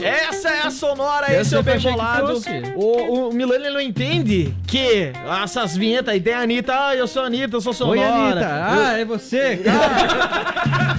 Essa 0.02 0.48
é 0.50 0.66
a 0.66 0.70
sonora, 0.70 1.32
Eu 1.32 1.40
esse 1.40 1.54
é 1.54 1.58
o 1.58 1.62
bem 1.62 1.78
que 1.78 1.90
bolado. 1.90 2.40
O, 2.76 3.28
o 3.28 3.32
Milani 3.32 3.70
não 3.70 3.80
entende 3.80 4.54
que 4.66 5.12
essas 5.42 5.76
vinhetas 5.76 6.12
aí 6.12 6.20
tem 6.20 6.35
a 6.35 6.40
Anitta, 6.40 6.72
ah, 6.74 6.94
eu 6.94 7.06
sou 7.06 7.22
a 7.22 7.26
Anitta, 7.26 7.56
eu 7.56 7.61
sou 7.61 7.72
sonora. 7.72 8.00
Oi, 8.00 8.06
Anitta. 8.06 8.48
Ah, 8.50 8.98
é 8.98 9.04
você? 9.04 9.56
Cara, 9.58 10.92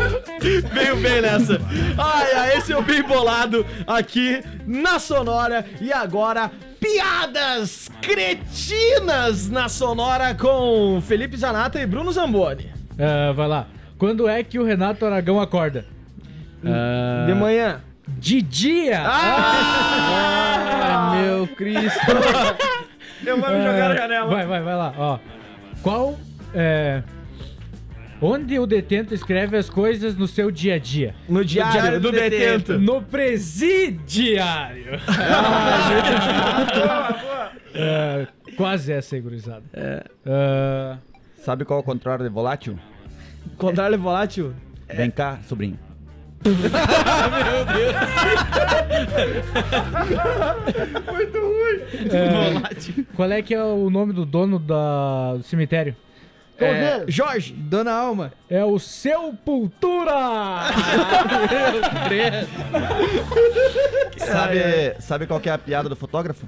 Veio 0.73 0.97
bem 0.97 1.21
nessa. 1.21 1.59
Ai, 1.97 2.33
ai, 2.35 2.57
esse 2.57 2.73
é 2.73 2.77
o 2.77 2.81
bem 2.81 3.03
bolado 3.03 3.65
aqui 3.85 4.41
na 4.65 4.97
Sonora. 4.99 5.65
E 5.79 5.91
agora, 5.93 6.51
piadas 6.79 7.89
cretinas 8.01 9.49
na 9.49 9.69
Sonora 9.69 10.33
com 10.35 11.01
Felipe 11.05 11.37
Zanata 11.37 11.79
e 11.79 11.85
Bruno 11.85 12.11
Zamboni. 12.11 12.71
Ah, 12.99 13.31
vai 13.33 13.47
lá. 13.47 13.67
Quando 13.97 14.27
é 14.27 14.43
que 14.43 14.57
o 14.57 14.65
Renato 14.65 15.05
Aragão 15.05 15.39
acorda? 15.39 15.85
Ah, 16.65 17.25
De 17.27 17.33
manhã. 17.33 17.81
De 18.07 18.41
dia! 18.41 19.03
ah, 19.05 21.13
meu 21.21 21.47
Cristo. 21.47 21.99
Eu 23.25 23.39
vou 23.39 23.49
me 23.51 23.57
jogar 23.63 23.89
na 23.89 23.93
Ah, 23.93 23.97
janela. 23.97 24.27
Vai, 24.27 24.45
vai, 24.47 24.61
vai 24.63 24.75
lá, 24.75 24.93
ó. 24.97 25.19
Qual 25.83 26.17
é. 26.55 27.03
Onde 28.21 28.59
o 28.59 28.67
detento 28.67 29.13
escreve 29.15 29.57
as 29.57 29.67
coisas 29.69 30.15
no 30.15 30.27
seu 30.27 30.51
dia 30.51 30.75
a 30.75 30.77
dia? 30.77 31.15
No 31.27 31.43
diário, 31.43 31.81
diário 31.81 31.99
do 31.99 32.11
do 32.11 32.17
detento. 32.17 32.77
No 32.79 33.01
presidiário! 33.01 34.99
É, 37.73 38.27
quase 38.57 38.91
essa 38.91 39.15
aí, 39.15 39.21
gurizada. 39.21 39.63
Ah, 40.25 40.97
Sabe 41.37 41.63
qual 41.63 41.79
é 41.79 41.81
o 41.81 41.85
contrário 41.85 42.21
de 42.23 42.29
volátil? 42.29 42.77
Contrário 43.57 43.97
volátil. 43.97 44.53
Vem 44.93 45.09
cá, 45.09 45.39
sobrinho. 45.47 45.79
qual 53.15 53.31
é 53.31 53.41
que 53.41 53.53
é 53.53 53.63
o 53.63 53.89
nome 53.89 54.13
do 54.13 54.25
dono 54.25 54.59
da- 54.59 55.35
do 55.37 55.43
cemitério? 55.43 55.95
É, 56.65 57.05
Jorge. 57.07 57.53
Dona 57.53 57.91
Alma. 57.93 58.31
É 58.49 58.63
o 58.63 58.77
Sepultura! 58.79 60.11
Sabe, 64.17 64.95
sabe 64.99 65.27
qual 65.27 65.39
que 65.39 65.49
é 65.49 65.53
a 65.53 65.57
piada 65.57 65.89
do 65.89 65.95
fotógrafo? 65.95 66.45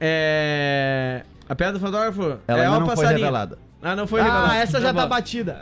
É. 0.00 1.22
A 1.48 1.54
piada 1.54 1.74
do 1.74 1.80
fotógrafo? 1.80 2.38
Ela 2.46 2.62
é 2.62 2.66
ainda 2.66 2.80
não 2.80 2.96
foi 2.96 3.06
revelada. 3.06 3.58
Ah, 3.82 3.94
não 3.96 4.06
foi 4.06 4.20
Ah, 4.20 4.24
revelada. 4.24 4.54
essa 4.56 4.80
já 4.80 4.90
Então 4.90 5.02
tá 5.02 5.02
bom. 5.02 5.08
batida. 5.14 5.60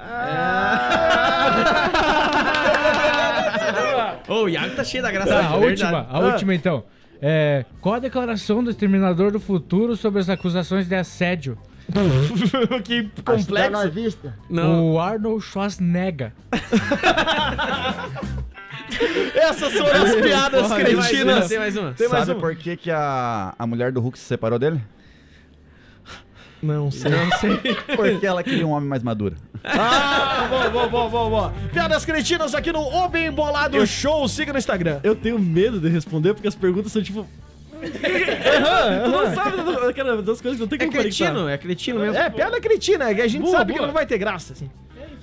Ô, 4.28 4.44
o 4.44 4.48
Iago 4.48 4.74
tá 4.76 4.84
cheio 4.84 5.02
da 5.02 5.10
graça. 5.10 5.30
Tá, 5.30 5.40
a 5.40 5.54
é 5.54 5.56
última, 5.56 5.90
verdade. 5.90 6.06
a 6.10 6.18
última 6.20 6.54
então. 6.54 6.84
É, 7.20 7.64
qual 7.80 7.96
a 7.96 7.98
declaração 7.98 8.62
do 8.64 8.70
Exterminador 8.70 9.30
do 9.30 9.38
Futuro 9.40 9.96
sobre 9.96 10.20
as 10.20 10.28
acusações 10.28 10.88
de 10.88 10.94
assédio? 10.94 11.58
que 12.84 13.02
Complexo. 13.04 13.46
complexo. 13.46 13.76
à 13.76 13.86
vista. 13.86 14.34
Não. 14.48 14.92
O 14.92 15.00
Arnold 15.00 15.42
Schwarzenegger. 15.44 16.32
Essas 19.34 19.72
foram 19.72 20.02
as 20.04 20.14
piadas 20.16 20.62
Porra, 20.62 20.84
tem 20.84 20.94
mais 20.94 20.96
uma, 20.96 21.04
cretinas. 21.08 21.48
tem 21.48 21.58
mais 21.58 21.76
uma. 21.76 21.92
Tem 21.92 22.08
mais 22.08 22.26
Sabe 22.26 22.32
uma? 22.38 22.40
por 22.40 22.56
que, 22.56 22.76
que 22.76 22.90
a, 22.90 23.54
a 23.58 23.66
mulher 23.66 23.90
do 23.92 24.00
Hulk 24.00 24.18
se 24.18 24.24
separou 24.24 24.58
dele? 24.58 24.80
Não 26.62 26.90
sei. 26.92 27.10
Não 27.10 27.30
sei. 27.38 27.56
Porque 27.96 28.24
ela 28.24 28.40
queria 28.42 28.64
um 28.64 28.70
homem 28.70 28.88
mais 28.88 29.02
maduro. 29.02 29.34
Ah, 29.64 30.46
boa, 30.48 30.70
boa, 30.70 30.88
boa, 30.88 31.08
boa, 31.08 31.28
boa. 31.30 31.52
Piadas 31.72 32.04
cretinas 32.04 32.54
aqui 32.54 32.70
no 32.72 32.80
O 32.80 33.08
Bem 33.08 33.32
Bolado 33.32 33.84
Show. 33.84 34.28
Siga 34.28 34.52
no 34.52 34.58
Instagram. 34.60 35.00
Eu 35.02 35.16
tenho 35.16 35.38
medo 35.40 35.80
de 35.80 35.88
responder 35.88 36.34
porque 36.34 36.46
as 36.46 36.54
perguntas 36.54 36.92
são 36.92 37.02
tipo. 37.02 37.26
Tu 37.90 39.10
não 39.10 39.34
sabe 39.34 39.56
da- 39.62 39.92
cara, 39.92 40.22
das 40.22 40.40
coisas 40.40 40.56
que 40.56 40.60
não 40.60 40.68
tem 40.68 40.76
É 40.76 40.80
como 40.80 40.92
conectar. 40.92 41.00
cretino, 41.26 41.48
é 41.48 41.58
cretino 41.58 42.00
mesmo. 42.00 42.16
É, 42.16 42.30
piada 42.30 42.60
cretina, 42.60 43.10
é 43.10 43.14
que 43.14 43.20
a 43.22 43.26
gente 43.28 43.42
Boa, 43.42 43.56
sabe 43.58 43.72
que 43.72 43.78
boa. 43.78 43.86
não 43.86 43.94
vai 43.94 44.06
ter 44.06 44.18
graça, 44.18 44.52
assim. 44.52 44.70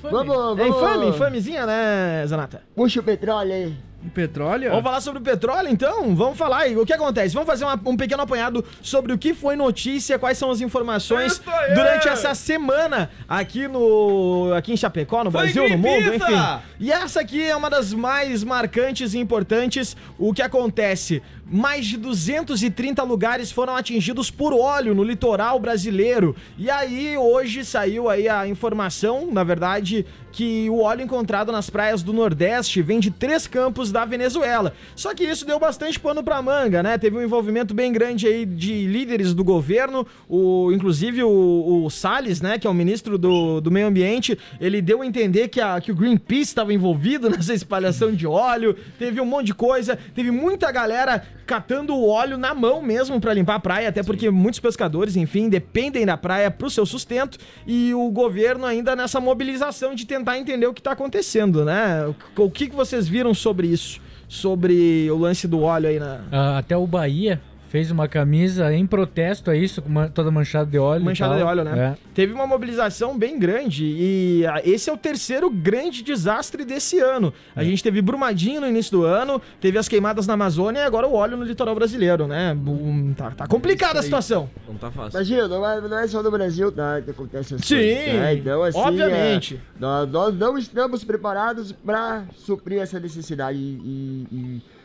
Vamos, 0.01 0.33
vamos. 0.35 0.59
É 0.59 0.67
infame, 0.67 1.07
infamezinha, 1.07 1.65
né, 1.65 2.23
Zanata? 2.25 2.61
Puxa 2.75 2.99
o 3.01 3.03
petróleo 3.03 3.51
aí. 3.53 3.73
Petróleo? 4.13 4.69
Vamos 4.69 4.83
falar 4.83 5.01
sobre 5.01 5.19
o 5.19 5.23
petróleo, 5.23 5.67
então? 5.69 6.15
Vamos 6.15 6.37
falar 6.37 6.59
aí. 6.59 6.77
O 6.77 6.85
que 6.85 6.93
acontece? 6.93 7.33
Vamos 7.33 7.47
fazer 7.47 7.65
uma- 7.65 7.79
um 7.85 7.97
pequeno 7.97 8.23
apanhado 8.23 8.63
sobre 8.81 9.11
o 9.11 9.17
que 9.17 9.33
foi 9.33 9.55
notícia, 9.57 10.17
quais 10.17 10.37
são 10.37 10.49
as 10.49 10.61
informações 10.61 11.41
durante 11.75 12.07
essa 12.07 12.33
semana 12.33 13.09
aqui 13.27 13.67
no 13.67 14.53
aqui 14.55 14.71
em 14.73 14.77
Chapecó, 14.77 15.23
no 15.23 15.31
Foi 15.31 15.41
Brasil, 15.41 15.69
no 15.69 15.77
mundo, 15.77 16.13
enfim. 16.13 16.33
E 16.79 16.91
essa 16.91 17.19
aqui 17.19 17.43
é 17.43 17.55
uma 17.55 17.69
das 17.69 17.93
mais 17.93 18.43
marcantes 18.43 19.13
e 19.13 19.19
importantes. 19.19 19.97
O 20.17 20.33
que 20.33 20.41
acontece? 20.41 21.21
Mais 21.51 21.85
de 21.87 21.97
230 21.97 23.01
lugares 23.03 23.51
foram 23.51 23.75
atingidos 23.75 24.29
por 24.29 24.53
óleo 24.53 24.93
no 24.93 25.03
litoral 25.03 25.59
brasileiro. 25.59 26.35
E 26.57 26.69
aí, 26.69 27.17
hoje 27.17 27.65
saiu 27.65 28.07
aí 28.07 28.29
a 28.29 28.47
informação, 28.47 29.27
na 29.31 29.43
verdade, 29.43 30.05
que 30.31 30.69
o 30.69 30.81
óleo 30.81 31.01
encontrado 31.01 31.51
nas 31.51 31.67
praias 31.69 32.03
do 32.03 32.13
Nordeste 32.13 32.83
vem 32.83 32.99
de 32.99 33.09
três 33.09 33.47
campos 33.47 33.88
da 33.91 34.05
Venezuela. 34.05 34.73
Só 34.95 35.13
que 35.13 35.23
isso 35.23 35.45
deu 35.45 35.59
bastante 35.59 35.99
pano 35.99 36.23
pra 36.23 36.41
manga, 36.41 36.81
né? 36.83 36.97
Teve 36.97 37.17
um 37.17 37.21
envolvimento 37.21 37.73
bem 37.73 37.91
grande 37.91 38.27
aí 38.27 38.45
de 38.45 38.85
líderes 38.87 39.33
do 39.33 39.43
governo, 39.43 40.05
o, 40.27 40.71
inclusive 40.71 41.23
o, 41.23 41.83
o 41.85 41.89
Salles, 41.89 42.41
né, 42.41 42.57
que 42.57 42.67
é 42.67 42.69
o 42.69 42.73
ministro 42.73 43.17
do, 43.17 43.61
do 43.61 43.71
meio 43.71 43.87
ambiente, 43.87 44.37
ele 44.59 44.81
deu 44.81 45.01
a 45.01 45.05
entender 45.05 45.47
que, 45.47 45.61
a, 45.61 45.79
que 45.79 45.91
o 45.91 45.95
Greenpeace 45.95 46.43
estava 46.43 46.73
envolvido 46.73 47.29
nessa 47.31 47.53
espalhação 47.53 48.11
de 48.11 48.25
óleo, 48.25 48.75
teve 48.97 49.19
um 49.19 49.25
monte 49.25 49.47
de 49.47 49.53
coisa, 49.53 49.97
teve 50.13 50.31
muita 50.31 50.71
galera 50.71 51.23
catando 51.45 51.95
o 51.95 52.07
óleo 52.07 52.37
na 52.37 52.53
mão 52.53 52.79
mesmo 52.79 53.19
pra 53.19 53.33
limpar 53.33 53.55
a 53.55 53.59
praia, 53.59 53.89
até 53.89 54.03
porque 54.03 54.29
muitos 54.29 54.59
pescadores, 54.59 55.15
enfim, 55.15 55.49
dependem 55.49 56.05
da 56.05 56.15
praia 56.15 56.51
pro 56.51 56.69
seu 56.69 56.85
sustento 56.85 57.39
e 57.65 57.91
o 57.93 58.07
governo 58.11 58.65
ainda 58.65 58.95
nessa 58.95 59.19
mobilização 59.19 59.95
de 59.95 60.05
tentar 60.05 60.37
entender 60.37 60.67
o 60.67 60.73
que 60.73 60.81
tá 60.81 60.91
acontecendo, 60.91 61.65
né? 61.65 62.05
O, 62.37 62.43
o 62.43 62.51
que, 62.51 62.69
que 62.69 62.75
vocês 62.75 63.07
viram 63.07 63.33
sobre 63.33 63.67
isso? 63.67 63.78
Sobre 64.27 65.09
o 65.09 65.17
lance 65.17 65.47
do 65.47 65.61
óleo 65.61 65.89
aí 65.89 65.99
na. 65.99 66.21
Ah, 66.31 66.57
até 66.59 66.77
o 66.77 66.85
Bahia 66.85 67.41
fez 67.69 67.91
uma 67.91 68.07
camisa 68.07 68.73
em 68.73 68.85
protesto 68.85 69.49
a 69.49 69.55
isso, 69.55 69.81
toda 70.13 70.29
manchada 70.31 70.69
de 70.69 70.77
óleo. 70.77 71.01
e 71.01 71.05
Manchada 71.05 71.37
de 71.37 71.43
óleo, 71.43 71.63
né? 71.63 71.79
É. 71.79 71.97
Teve 72.13 72.33
uma 72.33 72.45
mobilização 72.45 73.17
bem 73.17 73.39
grande 73.39 73.85
e 73.85 74.45
ah, 74.47 74.61
esse 74.65 74.89
é 74.89 74.93
o 74.93 74.97
terceiro 74.97 75.49
grande 75.49 76.03
desastre 76.03 76.65
desse 76.65 76.99
ano. 76.99 77.33
É. 77.55 77.61
A 77.61 77.63
gente 77.63 77.81
teve 77.81 78.01
Brumadinho 78.01 78.59
no 78.59 78.67
início 78.67 78.91
do 78.91 79.05
ano, 79.05 79.41
teve 79.61 79.77
as 79.77 79.87
queimadas 79.87 80.25
na 80.27 80.33
Amazônia 80.33 80.79
e 80.79 80.83
agora 80.83 81.07
o 81.07 81.13
óleo 81.13 81.37
no 81.37 81.43
litoral 81.43 81.75
brasileiro, 81.75 82.27
né? 82.27 82.53
Um, 82.53 83.13
Tá, 83.15 83.31
tá 83.31 83.47
complicada 83.47 83.99
a 83.99 84.03
situação. 84.03 84.49
Não 84.67 84.75
tá 84.75 84.89
fácil. 84.91 85.17
Imagina, 85.17 85.47
não 85.47 85.69
é, 85.69 85.81
não 85.81 85.99
é 85.99 86.07
só 86.07 86.23
no 86.23 86.31
Brasil 86.31 86.71
tá, 86.71 87.01
que 87.01 87.11
acontece 87.11 87.53
essas 87.53 87.65
Sim, 87.67 87.75
coisas. 87.75 88.13
né? 88.13 88.33
Então, 88.33 88.63
assim, 88.63 88.79
obviamente. 88.79 89.55
é, 89.55 89.79
nós, 89.79 90.09
nós 90.09 90.35
não 90.35 90.57
estamos 90.57 91.03
preparados 91.03 91.71
para 91.71 92.23
suprir 92.35 92.79
essa 92.81 92.99
necessidade. 92.99 93.57
E, 93.59 94.27
e, 94.31 94.61
ah, 94.61 94.78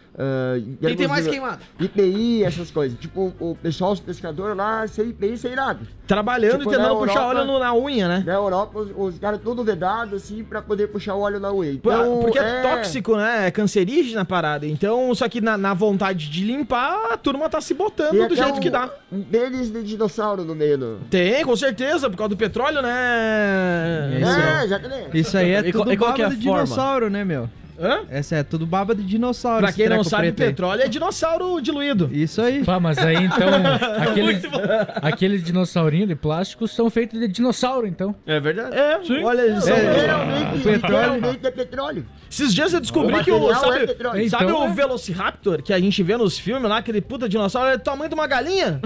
em 0.58 0.76
Quem 0.76 0.96
tem 0.96 1.08
mais 1.08 1.26
queimado? 1.26 1.58
IPI, 1.80 2.44
essas 2.44 2.70
coisas. 2.70 2.98
Tipo, 2.98 3.32
o 3.40 3.56
pessoal, 3.60 3.92
os 3.92 4.00
pescadores 4.00 4.56
lá, 4.56 4.86
sem 4.86 5.08
IPI, 5.08 5.36
sem 5.36 5.56
nada. 5.56 5.80
Trabalhando 6.06 6.58
Tipo, 6.58 6.70
e 6.70 6.76
tentando 6.76 6.88
na 6.92 6.94
puxar 7.00 7.20
Europa- 7.22 7.26
óleo 7.40 7.44
no- 7.44 7.58
na 7.58 7.74
unha, 7.74 8.08
né? 8.08 8.22
Na 8.26 8.34
Europa, 8.34 8.78
os, 8.78 8.90
os 9.14 9.18
caras 9.18 9.40
tudo 9.42 9.64
vedados, 9.64 10.22
assim, 10.22 10.44
pra 10.44 10.60
poder 10.62 10.88
puxar 10.88 11.14
o 11.14 11.20
óleo 11.20 11.40
na 11.40 11.52
unha. 11.52 11.72
Então, 11.72 12.20
Porque 12.20 12.38
é, 12.38 12.62
tóxico, 12.62 13.16
né? 13.16 13.48
É 13.48 13.50
cancerígena 13.50 14.20
a 14.20 14.24
parada. 14.24 14.66
Então, 14.66 15.12
só 15.14 15.28
que 15.28 15.40
na, 15.40 15.56
na 15.58 15.74
vontade 15.74 16.28
de 16.30 16.44
limpar, 16.44 17.12
a 17.12 17.16
turma 17.16 17.48
tá 17.48 17.60
se 17.60 17.74
botando 17.74 18.10
Tem 18.12 18.28
do 18.28 18.36
jeito 18.36 18.58
um- 18.58 18.60
que 18.60 18.70
dá. 18.70 18.90
Um 19.10 19.22
pênis 19.22 19.72
de 19.72 19.82
dinossauro 19.82 20.44
no 20.44 20.54
meio 20.54 20.78
do... 20.78 20.98
Tem, 21.10 21.42
com 21.44 21.56
certeza, 21.56 22.08
por 22.10 22.16
causa 22.16 22.28
do 22.28 22.36
petróleo, 22.36 22.82
né? 22.82 24.10
É, 24.60 24.64
exatamente. 24.64 25.18
Isso 25.18 25.36
aí 25.36 25.50
é 25.50 25.60
E 25.68 25.72
tudo 25.72 25.92
e 25.92 25.96
qual 25.96 26.12
que 26.14 26.22
é 26.22 26.26
a 26.26 26.28
de 26.28 26.36
forma? 26.44 26.62
dinossauro, 26.64 27.10
né, 27.10 27.24
meu? 27.24 27.48
Hã? 27.78 28.02
Essa 28.08 28.36
é 28.36 28.42
tudo 28.42 28.66
baba 28.66 28.94
de 28.94 29.02
dinossauro. 29.02 29.60
Pra 29.64 29.72
quem 29.72 29.88
não 29.88 30.04
sabe, 30.04 30.32
petróleo 30.32 30.82
é 30.82 30.88
dinossauro 30.88 31.60
diluído. 31.60 32.08
Isso 32.12 32.40
aí. 32.40 32.64
Pá, 32.64 32.78
mas 32.78 32.98
aí 32.98 33.16
então, 33.24 33.48
aqueles, 34.00 34.42
aqueles 35.02 35.42
dinossaurinhos 35.44 36.08
de 36.08 36.14
plástico 36.14 36.66
são 36.68 36.88
feitos 36.90 37.18
de 37.18 37.28
dinossauro, 37.28 37.86
então. 37.86 38.14
É 38.26 38.38
verdade? 38.40 38.76
É, 38.76 39.00
olha, 39.24 39.42
eles 39.42 39.64
são... 39.64 39.76
Literalmente, 39.76 40.56
o 40.56 40.62
petróleo- 40.62 41.14
literalmente 41.14 41.46
é 41.46 41.50
petróleo. 41.50 42.06
Esses 42.30 42.54
dias 42.54 42.72
eu 42.74 42.80
descobri 42.80 43.14
O 43.16 43.24
que 43.24 43.30
o. 43.30 43.38
material 43.40 43.52
é 43.72 43.74
Sabe, 43.74 43.86
petróleo. 43.86 44.28
sabe 44.30 44.44
Então, 44.44 44.60
o 44.60 44.64
é. 44.64 44.72
Velociraptor 44.72 45.62
que 45.62 45.72
a 45.72 45.78
gente 45.78 46.02
vê 46.02 46.16
nos 46.16 46.38
filmes 46.38 46.68
lá, 46.68 46.78
aquele 46.78 47.00
puta 47.00 47.28
dinossauro, 47.28 47.70
é 47.70 47.76
do 47.76 47.82
tamanho 47.82 48.08
de 48.08 48.14
uma 48.14 48.26
galinha? 48.26 48.80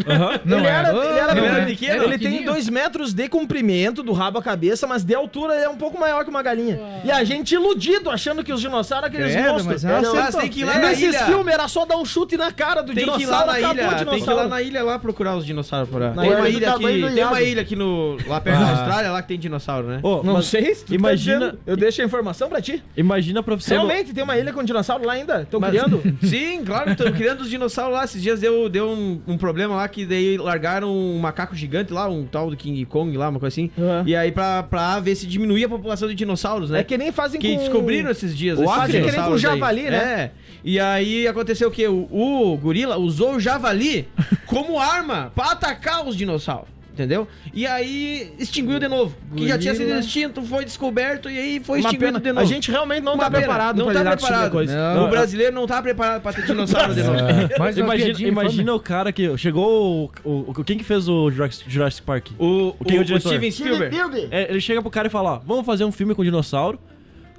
Não 0.45 0.59
ele, 0.59 0.67
é. 0.67 0.71
era, 0.71 0.91
ele 0.91 1.19
era 1.19 1.35
Não 1.35 1.43
bem 1.43 1.51
é. 1.63 1.65
pequeno. 1.67 1.93
Era 1.95 2.05
Ele 2.05 2.19
tem 2.19 2.45
dois 2.45 2.69
metros 2.69 3.13
de 3.15 3.29
comprimento 3.29 4.03
do 4.03 4.13
rabo 4.13 4.39
à 4.39 4.43
cabeça, 4.43 4.87
mas 4.87 5.03
de 5.03 5.15
altura 5.15 5.55
ele 5.55 5.65
é 5.65 5.69
um 5.69 5.77
pouco 5.77 5.99
maior 5.99 6.25
que 6.25 6.31
uma 6.31 6.43
galinha. 6.43 6.79
E 7.05 7.11
a 7.11 7.25
gente 7.25 7.55
iludido, 7.55 8.11
achando 8.11 8.45
que 8.45 8.53
os 8.53 8.61
dinossauros 8.61 8.78
eram 8.91 9.07
aqueles 9.09 9.33
Credo, 9.33 9.49
monstros. 9.53 9.67
mas 9.67 9.85
é 9.85 10.01
Não, 10.01 10.13
seta. 10.15 10.39
tem 10.41 10.49
que 10.49 10.61
ir 10.61 10.65
lá 10.65 10.75
na 10.79 10.89
Nesses 10.89 11.17
filmes 11.23 11.55
era 11.55 11.69
só 11.69 11.85
dar 11.85 11.97
um 11.97 12.05
chute 12.05 12.37
na 12.37 12.51
cara 12.53 12.83
do 12.83 12.95
Tem 12.95 13.05
que 13.05 13.11
ir 13.11 13.19
dinossauro, 13.19 13.47
lá 13.47 13.53
na 13.53 13.59
ilha, 13.61 13.69
tem 13.69 13.89
que 13.89 13.95
ir 13.95 13.99
dinossauro. 14.05 14.41
lá 14.43 14.49
na 14.49 14.63
ilha 14.63 14.83
lá 14.85 14.99
procurar 14.99 15.37
os 15.37 15.45
dinossauros 15.47 15.89
por 15.89 16.01
lá. 16.01 16.11
Na 16.15 16.23
Tem 16.23 16.31
uma 16.33 16.41
do 16.43 16.49
ilha 16.49 16.71
aqui, 16.75 16.85
tem 17.15 17.25
uma 17.25 17.43
ilha 17.43 17.63
aqui 17.63 17.77
no 17.77 18.17
lá 18.27 18.41
perto 18.41 18.59
da 18.61 18.67
Ah. 18.67 18.71
Austrália 18.71 19.11
lá 19.11 19.23
que 19.23 19.29
tem 19.29 19.39
dinossauro, 19.39 19.87
né? 19.89 20.01
Ô, 20.03 20.23
Não 20.23 20.43
sei 20.43 20.75
se 20.75 20.85
tá 20.87 20.95
imagina- 20.95 21.39
dizendo. 21.39 21.59
Eu 21.67 21.77
deixo 21.77 22.01
a 22.03 22.05
informação 22.05 22.49
pra 22.49 22.61
ti. 22.61 22.83
Imagina 22.97 23.41
a 23.41 23.43
profissão. 23.43 23.77
Realmente, 23.87 24.13
tem 24.13 24.23
uma 24.25 24.37
ilha 24.37 24.53
com 24.53 24.63
dinossauro 24.63 25.05
lá 25.05 25.13
ainda. 25.15 25.43
Estão 25.43 25.61
criando. 25.61 26.03
Sim, 26.23 26.63
claro, 26.65 26.91
estão 26.91 27.11
criando 27.13 27.41
os 27.43 27.51
dinossauros 27.51 27.95
lá. 27.97 28.05
Esses 28.05 28.23
dias 28.23 28.41
deu, 28.41 28.69
deu 28.69 28.89
um, 28.89 29.21
um 29.27 29.37
problema 29.39 29.77
lá 29.77 29.89
que 29.89 30.05
daí 30.07 30.37
largaram 30.37 30.91
um 30.91 31.19
macaco 31.19 31.55
gigante 31.55 31.93
lá, 31.93 32.09
um 32.09 32.25
tal 32.27 32.51
do 32.51 32.57
King 32.57 32.85
Kong 32.85 33.17
lá, 33.17 33.29
uma 33.29 33.41
coisa 33.41 33.53
assim. 33.55 33.71
Uhum. 33.77 34.03
E 34.07 34.15
aí 34.17 34.31
pra, 34.33 34.63
pra 34.63 35.01
ver 35.01 35.15
se 35.15 35.27
diminuía 35.27 35.67
a 35.67 35.69
população 35.69 36.09
de 36.09 36.15
dinossauros, 36.15 36.71
né? 36.71 36.81
É 36.81 36.85
que 36.85 36.97
nem 36.99 37.13
fazem 37.13 37.41
que 37.41 37.53
com... 37.55 37.59
descobriram 37.61 38.11
esses 38.11 38.37
dias. 38.37 38.59
O 38.69 38.73
Acre, 38.73 38.87
que 38.93 38.93
nem 38.93 39.03
com 39.03 39.11
dinossauros 39.11 39.45
aí. 39.45 39.51
javali, 39.53 39.83
né? 39.83 39.97
É. 39.97 40.31
E 40.65 40.79
aí 40.81 41.27
aconteceu 41.29 41.69
o 41.69 41.71
quê? 41.73 41.87
O, 41.89 42.09
o 42.11 42.57
gorila 42.57 42.97
usou 42.97 43.35
o 43.37 43.41
javali 43.41 44.09
como 44.47 44.79
arma 44.79 45.33
pra 45.35 45.53
atacar 45.53 46.07
os 46.07 46.17
dinossauros. 46.17 46.69
Entendeu? 46.93 47.29
E 47.55 47.65
aí 47.65 48.33
extinguiu 48.41 48.81
de 48.81 48.89
novo. 48.89 49.15
Que 49.37 49.47
já 49.47 49.57
tinha 49.57 49.73
sido 49.73 49.89
extinto, 49.97 50.43
foi 50.43 50.65
descoberto 50.65 51.31
e 51.31 51.39
aí 51.39 51.61
foi 51.61 51.79
Uma 51.79 51.91
extinguido 51.91 52.07
pena. 52.15 52.19
de 52.21 52.29
novo. 52.33 52.41
A 52.41 52.45
gente 52.45 52.73
realmente 52.73 53.05
não 53.05 53.15
Uma 53.15 53.23
tá 53.23 53.31
pena. 53.31 53.43
preparado 53.45 53.77
não 53.79 53.85
pra 53.85 53.95
tá 53.95 53.99
lidar 54.01 54.11
tipo 54.17 54.23
de 54.23 54.27
preparado. 54.27 54.51
coisa. 54.51 54.95
Não. 54.95 55.07
O 55.07 55.09
brasileiro 55.09 55.55
não 55.55 55.65
tá 55.65 55.81
preparado 55.81 56.23
pra 56.23 56.33
ter 56.33 56.45
dinossauro 56.45 56.93
de 56.97 57.03
novo. 57.07 57.19
Mas 57.57 57.77
uma 57.77 57.85
Imagina, 57.85 58.05
piadinha 58.09 58.29
imagina 58.29 58.75
o 58.75 58.81
cara 58.81 59.13
que. 59.13 59.39
Chegou 59.39 60.11
o, 60.25 60.29
o- 60.29 60.51
o- 60.51 60.65
Quem 60.65 60.77
que 60.77 60.83
fez 60.83 61.09
o 61.09 61.31
Jurassic, 61.31 62.03
Park? 62.05 62.31
O, 62.37 62.75
Quem 62.85 62.97
é 62.97 63.01
o 63.01 63.05
o, 63.05 63.15
o? 63.17 63.21
Steven 63.21 63.21
Steven 63.21 63.51
Spielberg. 63.53 63.95
Spielberg. 63.95 64.29
É, 64.33 64.51
ele 64.51 64.61
chega 64.61 64.83
pro 64.83 64.91
cara 64.91 65.07
e 65.07 65.11
fala: 65.11 65.35
ó, 65.35 65.39
vamos 65.47 65.65
fazer 65.65 65.85
um 65.85 65.93
filme 65.93 66.17
com 66.17 66.25
dinossauro. 66.25 66.81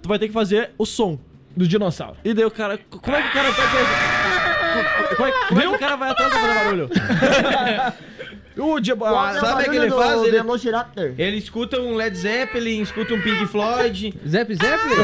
Tu 0.01 0.07
vai 0.09 0.19
ter 0.19 0.27
que 0.27 0.33
fazer 0.33 0.71
o 0.77 0.85
som. 0.85 1.17
Do 1.55 1.67
dinossauro. 1.67 2.15
E 2.23 2.33
daí 2.33 2.45
o 2.45 2.51
cara. 2.51 2.79
Como 2.89 3.17
é 3.17 3.21
que 3.21 3.27
o 3.27 3.31
cara 3.31 3.51
vai 3.51 3.67
fazer? 3.67 5.15
Como 5.15 5.27
é, 5.27 5.31
como 5.47 5.59
é 5.59 5.63
que 5.63 5.75
o 5.75 5.79
cara 5.79 5.95
vai 5.95 6.09
atrás 6.11 6.31
pra 6.31 6.39
fazer 6.41 6.53
barulho? 6.53 6.89
O 8.59 8.79
de... 8.79 8.93
Qual 8.93 9.17
ah, 9.17 9.33
é 9.33 9.37
o 9.37 9.39
sabe 9.39 9.51
barulho 9.53 9.69
aquele 9.69 9.89
do 9.89 9.95
faz? 9.95 10.21
Ele-? 10.23 11.15
Ele 11.17 11.37
escuta 11.37 11.79
um 11.79 11.95
Led 11.95 12.15
Zeppelin, 12.17 12.81
escuta 12.81 13.13
um 13.13 13.21
Pink 13.21 13.45
Floyd, 13.47 14.13
Zep 14.27 14.53
Zeppelin? 14.53 14.95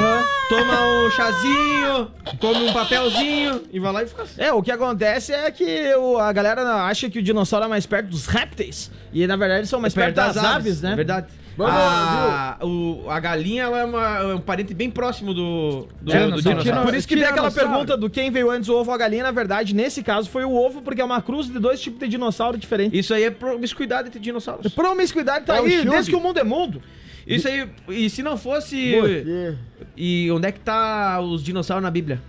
toma 0.49 0.85
um 0.85 1.11
chazinho, 1.11 2.11
come 2.39 2.69
um 2.69 2.73
papelzinho 2.73 3.63
e 3.71 3.79
vai 3.79 3.93
lá 3.93 4.03
e 4.03 4.07
fica 4.07 4.23
assim. 4.23 4.41
É, 4.41 4.51
o 4.51 4.61
que 4.61 4.71
acontece 4.71 5.33
é 5.33 5.49
que 5.49 5.95
o- 5.95 6.17
a 6.17 6.31
galera 6.33 6.61
acha 6.85 7.09
que 7.09 7.19
o 7.19 7.21
dinossauro 7.23 7.65
é 7.65 7.69
mais 7.69 7.85
perto 7.85 8.07
dos 8.09 8.27
répteis. 8.27 8.91
E 9.13 9.25
na 9.25 9.35
verdade 9.35 9.61
eles 9.61 9.69
são 9.69 9.79
mais 9.79 9.93
perto, 9.93 10.15
das, 10.15 10.37
aves, 10.37 10.81
né? 10.81 10.91
É 10.91 10.95
verdade. 10.95 11.27
Vamos, 11.57 11.73
a, 11.73 12.57
o, 12.63 13.09
a 13.09 13.19
galinha 13.19 13.63
ela 13.63 13.79
é, 13.79 13.85
uma- 13.85 14.17
é 14.19 14.35
um 14.35 14.39
parente 14.41 14.73
bem 14.73 14.89
próximo 14.91 15.33
do, 15.33 15.87
do, 16.01 16.11
É, 16.11 16.29
do 16.29 16.41
dinossauro. 16.41 16.83
Por 16.83 16.95
isso 16.95 17.07
que 17.07 17.15
tem 17.15 17.23
aquela 17.23 17.49
pergunta 17.51 17.95
do 17.97 18.09
quem 18.09 18.29
veio 18.29 18.49
antes, 18.51 18.67
o 18.67 18.75
ovo 18.75 18.89
ou 18.91 18.95
a 18.95 18.97
galinha. 18.97 19.23
Na 19.23 19.31
verdade, 19.31 19.73
nesse 19.73 20.03
caso, 20.03 20.29
foi 20.29 20.43
o 20.43 20.53
ovo, 20.53 20.81
porque 20.81 20.99
é 21.01 21.05
uma 21.05 21.21
cruz 21.21 21.47
de 21.47 21.57
dois 21.57 21.79
tipos 21.79 21.99
de 21.99 22.07
dinossauro 22.09 22.57
diferentes. 22.57 22.99
Isso 22.99 23.13
aí 23.13 23.23
é 23.23 23.31
promiscuidade 23.31 24.09
entre 24.09 24.19
dinossauros. 24.19 24.73
Promiscuidade 24.73 25.45
tá 25.45 25.55
É 25.55 25.59
aí, 25.59 25.85
desde 25.85 26.11
que 26.11 26.17
o 26.17 26.19
mundo 26.19 26.37
é 26.39 26.43
mundo. 26.43 26.81
Isso 27.25 27.47
aí, 27.47 27.67
e 27.89 28.09
se 28.09 28.21
não 28.21 28.37
fosse. 28.37 28.91
Você. 28.99 29.57
E 29.95 30.29
onde 30.31 30.47
é 30.47 30.51
que 30.51 30.59
tá 30.59 31.19
os 31.21 31.41
dinossauros 31.41 31.81
na 31.83 31.89
Bíblia? 31.89 32.21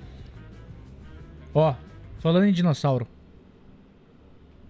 Ó, 1.52 1.74
falando 2.20 2.44
em 2.46 2.52
dinossauro. 2.52 3.06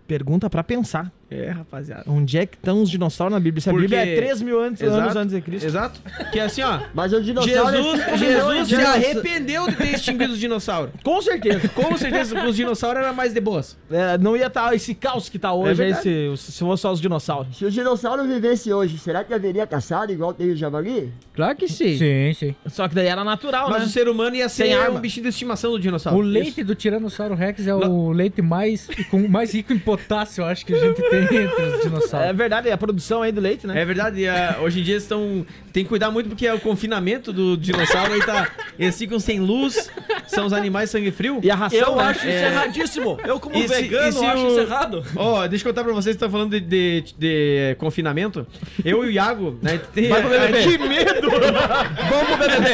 Pergunta 0.07 0.49
pra 0.49 0.64
pensar. 0.64 1.12
É, 1.31 1.51
rapaziada. 1.51 2.05
Onde 2.07 2.39
é 2.39 2.47
que 2.47 2.57
estão 2.57 2.81
os 2.83 2.89
dinossauros 2.91 3.33
na 3.35 3.41
Bíblia? 3.41 3.61
Se 3.61 3.69
a 3.69 3.73
Porque- 3.73 3.89
Bíblia 3.89 4.07
é 4.12 4.17
3 4.17 4.41
mil 4.43 4.61
antes, 4.62 4.81
anos 4.83 5.17
antes 5.17 5.35
de 5.35 5.41
Cristo. 5.41 5.67
Exato. 5.67 6.01
Que 6.31 6.39
é 6.39 6.45
assim, 6.45 6.62
ó. 6.62 6.79
Mas 6.95 7.12
o 7.12 7.21
dinossauro 7.21 7.77
Jesus, 7.77 8.01
é 8.01 8.17
Jesus 8.17 8.59
se 8.61 8.67
de 8.69 8.75
anos. 8.77 8.89
arrependeu 8.89 9.67
de 9.69 9.75
ter 9.77 9.95
extinguido 9.95 10.33
os 10.35 10.39
dinossauros. 10.39 10.93
Com 11.03 11.21
certeza. 11.21 11.69
Com 11.71 11.97
certeza, 11.97 12.45
os 12.47 12.55
dinossauros 12.55 13.03
eram 13.03 13.12
mais 13.15 13.33
de 13.35 13.41
boas. 13.41 13.77
É, 13.91 14.17
não 14.19 14.37
ia 14.37 14.47
estar 14.47 14.73
esse 14.75 14.95
caos 14.95 15.29
que 15.29 15.39
tá 15.39 15.53
hoje, 15.53 15.83
É 15.83 15.89
esse, 15.91 16.37
se 16.37 16.59
fosse 16.61 16.83
só 16.83 16.93
os 16.93 17.01
dinossauros. 17.01 17.57
Se 17.57 17.65
o 17.65 17.71
dinossauro 17.71 18.25
vivesse 18.25 18.73
hoje, 18.73 18.97
será 18.99 19.25
que 19.25 19.35
haveria 19.35 19.67
caçado 19.67 20.12
igual 20.12 20.33
tem 20.33 20.51
o 20.51 20.57
javali? 20.57 21.12
Claro 21.35 21.57
que 21.57 21.67
sim. 21.69 21.97
Sim, 21.99 22.33
sim. 22.35 22.55
Só 22.66 22.87
que 22.87 22.95
daí 22.95 23.07
era 23.09 23.24
natural, 23.24 23.68
Mas 23.68 23.81
né? 23.81 23.87
o 23.87 23.89
ser 23.91 24.09
humano 24.09 24.37
ia 24.37 24.49
Sem 24.49 24.68
ser 24.68 24.72
arma. 24.74 24.99
um 24.99 25.01
bichinho 25.01 25.24
de 25.24 25.31
estimação 25.31 25.72
do 25.72 25.81
dinossauro. 25.81 26.18
O 26.18 26.22
leite 26.22 26.62
do 26.62 26.74
Tiranossauro 26.74 27.35
Rex 27.35 27.66
é 27.66 27.74
o 27.74 28.12
leite 28.12 28.41
mais, 28.41 28.89
com, 29.11 29.27
mais 29.27 29.53
rico 29.53 29.72
em 29.72 29.79
potássio, 29.79 30.43
eu 30.43 30.47
acho, 30.47 30.64
que 30.64 30.72
a 30.72 30.79
gente 30.79 31.03
tem 31.03 31.16
entre 31.23 31.62
os 31.62 31.75
É 31.75 31.79
dinossauros. 31.83 32.37
verdade, 32.37 32.71
a 32.71 32.77
produção 32.77 33.23
aí 33.23 33.33
do 33.33 33.41
leite, 33.41 33.67
né? 33.67 33.81
É 33.81 33.85
verdade, 33.85 34.21
e, 34.21 34.29
ah, 34.29 34.59
hoje 34.61 34.81
em 34.81 34.83
dia 34.83 34.95
eles 34.95 35.03
estão. 35.05 35.47
Tem 35.73 35.83
que 35.85 35.89
cuidar 35.89 36.11
muito 36.11 36.29
porque 36.29 36.47
é 36.47 36.55
o 36.55 36.61
confinamento 36.61 37.33
do 37.33 37.57
dinossauro 37.57 38.12
aí 38.14 38.21
tá. 38.25 38.49
Eles 38.79 38.97
ficam 38.97 39.19
sem 39.19 39.41
luz, 39.41 39.91
são 40.27 40.47
os 40.47 40.53
animais 40.53 40.91
sangue 40.91 41.11
frio. 41.11 41.41
E 41.43 41.51
a 41.51 41.55
ração, 41.55 41.79
Eu 41.79 41.97
né? 41.97 42.03
acho 42.05 42.21
isso 42.21 42.29
erradíssimo. 42.45 43.19
Eu, 43.25 43.39
como 43.41 43.57
E 43.57 43.69
se- 43.69 43.83
vegano, 43.83 44.09
e 44.09 44.12
se 44.12 44.25
acho 44.25 44.45
o- 44.45 44.49
isso 44.51 44.61
errado. 44.61 45.05
Ó, 45.14 45.47
deixa 45.47 45.67
eu 45.67 45.73
contar 45.73 45.85
pra 45.85 45.93
vocês 45.93 46.17
que 46.17 46.25
estão 46.25 46.31
falando 46.31 46.59
de, 46.59 46.61
de- 46.61 47.14
de 47.19 47.77
confinamento. 47.79 48.47
Eu 48.85 49.05
e 49.05 49.09
o 49.09 49.11
Iago, 49.11 49.59
né? 49.62 49.81
Tem, 49.95 50.09
Vai 50.09 50.21
pro 50.23 50.31
BBB. 50.31 50.62
Que 50.62 50.79
medo! 50.79 51.31
Vamos 52.11 52.27
pro 52.27 52.39
BBB. 52.39 52.71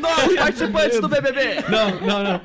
Nós, 0.00 0.34
participantes 0.36 1.00
do 1.00 1.08
BBB. 1.08 1.64
Não, 1.68 1.90
não, 2.00 2.24
não. 2.24 2.40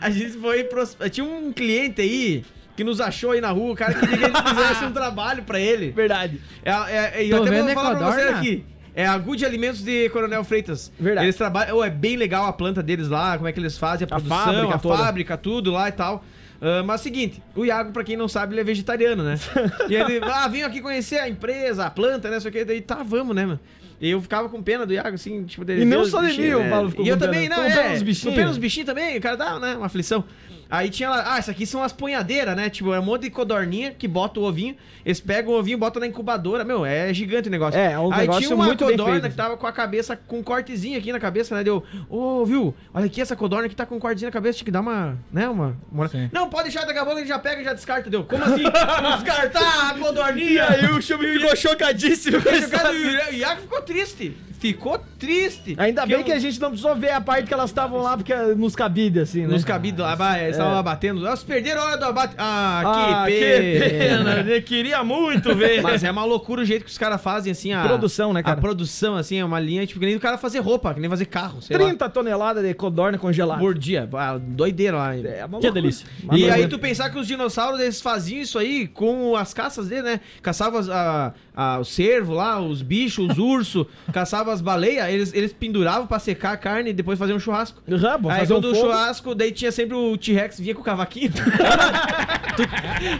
A 0.00 0.10
gente 0.10 0.32
foi 0.32 0.64
pros... 0.64 0.96
Tinha 1.10 1.24
um 1.26 1.52
cliente 1.52 2.00
aí 2.00 2.44
que 2.76 2.84
nos 2.84 3.00
achou 3.00 3.32
aí 3.32 3.40
na 3.40 3.50
rua, 3.50 3.72
o 3.72 3.76
cara 3.76 3.94
queria 3.94 4.16
que 4.18 4.24
a 4.24 4.28
gente 4.28 4.48
fizesse 4.48 4.84
um 4.84 4.92
trabalho 4.92 5.42
pra 5.42 5.60
ele. 5.60 5.90
Verdade. 5.90 6.40
É, 6.64 6.70
é, 6.70 7.12
é, 7.14 7.24
e 7.24 7.30
eu 7.30 7.38
Tô 7.38 7.42
até 7.44 7.52
vendo 7.52 7.66
vou 7.66 7.74
falar 7.74 7.96
pra 7.96 8.10
vocês 8.12 8.30
né? 8.30 8.38
aqui. 8.38 8.64
É 8.96 9.06
a 9.06 9.18
Good 9.18 9.44
Alimentos 9.44 9.82
de 9.82 10.08
Coronel 10.10 10.44
Freitas. 10.44 10.92
Verdade. 10.98 11.26
Eles 11.26 11.36
trabalham. 11.36 11.76
oh, 11.76 11.84
é 11.84 11.90
bem 11.90 12.16
legal 12.16 12.46
a 12.46 12.52
planta 12.52 12.82
deles 12.82 13.08
lá, 13.08 13.36
como 13.36 13.48
é 13.48 13.52
que 13.52 13.58
eles 13.58 13.76
fazem 13.76 14.04
a 14.04 14.08
produção, 14.08 14.36
a 14.38 14.44
fábrica 14.44 14.78
fábrica, 14.78 15.36
toda. 15.36 15.56
tudo 15.56 15.72
lá 15.72 15.88
e 15.88 15.92
tal. 15.92 16.24
Ah, 16.64 16.82
mas 16.82 17.00
é 17.00 17.02
o 17.02 17.04
seguinte, 17.04 17.42
o 17.54 17.64
Iago, 17.64 17.92
pra 17.92 18.02
quem 18.02 18.16
não 18.16 18.26
sabe, 18.26 18.54
ele 18.54 18.62
é 18.62 18.64
vegetariano, 18.64 19.22
né? 19.22 19.38
e 19.88 19.94
ele, 19.94 20.20
ah, 20.22 20.48
vim 20.48 20.62
aqui 20.62 20.80
conhecer 20.80 21.18
a 21.18 21.28
empresa, 21.28 21.84
a 21.84 21.90
planta, 21.90 22.30
né? 22.30 22.40
Só 22.40 22.50
que 22.50 22.64
daí 22.64 22.80
tá, 22.80 23.02
vamos, 23.02 23.36
né, 23.36 23.44
mano? 23.44 23.60
E 24.00 24.10
eu 24.10 24.20
ficava 24.20 24.48
com 24.48 24.62
pena 24.62 24.84
do 24.86 24.92
Iago, 24.92 25.14
assim, 25.14 25.44
tipo, 25.44 25.64
dele. 25.64 25.82
E 25.82 25.84
não 25.84 26.00
os 26.00 26.10
só 26.10 26.20
de 26.20 26.28
mim, 26.28 26.36
bichinhos, 26.36 26.60
o 26.60 26.64
né? 26.64 26.70
Paulo 26.70 26.90
ficou 26.90 27.04
E 27.04 27.08
eu 27.08 27.16
com 27.16 27.20
pena. 27.20 27.32
também, 27.32 27.48
não, 27.48 27.56
pena 27.56 27.80
é. 27.80 27.92
dos 27.92 28.02
bichinhos. 28.02 28.34
Com 28.34 28.40
pena 28.40 28.48
dos 28.48 28.58
bichinhos 28.58 28.86
também, 28.86 29.18
o 29.18 29.20
cara 29.20 29.36
dá, 29.36 29.60
né? 29.60 29.76
Uma 29.76 29.86
aflição. 29.86 30.24
Aí 30.70 30.90
tinha 30.90 31.10
lá, 31.10 31.34
ah, 31.34 31.38
isso 31.38 31.50
aqui 31.50 31.66
são 31.66 31.82
as 31.82 31.92
punhadeiras, 31.92 32.56
né? 32.56 32.70
Tipo, 32.70 32.92
é 32.92 33.00
um 33.00 33.04
monte 33.04 33.22
de 33.22 33.30
codorninha 33.30 33.92
que 33.92 34.08
bota 34.08 34.40
o 34.40 34.44
ovinho, 34.44 34.76
eles 35.04 35.20
pegam 35.20 35.52
o 35.52 35.58
ovinho 35.58 35.76
e 35.76 35.78
botam 35.78 36.00
na 36.00 36.06
incubadora. 36.06 36.64
Meu, 36.64 36.84
é 36.84 37.12
gigante 37.12 37.48
o 37.48 37.50
negócio. 37.50 37.78
É, 37.78 37.92
é 37.92 37.98
um 37.98 38.12
Aí 38.12 38.20
negócio 38.22 38.42
tinha 38.42 38.54
uma 38.54 38.64
muito 38.66 38.84
codorna 38.84 39.20
feito. 39.20 39.30
que 39.30 39.36
tava 39.36 39.56
com 39.56 39.66
a 39.66 39.72
cabeça, 39.72 40.16
com 40.16 40.38
um 40.38 40.42
cortezinho 40.42 40.98
aqui 40.98 41.12
na 41.12 41.20
cabeça, 41.20 41.54
né? 41.54 41.62
Deu, 41.62 41.82
ô, 42.08 42.44
viu? 42.44 42.74
Olha 42.92 43.06
aqui 43.06 43.20
essa 43.20 43.36
codorna 43.36 43.68
que 43.68 43.76
tá 43.76 43.86
com 43.86 43.96
um 43.96 44.00
cortezinho 44.00 44.28
na 44.28 44.32
cabeça, 44.32 44.58
tinha 44.58 44.64
que 44.64 44.70
dar 44.70 44.80
uma, 44.80 45.18
né? 45.32 45.48
Uma. 45.48 45.76
uma... 45.92 46.10
Não, 46.32 46.48
pode 46.48 46.64
deixar, 46.64 46.84
daqui 46.86 46.98
a 46.98 47.04
pouco 47.04 47.18
gente 47.18 47.28
já 47.28 47.38
pega 47.38 47.60
e 47.60 47.64
já 47.64 47.72
descarta, 47.72 48.10
deu. 48.10 48.24
Como 48.24 48.42
assim? 48.42 48.62
Descartar 48.62 49.90
a 49.90 49.94
codorninha? 49.98 50.50
E 50.50 50.58
aí 50.58 50.86
o 50.90 51.00
Chubby 51.00 51.38
ficou 51.38 51.54
chocadíssimo 51.56 52.38
e 52.38 53.34
o 53.34 53.34
Iago 53.34 53.60
ficou 53.62 53.82
triste. 53.82 54.36
Ficou 54.64 54.98
triste. 55.18 55.74
Ainda 55.76 56.06
bem 56.06 56.16
eu- 56.18 56.24
que 56.24 56.32
a 56.32 56.38
gente 56.38 56.58
não 56.58 56.68
precisou 56.70 56.96
ver 56.96 57.10
a 57.10 57.20
parte 57.20 57.46
que 57.46 57.52
elas 57.52 57.68
estavam 57.68 58.00
lá, 58.00 58.16
porque 58.16 58.32
é 58.32 58.54
nos 58.54 58.74
cabides, 58.74 59.22
assim, 59.24 59.42
né? 59.42 59.48
Nos 59.48 59.62
cabidos 59.64 60.00
lá, 60.02 60.16
bah, 60.16 60.38
eles 60.38 60.52
estavam 60.52 60.74
É. 60.74 60.78
abatendo. 60.78 61.26
Eles 61.26 61.42
perderam 61.42 61.82
a 61.82 61.84
hora 61.84 61.96
do 61.98 62.04
abate. 62.06 62.34
Ah, 62.38 62.82
Ah, 62.84 63.26
que 63.26 63.32
que 63.32 63.40
pena. 63.40 64.24
pena, 64.34 64.50
eu 64.50 64.62
queria 64.64 65.04
muito 65.04 65.54
ver. 65.54 65.82
Mas 65.82 66.02
é 66.02 66.10
uma 66.10 66.24
loucura 66.24 66.62
o 66.62 66.64
jeito 66.64 66.84
que 66.84 66.90
os 66.90 66.96
caras 66.96 67.20
fazem, 67.20 67.52
assim, 67.52 67.72
a... 67.72 67.82
Produção, 67.84 68.32
né, 68.32 68.42
cara? 68.42 68.56
A 68.56 68.60
produção, 68.60 69.16
assim, 69.16 69.36
é 69.38 69.44
uma 69.44 69.60
linha, 69.60 69.86
tipo, 69.86 70.00
que 70.00 70.06
nem 70.06 70.16
o 70.16 70.20
cara 70.20 70.38
fazer 70.38 70.60
roupa, 70.60 70.94
que 70.94 71.00
nem 71.00 71.10
fazer 71.10 71.26
carro, 71.26 71.60
sei 71.60 71.76
lá. 71.76 71.84
30 71.84 72.08
toneladas 72.08 72.64
de 72.64 72.72
codorna 72.72 73.18
congelada. 73.18 73.60
Por 73.60 73.74
dia. 73.76 74.08
Ah, 74.14 74.38
doideira 74.40 74.96
lá. 74.96 75.14
É 75.14 75.18
uma 75.44 75.60
Que 75.60 75.66
loucura. 75.66 75.72
delícia. 75.72 76.06
Uma 76.22 76.38
E 76.38 76.50
aí 76.50 76.66
tu 76.68 76.78
pensar 76.78 77.10
que 77.10 77.18
os 77.18 77.26
dinossauros 77.26 77.80
eles 77.80 78.00
faziam 78.00 78.40
isso 78.40 78.58
aí 78.58 78.86
com 78.88 79.36
as 79.36 79.52
caças 79.52 79.88
dele, 79.88 80.02
né? 80.02 80.20
Caçavam 80.42 80.80
as- 80.80 80.88
a, 80.88 81.34
a- 81.56 81.78
o 81.78 81.84
cervo 81.84 82.32
lá, 82.34 82.60
os 82.60 82.82
bichos, 82.82 83.30
os 83.30 83.38
ursos, 83.38 83.86
caçavam 84.12 84.52
as 84.52 84.60
baleias, 84.60 85.08
eles, 85.08 85.32
eles 85.34 85.52
penduravam 85.52 86.06
pra 86.06 86.18
secar 86.18 86.52
a 86.52 86.56
carne 86.56 86.90
e 86.90 86.92
depois 86.92 87.18
faziam 87.18 87.36
um 87.36 87.40
churrasco. 87.40 87.80
Uhum, 87.86 87.98
vamos 87.98 88.30
aí 88.30 88.40
fazer 88.40 88.54
um 88.54 88.60
quando 88.60 88.72
o 88.72 88.74
churrasco, 88.74 89.34
daí 89.34 89.52
tinha 89.52 89.70
sempre 89.72 89.94
o 89.96 90.16
T-Rex, 90.16 90.58
vinha 90.60 90.74
com 90.74 90.80
o 90.80 90.84
cavaquinho. 90.84 91.32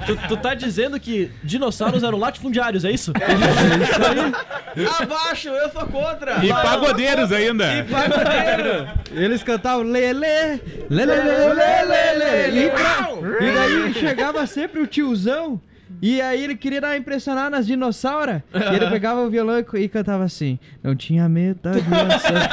Tu, 0.06 0.16
tu 0.28 0.36
tá 0.36 0.54
dizendo 0.54 0.98
que 1.00 1.30
dinossauros 1.42 2.02
eram 2.02 2.18
latifundiários, 2.18 2.84
é 2.84 2.90
isso? 2.90 3.12
Abaixo, 5.00 5.48
eu 5.48 5.70
sou 5.70 5.86
contra. 5.86 6.44
E 6.44 6.48
pagodeiros 6.48 7.32
ainda. 7.32 7.78
E 7.78 7.82
pagodeiro. 7.84 8.88
Eles 9.12 9.42
cantavam 9.42 9.82
lele, 9.84 10.18
lele, 10.20 10.60
lele, 10.90 11.54
lele, 11.54 12.18
lele. 12.18 12.64
E, 12.66 12.70
pra- 12.70 13.08
e 13.40 13.52
daí 13.52 13.94
chegava 13.94 14.46
sempre 14.46 14.80
o 14.80 14.86
tiozão. 14.86 15.60
E 16.06 16.20
aí 16.20 16.44
ele 16.44 16.54
queria 16.54 16.82
dar 16.82 16.88
uma 16.88 16.98
impressionar 16.98 17.50
nas 17.50 17.66
dinossauras. 17.66 18.42
E 18.74 18.76
ele 18.76 18.90
pegava 18.90 19.22
o 19.22 19.30
violão 19.30 19.58
e, 19.58 19.78
e 19.78 19.88
cantava 19.88 20.24
assim: 20.24 20.58
Não 20.82 20.94
tinha 20.94 21.28
medo 21.28 21.60
da 21.62 21.72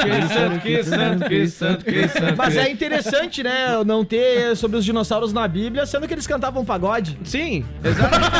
Que 0.01 0.27
santo, 0.27 0.59
que 0.61 0.83
santo, 0.83 1.29
que 1.29 1.47
santo, 1.47 1.85
que 1.85 2.07
santo. 2.07 2.37
Mas 2.37 2.55
é 2.55 2.69
interessante, 2.69 3.43
né, 3.43 3.83
não 3.85 4.05
ter 4.05 4.55
sobre 4.55 4.77
os 4.77 4.85
dinossauros 4.85 5.33
na 5.33 5.47
Bíblia, 5.47 5.85
sendo 5.85 6.07
que 6.07 6.13
eles 6.13 6.27
cantavam 6.27 6.63
pagode. 6.63 7.17
Sim, 7.25 7.65
exatamente. 7.83 8.31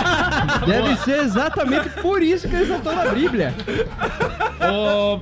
Deve 0.66 0.96
ser 0.98 1.20
exatamente 1.20 1.90
por 2.02 2.22
isso 2.22 2.48
que 2.48 2.56
eles 2.56 2.70
não 2.70 2.78
estão 2.78 2.96
na 2.96 3.06
Bíblia. 3.08 3.54
Ô, 4.70 5.18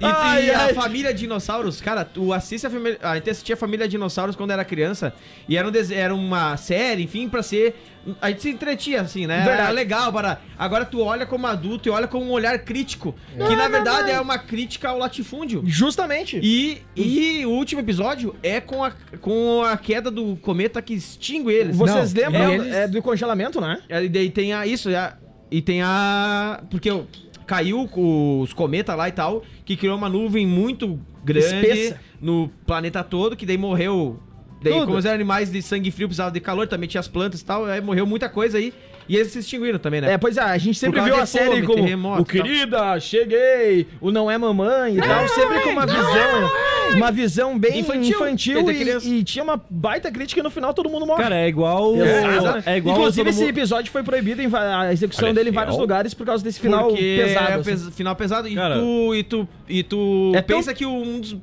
e 0.00 0.04
Ai, 0.04 0.46
e 0.46 0.50
a 0.50 0.60
ai. 0.64 0.74
família 0.74 1.12
dinossauros, 1.12 1.80
cara, 1.80 2.04
tu 2.04 2.32
assiste 2.32 2.66
a 2.66 2.70
família. 2.70 2.98
A 3.02 3.14
gente 3.16 3.30
assistia 3.30 3.54
a 3.54 3.58
família 3.58 3.88
dinossauros 3.88 4.34
quando 4.36 4.50
era 4.52 4.64
criança. 4.64 5.12
E 5.48 5.56
era, 5.56 5.66
um 5.66 5.70
dese- 5.70 5.94
era 5.94 6.14
uma 6.14 6.56
série, 6.56 7.02
enfim, 7.02 7.28
pra 7.28 7.42
ser. 7.42 7.74
A 8.22 8.30
gente 8.30 8.40
se 8.42 8.48
entretia, 8.50 9.02
assim, 9.02 9.26
né? 9.26 9.44
Era 9.46 9.68
legal 9.70 10.10
para. 10.12 10.40
Agora 10.58 10.84
tu 10.84 11.00
olha 11.02 11.26
como 11.26 11.46
adulto 11.46 11.88
e 11.88 11.90
olha 11.90 12.06
com 12.08 12.18
um 12.20 12.30
olhar 12.30 12.58
crítico. 12.60 13.14
que 13.36 13.56
na 13.56 13.68
verdade 13.68 14.10
é 14.10 14.20
uma 14.20 14.38
crítica 14.38 14.88
ao 14.88 14.98
latifúndio. 14.98 15.62
Justamente. 15.66 16.40
E, 16.42 16.80
e 16.96 17.44
o 17.44 17.50
último 17.50 17.80
episódio 17.82 18.34
é 18.42 18.60
com 18.60 18.82
a, 18.82 18.92
com 19.20 19.62
a 19.62 19.76
queda 19.76 20.10
do 20.10 20.36
cometa 20.36 20.80
que 20.80 20.94
extingue 20.94 21.52
eles. 21.52 21.76
Vocês 21.76 22.14
Não, 22.14 22.22
lembram 22.22 22.52
eles- 22.54 22.72
é, 22.74 22.88
do 22.88 23.02
congelamento, 23.02 23.60
né? 23.60 23.82
É, 23.88 24.02
E 24.04 24.08
daí 24.08 24.30
tem 24.30 24.52
a, 24.54 24.66
isso, 24.66 24.88
a- 24.94 25.14
e 25.50 25.60
tem 25.60 25.82
a. 25.82 26.62
Porque 26.70 26.90
o- 26.90 27.06
caiu 27.48 27.88
os 27.96 28.52
cometas 28.52 28.94
lá 28.94 29.08
e 29.08 29.12
tal, 29.12 29.42
que 29.64 29.74
criou 29.74 29.96
uma 29.96 30.08
nuvem 30.08 30.46
muito 30.46 31.00
grande 31.24 31.66
Espessa. 31.66 32.00
no 32.20 32.50
planeta 32.66 33.02
todo, 33.02 33.34
que 33.34 33.46
daí 33.46 33.56
morreu. 33.56 34.20
Daí, 34.62 34.72
Tudo. 34.74 34.86
como 34.86 34.98
os 34.98 35.06
animais 35.06 35.50
de 35.50 35.62
sangue 35.62 35.90
frio 35.90 36.08
precisavam 36.08 36.32
de 36.32 36.40
calor, 36.40 36.66
também 36.66 36.88
tinha 36.88 37.00
as 37.00 37.08
plantas 37.08 37.40
e 37.40 37.44
tal, 37.44 37.64
aí 37.64 37.80
morreu 37.80 38.06
muita 38.06 38.28
coisa 38.28 38.58
aí. 38.58 38.74
E 39.08 39.16
eles 39.16 39.32
se 39.32 39.38
extinguiram 39.38 39.78
também, 39.78 40.00
né? 40.00 40.12
É, 40.12 40.18
pois 40.18 40.36
é, 40.36 40.42
a 40.42 40.58
gente 40.58 40.78
sempre 40.78 41.00
viu 41.00 41.16
a 41.16 41.24
série 41.24 41.46
fome, 41.46 41.62
como 41.62 41.82
terremoto 41.82 42.18
o 42.20 42.22
e 42.22 42.38
tal. 42.38 42.46
Querida, 42.46 43.00
cheguei, 43.00 43.86
o 44.00 44.10
Não 44.10 44.30
É 44.30 44.36
Mamãe 44.36 44.96
e 44.96 45.00
tal, 45.00 45.26
sempre 45.28 45.60
com 45.60 45.70
uma 45.70 45.86
visão, 45.86 46.50
uma 46.94 47.10
visão 47.12 47.58
bem 47.58 47.80
Infantil. 47.80 48.10
infantil, 48.16 48.70
e, 48.70 49.18
e 49.20 49.24
tinha 49.24 49.42
uma 49.42 49.60
baita 49.70 50.10
crítica 50.12 50.40
e 50.40 50.42
no 50.42 50.50
final 50.50 50.74
todo 50.74 50.88
mundo 50.90 51.06
morre. 51.06 51.22
Cara, 51.22 51.36
é 51.36 51.48
igual. 51.48 51.94
Exato. 51.96 52.68
É 52.68 52.76
igual 52.76 52.96
Inclusive, 52.98 53.30
esse 53.30 53.40
mundo- 53.40 53.50
episódio 53.50 53.90
foi 53.90 54.02
proibido 54.02 54.42
em 54.42 54.50
a 54.54 54.92
execução 54.92 55.32
dele 55.32 55.50
em 55.50 55.52
vários 55.52 55.78
lugares 55.78 56.12
por 56.12 56.26
causa 56.26 56.44
desse 56.44 56.60
final 56.60 56.88
Porque 56.88 57.22
pesado. 57.24 57.50
é 57.50 57.54
assim. 57.54 57.62
pes- 57.64 57.88
final 57.96 58.14
pesado. 58.16 58.48
E 58.48 58.54
Cara. 58.54 58.74
tu. 58.78 59.14
E 59.14 59.22
tu, 59.22 59.48
e 59.68 59.82
tu 59.82 60.32
É 60.34 60.42
tão- 60.42 60.56
pensa 60.58 60.74
que 60.74 60.84
um 60.84 61.20
dos, 61.20 61.36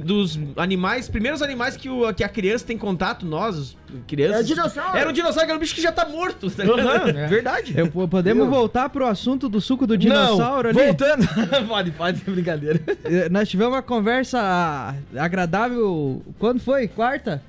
dos 0.00 0.38
animais, 0.56 1.08
primeiros 1.08 1.42
animais 1.42 1.76
que, 1.76 1.88
o, 1.88 2.12
que 2.14 2.22
a 2.24 2.28
criança 2.28 2.64
tem 2.64 2.76
contato, 2.78 3.24
nós, 3.24 3.56
os 3.56 3.76
crianças. 4.06 4.40
É 4.40 4.42
dinossauro. 4.42 4.96
Era 4.98 5.10
um 5.10 5.12
dinossauro, 5.12 5.46
que 5.46 5.50
era 5.50 5.56
um 5.56 5.60
bicho 5.60 5.74
que 5.74 5.82
já 5.82 5.92
tá 5.92 6.06
morto. 6.08 6.50
Tá 6.50 6.64
ligado? 6.64 7.10
Aham, 7.10 7.26
Verdade. 7.28 7.74
Eu- 7.76 7.90
podemos 8.08 8.48
voltar 8.48 8.88
pro 8.88 9.06
assunto 9.06 9.48
do 9.48 9.60
suco 9.60 9.86
do 9.86 9.96
dinossauro 9.96 10.72
Não, 10.72 10.80
ali? 10.80 10.88
voltando. 10.88 11.26
pode, 11.68 11.90
pode, 11.92 12.20
brincadeira. 12.22 12.80
Eh, 13.04 13.28
Nós 13.28 13.48
tivemos 13.48 13.74
uma 13.74 13.82
conversa 13.82 14.94
agradável. 15.16 16.22
Quando 16.38 16.60
foi? 16.60 16.88
Quarta? 16.88 17.42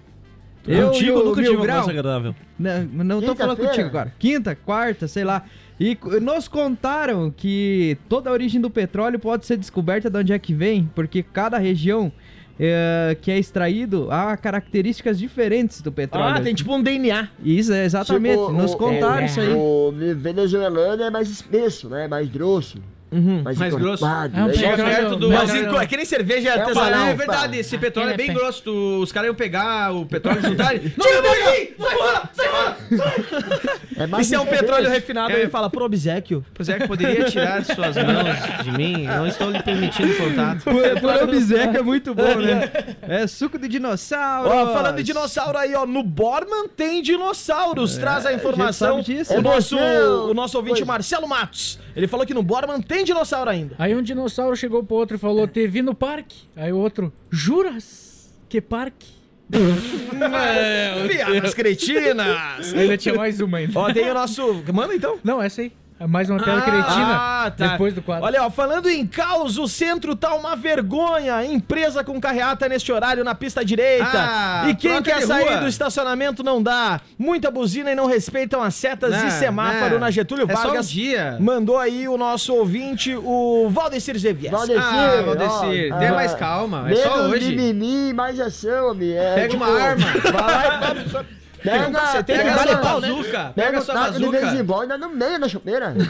Contigo, 0.63 1.05
e 1.05 1.07
eu 1.07 1.25
nunca 1.25 1.41
tive 1.41 1.55
uma 1.55 1.65
conversa 1.65 1.89
agradável. 1.91 2.35
Não, 2.59 2.83
não 2.83 3.21
tô 3.21 3.35
falando 3.35 3.57
contigo 3.57 3.87
agora. 3.87 4.13
Quinta, 4.19 4.55
quarta, 4.55 5.07
sei 5.07 5.23
lá. 5.23 5.43
E 5.79 5.97
nos 6.21 6.47
contaram 6.47 7.31
que 7.31 7.97
toda 8.09 8.29
a 8.29 8.33
origem 8.33 8.59
do 8.59 8.69
petróleo 8.69 9.19
pode 9.19 9.45
ser 9.45 9.57
descoberta 9.57 10.09
de 10.09 10.17
onde 10.17 10.33
é 10.33 10.39
que 10.39 10.53
vem, 10.53 10.89
porque 10.95 11.21
cada 11.21 11.57
região 11.57 12.11
eh, 12.59 13.17
que 13.21 13.29
é 13.31 13.37
extraído 13.37 14.07
há 14.11 14.35
características 14.37 15.19
diferentes 15.19 15.81
do 15.81 15.91
petróleo. 15.91 16.35
Ah, 16.37 16.41
tem 16.41 16.53
tipo 16.53 16.73
um 16.75 16.81
DNA. 16.81 17.27
Isso, 17.43 17.71
é 17.73 17.85
exatamente. 17.85 18.37
Tipo, 18.37 18.51
nos 18.51 18.73
o- 18.73 18.77
contaram 18.77 19.21
o- 19.23 19.25
isso 19.25 19.39
aí. 19.39 19.53
O 19.53 19.93
venezuelano 20.15 21.03
é 21.03 21.09
mais 21.09 21.29
espesso, 21.29 21.89
né? 21.89 22.07
Mais 22.07 22.27
grosso. 22.29 22.77
Uhum. 23.11 23.41
Mais, 23.43 23.57
Mais 23.57 23.73
grosso. 23.73 24.05
É 24.05 24.43
um 24.43 24.53
Chega 24.53 24.83
perto 24.83 25.15
do. 25.15 25.29
Mas 25.29 25.49
é 25.53 25.85
que 25.87 25.95
nem 25.97 26.05
cerveja 26.05 26.49
É 26.49 26.59
artesanal. 26.59 27.07
é 27.07 27.13
verdade, 27.15 27.57
esse 27.57 27.77
petróleo 27.77 28.09
é 28.11 28.17
bem 28.17 28.29
é 28.29 28.33
grosso. 28.33 28.61
tu- 28.63 28.99
os 29.01 29.11
caras 29.11 29.27
iam 29.27 29.35
pegar 29.35 29.93
o 29.93 30.05
petróleo 30.05 30.39
e 30.39 30.41
juntarem. 30.49 30.79
Tira 30.79 31.21
daqui! 31.21 31.75
Sai 31.79 31.97
fora! 31.97 32.29
Sai 32.33 32.47
fora! 32.47 33.77
É 33.97 34.07
mais 34.07 34.25
E 34.25 34.29
se 34.29 34.35
é 34.35 34.39
um 34.39 34.45
petróleo 34.45 34.89
refinado, 34.89 35.31
É. 35.31 35.39
ele 35.41 35.49
fala 35.49 35.69
pro 35.69 35.85
obsequio. 35.85 36.45
É, 36.67 36.79
que 36.79 36.87
poderia 36.87 37.25
tirar 37.25 37.63
suas 37.63 37.95
mãos 37.95 38.63
de 38.63 38.71
mim. 38.71 39.05
Não 39.05 39.25
estou 39.25 39.49
lhe 39.49 39.61
permitindo 39.63 40.13
contato. 40.15 40.63
Por, 40.63 40.99
por 40.99 41.23
obséquio 41.23 41.77
é 41.79 41.81
muito 41.81 42.13
bom, 42.13 42.35
né? 42.35 42.69
É 43.01 43.25
suco 43.25 43.57
de 43.57 43.67
dinossauro. 43.67 44.49
Ó, 44.49 44.73
falando 44.73 44.97
de 44.97 45.03
dinossauro 45.03 45.57
aí, 45.57 45.73
ó, 45.73 45.85
no 45.85 46.03
Borman 46.03 46.67
tem 46.75 47.01
dinossauros. 47.01 47.97
Traz 47.97 48.25
a 48.25 48.33
informação. 48.33 48.99
É, 48.99 49.03
sabe 49.03 49.03
disso. 49.17 49.33
O 49.33 49.37
É 49.37 49.41
nosso, 49.41 49.77
o 49.77 50.33
nosso 50.33 50.57
ouvinte 50.57 50.75
Pois. 50.79 50.87
Marcelo 50.87 51.27
Matos. 51.27 51.79
Ele 51.95 52.07
falou 52.07 52.25
que 52.25 52.33
no 52.33 52.43
Borman 52.43 52.79
tem 52.81 52.96
dinossauro 53.03 53.49
ainda. 53.49 53.75
Aí 53.77 53.95
um 53.95 54.01
dinossauro 54.01 54.55
chegou 54.55 54.83
pro 54.83 54.95
outro 54.95 55.17
e 55.17 55.19
falou: 55.19 55.47
Te 55.47 55.67
vi 55.67 55.81
no 55.81 55.93
parque. 55.93 56.43
Aí 56.55 56.71
o 56.71 56.77
outro: 56.77 57.11
Juras? 57.29 58.33
Que 58.49 58.61
parque? 58.61 59.17
Piadas 61.07 61.53
cretinas. 61.53 62.73
Ainda 62.73 62.97
tinha 62.97 63.15
mais 63.15 63.39
uma 63.39 63.59
ainda. 63.59 63.79
Ó, 63.79 63.91
tem 63.91 64.09
o 64.09 64.13
nosso. 64.13 64.63
Manda 64.73 64.93
então. 64.95 65.19
Não, 65.23 65.41
essa 65.41 65.61
aí. 65.61 65.71
Mais 66.07 66.29
uma 66.29 66.39
tela 66.43 66.61
cretina 66.61 67.15
Ah, 67.17 67.51
tá. 67.55 67.67
depois 67.69 67.91
do 67.93 68.03
quadro. 68.03 68.23
Olha, 68.25 68.43
ó, 68.43 68.49
falando 68.51 68.87
em 68.87 69.05
caos, 69.07 69.57
o 69.57 69.67
centro 69.67 70.15
tá 70.15 70.33
uma 70.35 70.55
vergonha. 70.55 71.43
Empresa 71.43 72.03
com 72.03 72.21
carreata 72.21 72.69
neste 72.69 72.91
horário 72.91 73.23
na 73.23 73.33
pista 73.33 73.65
direita. 73.65 74.05
Ah, 74.13 74.65
e 74.69 74.75
quem 74.75 75.01
quer 75.01 75.21
sair 75.23 75.47
rua. 75.49 75.57
do 75.61 75.67
estacionamento 75.67 76.43
não 76.43 76.61
dá. 76.61 77.01
Muita 77.17 77.49
buzina 77.49 77.91
e 77.91 77.95
não 77.95 78.05
respeitam 78.05 78.61
as 78.61 78.75
setas 78.75 79.11
Não, 79.11 79.27
e 79.27 79.31
semáforo 79.31 79.93
não. 79.93 79.99
na 80.01 80.11
Getúlio 80.11 80.45
É 80.47 80.55
só 80.55 80.61
um 80.61 80.65
Vargas. 80.67 80.89
dia. 80.89 81.37
Mandou 81.39 81.79
aí 81.79 82.07
o 82.07 82.15
nosso 82.17 82.53
ouvinte, 82.53 83.15
o 83.15 83.67
Valdecir 83.71 84.17
Zevies. 84.19 84.51
Valdecir, 84.51 84.83
Ah, 84.83 85.21
Valdecir, 85.25 85.93
ó, 85.93 85.97
dê 85.97 86.05
ah, 86.07 86.13
mais 86.13 86.33
calma, 86.35 86.91
é 86.91 86.95
só 86.95 87.21
hoje. 87.23 87.55
mimimi, 87.55 88.13
mais 88.13 88.39
ação, 88.39 88.89
amigo. 88.91 89.17
É, 89.17 89.33
Pega 89.35 89.47
tipo, 89.49 89.63
uma 89.63 89.81
arma. 89.81 90.05
Vai 90.31 90.67
lá 90.67 91.25
Pega, 91.63 91.89
Você 91.89 92.23
tem 92.23 92.37
que 92.37 92.43
pega, 92.43 92.55
dar 92.55 92.63
sua- 92.63 92.77
legal, 92.77 93.01
né? 93.01 93.07
bazuca, 93.09 93.31
Pega 93.31 93.53
pega 93.55 93.79
o 93.79 93.81
sua 93.81 93.93
taco 93.95 94.13
de 94.13 94.19
bazuca. 94.19 94.39
beisebol 94.39 94.83
e 94.83 94.87
dá 94.87 94.97
no 94.97 95.09
meio 95.09 95.39
da 95.39 95.49
chopeira. 95.49 95.95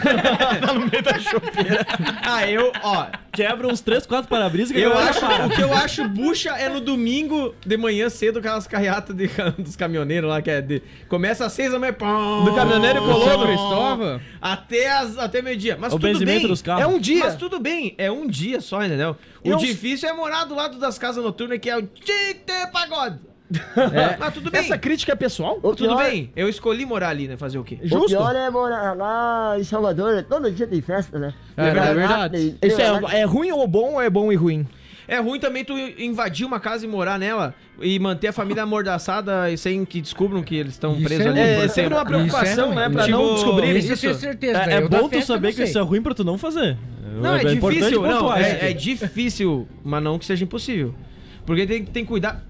Ah, 2.24 2.50
eu, 2.50 2.72
ó, 2.84 3.08
Quebra 3.32 3.68
uns 3.68 3.82
3, 3.82 4.06
4 4.08 4.28
para-brisa 4.28 4.74
que 4.74 4.80
eu 4.82 4.98
acho, 4.98 5.20
para. 5.20 5.46
o 5.46 5.50
que 5.52 5.62
eu 5.62 5.72
acho 5.72 6.08
bucha 6.10 6.50
é 6.58 6.68
no 6.70 6.82
domingo 6.82 7.54
de 7.64 7.78
manhã 7.78 8.10
cedo, 8.10 8.40
aquelas 8.40 8.66
carreatas 8.68 9.16
de- 9.16 9.30
dos 9.60 9.76
caminhoneiros 9.76 10.28
lá, 10.30 10.42
que 10.42 10.50
é 10.50 10.60
de, 10.60 10.82
começa 11.08 11.46
às 11.46 11.54
seis 11.54 11.72
da 11.72 11.78
manhã, 11.78 11.94
pão, 11.94 12.44
Do 12.46 12.56
caminhoneiro 12.56 12.98
e 12.98 13.02
Colombo. 13.02 13.46
Cristóvão. 13.46 14.22
até, 14.42 14.92
as, 14.92 15.18
até 15.20 15.42
meio-dia. 15.44 15.78
Mas 15.80 15.94
O 15.94 16.00
tudo 16.00 16.26
bem, 16.26 16.48
dos 16.48 16.62
carros. 16.64 16.84
É 16.84 16.88
um 16.88 16.98
dia. 17.00 17.26
Mas 17.26 17.36
tudo 17.36 17.60
bem, 17.60 17.94
é 17.98 18.10
um 18.12 18.26
dia 18.28 18.60
só, 18.60 18.84
entendeu? 18.84 19.16
O 19.44 19.50
E 19.50 19.52
eu- 19.52 19.58
difícil 19.58 20.10
é 20.10 20.14
morar 20.14 20.46
do 20.46 20.56
lado 20.56 20.80
das 20.80 20.98
casas 20.98 21.24
noturnas, 21.24 21.60
que 21.60 21.70
é 21.70 21.78
o 21.78 21.84
Tite 21.84 22.72
Pagode. 22.74 23.20
Mas 24.20 24.34
tudo 24.34 24.52
bem. 24.52 24.60
Essa 24.60 24.78
crítica 24.78 25.14
é 25.14 25.16
pessoal? 25.16 25.58
O 25.64 25.76
Tudo 25.76 25.96
pior- 25.96 26.04
bem, 26.04 26.32
eu 26.36 26.50
escolhi 26.50 26.86
morar 26.86 27.10
ali, 27.10 27.28
né? 27.28 27.38
Fazer 27.38 27.58
o 27.58 27.64
quê? 27.64 27.80
O 27.82 27.88
Justo. 27.88 28.08
pior 28.10 28.36
é 28.36 28.50
morar 28.50 28.96
lá 28.96 29.56
em 29.58 29.64
Salvador, 29.64 30.24
todo 30.24 30.52
dia 30.52 30.68
tem 30.68 30.82
festa, 30.82 31.18
né? 31.18 31.34
É 31.56 31.64
verdade, 31.64 31.88
Lá 31.88 31.94
verdade. 31.94 32.58
Isso 32.62 32.82
é, 32.82 33.20
é 33.22 33.24
ruim 33.26 33.52
ou 33.52 33.68
bom 33.68 33.94
ou 33.94 34.02
é 34.02 34.10
bom 34.10 34.32
e 34.32 34.36
ruim? 34.36 34.68
É 35.10 35.20
ruim 35.22 35.40
também 35.40 35.64
tu 35.64 35.74
invadir 35.98 36.46
uma 36.46 36.60
casa 36.60 36.84
e 36.84 36.88
morar 36.90 37.18
nela 37.18 37.56
e 37.82 37.98
manter 37.98 38.28
a 38.28 38.34
família 38.34 38.64
amordaçada 38.64 39.50
e 39.50 39.58
sem 39.58 39.86
que 39.86 40.02
descubram 40.02 40.44
que 40.44 40.54
eles 40.54 40.74
estão 40.74 41.02
presos 41.02 41.26
é 41.28 41.30
ali. 41.30 41.40
É 41.40 41.68
sempre 41.70 41.94
uma 41.94 42.04
preocupação, 42.06 42.66
ruim. 42.68 42.76
né? 42.76 42.90
Pra 42.90 43.06
Tipo, 43.06 43.18
não 43.18 43.34
descobrir 43.36 43.78
Isso 43.78 43.94
isso. 43.94 44.14
certeza. 44.16 44.64
É, 44.64 44.74
é 44.74 44.82
bom 44.82 45.08
tu 45.08 45.22
saber 45.22 45.54
que 45.54 45.64
isso 45.64 45.78
é 45.78 45.82
ruim 45.82 46.02
pra 46.02 46.14
tu 46.14 46.26
não 46.26 46.38
fazer. 46.38 46.78
Não, 47.22 47.36
é, 47.36 47.54
importante 47.54 47.80
difícil, 47.80 48.02
não, 48.02 48.36
é, 48.36 48.70
é 48.70 48.74
difícil, 48.74 49.68
mas 49.84 50.04
não 50.04 50.20
que 50.20 50.26
seja 50.26 50.44
impossível. 50.44 50.94
Porque 51.46 51.66
tem, 51.66 51.86
tem 51.86 52.04
que 52.04 52.10
cuidar. 52.10 52.46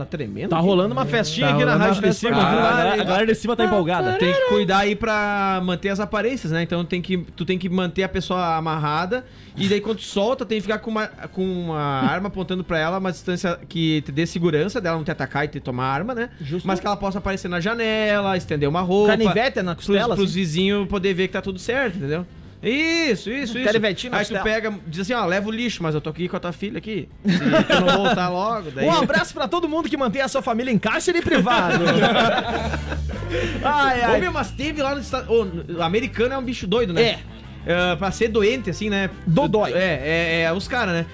Tá 0.00 0.06
tremendo? 0.10 0.50
Tá 0.50 0.56
aqui? 0.58 0.66
rolando 0.66 0.92
uma 0.92 1.04
festinha 1.04 1.48
Tá 1.48 1.54
aqui 1.54 1.64
na 1.64 1.76
rádio 1.76 2.02
de 2.02 2.12
cima. 2.14 2.32
viu? 2.38 2.40
a 2.48 2.52
galera- 2.72 3.02
a 3.02 3.04
galera 3.04 3.26
de 3.26 3.34
cima 3.34 3.54
tá 3.56 3.64
empolgada. 3.64 4.12
Tem 4.14 4.32
que 4.32 4.40
cuidar 4.48 4.78
aí 4.78 4.96
pra 4.96 5.60
manter 5.64 5.88
as 5.90 6.00
aparências, 6.00 6.52
né? 6.52 6.62
Então 6.62 6.84
tem 6.84 7.02
que, 7.02 7.18
tu 7.18 7.44
tem 7.44 7.58
que 7.58 7.68
manter 7.68 8.02
a 8.02 8.08
pessoa 8.08 8.56
amarrada 8.56 9.24
e 9.56 9.68
daí 9.68 9.80
quando 9.80 9.98
tu 9.98 10.04
solta 10.04 10.46
tem 10.46 10.58
que 10.58 10.62
ficar 10.62 10.78
com 10.78 10.90
uma, 10.90 11.06
com 11.06 11.42
uma 11.44 11.78
arma 11.80 12.28
apontando 12.28 12.64
pra 12.64 12.78
ela, 12.78 12.98
uma 12.98 13.10
distância 13.12 13.58
que 13.68 14.00
te 14.02 14.12
dê 14.12 14.24
segurança 14.26 14.80
dela 14.80 14.96
não 14.96 15.04
te 15.04 15.10
atacar 15.10 15.44
e 15.44 15.48
te 15.48 15.60
tomar 15.60 15.84
arma, 15.86 16.14
né? 16.14 16.30
Justo. 16.40 16.66
Mas 16.66 16.80
que 16.80 16.86
ela 16.86 16.96
possa 16.96 17.18
aparecer 17.18 17.48
na 17.48 17.60
janela, 17.60 18.36
estender 18.36 18.68
uma 18.68 18.80
roupa. 18.80 19.12
Canivete 19.16 19.60
na 19.62 19.74
pros, 19.74 19.86
costela, 19.86 20.14
pros 20.14 20.30
assim? 20.30 20.38
vizinhos 20.38 20.88
poder 20.88 21.12
ver 21.14 21.26
que 21.28 21.32
tá 21.34 21.42
tudo 21.42 21.58
certo, 21.58 21.96
entendeu? 21.98 22.26
Isso, 22.62 23.30
isso, 23.30 23.56
isso. 23.56 23.64
Canivetinho 23.64 24.10
na 24.10 24.18
Aí 24.18 24.24
tu 24.24 24.34
costela. 24.34 24.44
pega, 24.44 24.74
diz 24.86 25.00
assim, 25.00 25.14
ó, 25.14 25.24
leva 25.24 25.48
o 25.48 25.50
lixo, 25.50 25.82
mas 25.82 25.94
eu 25.94 26.00
tô 26.00 26.10
aqui 26.10 26.28
com 26.28 26.36
a 26.36 26.40
tua 26.40 26.52
filha 26.52 26.76
aqui. 26.78 27.08
Se 27.24 27.38
tu 27.38 27.84
não 27.86 28.04
voltar 28.04 28.28
logo, 28.28 28.70
daí... 28.70 28.86
Um 28.86 28.92
abraço 28.92 29.32
pra 29.32 29.48
todo 29.48 29.68
mundo 29.68 29.88
que 29.88 29.96
mantém 29.96 30.20
a 30.20 30.28
sua 30.28 30.42
família 30.42 30.70
em 30.70 30.78
cárcere 30.78 31.22
privado. 31.22 31.84
ai, 33.64 34.00
Ô, 34.00 34.04
ai. 34.04 34.20
meu, 34.20 34.32
mas 34.32 34.50
teve 34.50 34.82
lá 34.82 34.94
no 34.94 35.00
estado. 35.00 35.32
Ô, 35.32 35.46
o 35.78 35.82
americano 35.82 36.34
é 36.34 36.38
um 36.38 36.42
bicho 36.42 36.66
doido, 36.66 36.92
né? 36.92 37.02
É. 37.02 37.18
É, 37.66 37.96
pra 37.96 38.10
ser 38.10 38.28
doente, 38.28 38.70
assim, 38.70 38.88
né? 38.88 39.10
Dodói. 39.26 39.72
É, 39.72 40.00
é, 40.02 40.42
é 40.42 40.52
os 40.52 40.66
caras, 40.66 40.94
né? 40.94 41.06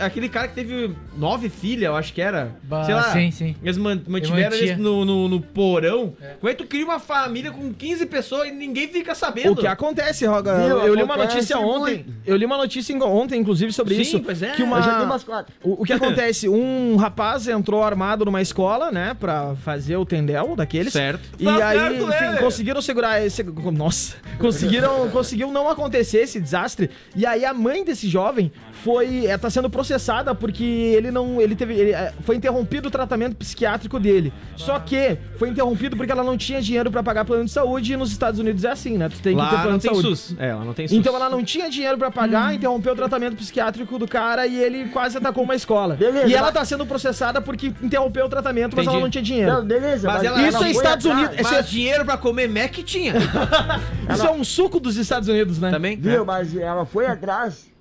Aquele- 0.00 0.28
cara 0.28 0.48
que 0.48 0.54
teve 0.54 0.94
nove 1.16 1.48
filhas, 1.48 1.84
eu 1.84 1.96
acho 1.96 2.12
que 2.12 2.20
era. 2.20 2.54
Bah, 2.62 2.84
sei 2.84 2.94
lá. 2.94 3.12
sim, 3.12 3.30
sim. 3.30 3.56
Eles 3.62 3.76
man- 3.76 4.00
mantiveram 4.06 4.56
eles 4.56 4.78
no, 4.78 5.04
no, 5.04 5.28
no 5.28 5.40
porão. 5.40 6.14
Como 6.40 6.50
é 6.50 6.54
que 6.54 6.62
tu 6.62 6.68
cria 6.68 6.84
uma 6.84 6.98
família 6.98 7.50
com 7.50 7.72
15 7.72 8.06
pessoas 8.06 8.48
e 8.48 8.52
ninguém 8.52 8.88
fica 8.88 9.14
sabendo? 9.14 9.52
O 9.52 9.56
que 9.56 9.66
acontece, 9.66 10.24
Roga? 10.26 10.56
Viu? 10.56 10.78
Eu 10.80 10.94
li 10.94 11.02
uma 11.02 11.16
notícia 11.16 11.58
ontem. 11.58 11.94
muito. 12.04 12.12
Eu 12.26 12.36
li 12.36 12.44
uma 12.46 12.56
notícia 12.56 12.94
ontem, 13.04 13.40
inclusive, 13.40 13.72
sobre 13.72 13.94
Sim, 13.96 14.00
isso. 14.02 14.20
pois 14.20 14.42
é. 14.42 14.50
Que 14.52 14.62
Eu 14.62 14.68
já 14.68 14.74
uma. 14.98 15.02
umas 15.04 15.24
quatro. 15.24 15.52
O, 15.62 15.82
o 15.82 15.84
que 15.84 15.92
acontece? 15.92 16.48
Um 16.54 16.96
rapaz 16.96 17.48
entrou 17.48 17.82
armado 17.82 18.24
numa 18.24 18.40
escola, 18.40 18.90
né? 18.92 19.14
Pra 19.18 19.54
fazer 19.56 19.96
o 19.96 20.04
tendel 20.06 20.54
daqueles. 20.56 20.92
Certo. 20.92 21.20
E 21.38 21.44
Tá 21.44 21.68
aí, 21.68 21.78
certo, 21.78 22.02
enfim, 22.02 22.08
né? 22.32 22.36
conseguiram 22.38 22.80
segurar 22.82 23.24
esse. 23.24 23.42
Nossa! 23.42 24.16
Conseguiram, 24.38 25.08
conseguiu 25.10 25.50
não 25.50 25.68
acontecer 25.68 26.18
esse 26.18 26.40
desastre. 26.40 26.90
E 27.16 27.24
aí 27.24 27.44
a 27.44 27.54
mãe 27.54 27.84
desse 27.84 28.08
jovem 28.08 28.50
foi. 28.84 29.26
É, 29.26 29.38
tá 29.38 29.48
sendo 29.48 29.70
processada 29.70 30.34
porque 30.34 30.62
ele 30.62 31.10
não. 31.10 31.40
Ele 31.40 31.56
teve. 31.56 31.74
ele, 31.74 31.92
é, 31.92 32.12
foi 32.22 32.36
interrompido 32.36 32.88
o 32.88 32.90
tratamento 32.90 33.34
psiquiátrico 33.34 33.98
dele. 33.98 34.32
Só 34.56 34.78
que 34.78 35.16
foi 35.38 35.48
interrompido 35.48 35.96
porque 35.96 36.12
ela 36.12 36.22
não 36.22 36.36
tinha 36.36 36.60
dinheiro 36.60 36.90
pra 36.90 37.02
pagar 37.02 37.24
plano 37.24 37.44
de 37.46 37.50
saúde 37.50 37.94
e 37.94 37.96
nos 37.96 38.12
Estados 38.12 38.38
Unidos 38.38 38.62
é 38.64 38.70
assim, 38.70 38.98
né? 38.98 39.08
Tu 39.08 39.18
tem 39.20 39.34
que 39.36 39.42
ter 39.42 39.46
Lá 39.46 39.48
plano 39.48 39.70
não 39.70 39.78
de 39.78 39.82
tem 39.88 39.90
saúde. 39.94 40.08
SUS. 40.16 40.36
É, 40.38 40.54
lá 40.54 40.64
não 40.64 40.74
tem 40.74 40.86
SUS. 40.86 40.98
Então 40.98 41.16
ela 41.16 41.30
não 41.30 41.42
tinha 41.42 41.70
dinheiro 41.70 41.96
pra 41.96 42.10
pagar, 42.10 42.54
interrompeu 42.54 42.92
o 42.92 42.96
tratamento 42.96 43.36
psiquiátrico 43.36 43.98
do 43.98 44.06
cara 44.06 44.46
e 44.46 44.62
ele 44.62 44.84
quase 44.90 45.16
atacou 45.16 45.42
uma 45.42 45.54
escola. 45.54 45.94
Beleza, 45.94 46.26
e 46.28 46.34
ela 46.34 46.46
mas- 46.48 46.54
tá 46.54 46.64
sendo 46.64 46.84
processada 46.84 47.40
porque 47.40 47.72
interrompeu 47.82 48.26
o 48.26 48.28
tratamento, 48.28 48.76
mas 48.76 48.84
Entendi. 48.84 48.96
ela 48.96 49.02
não 49.04 49.10
tinha 49.10 49.22
dinheiro. 49.24 49.52
Não, 49.52 49.64
beleza, 49.64 50.06
Mas 50.06 50.16
mas, 50.18 50.24
ela- 50.26 50.42
Isso 50.48 50.56
é 50.56 50.60
foi 50.60 50.70
Estados 50.70 51.06
atrás. 51.06 51.28
Unidos. 51.30 51.50
Mas 51.50 51.68
dinheiro 51.70 52.04
pra 52.04 52.16
comer 52.18 52.48
Mac 52.48 52.72
tinha. 52.84 53.14
Isso 54.12 54.26
é 54.26 54.30
um 54.30 54.44
suco 54.44 54.78
dos 54.78 54.96
Estados 54.96 55.28
Unidos, 55.28 55.58
né? 55.58 55.70
Também? 55.70 55.96
Viu, 55.96 56.24
mas 56.24 56.54
ela 56.56 56.84
foi 56.84 57.06
atrás 57.06 57.72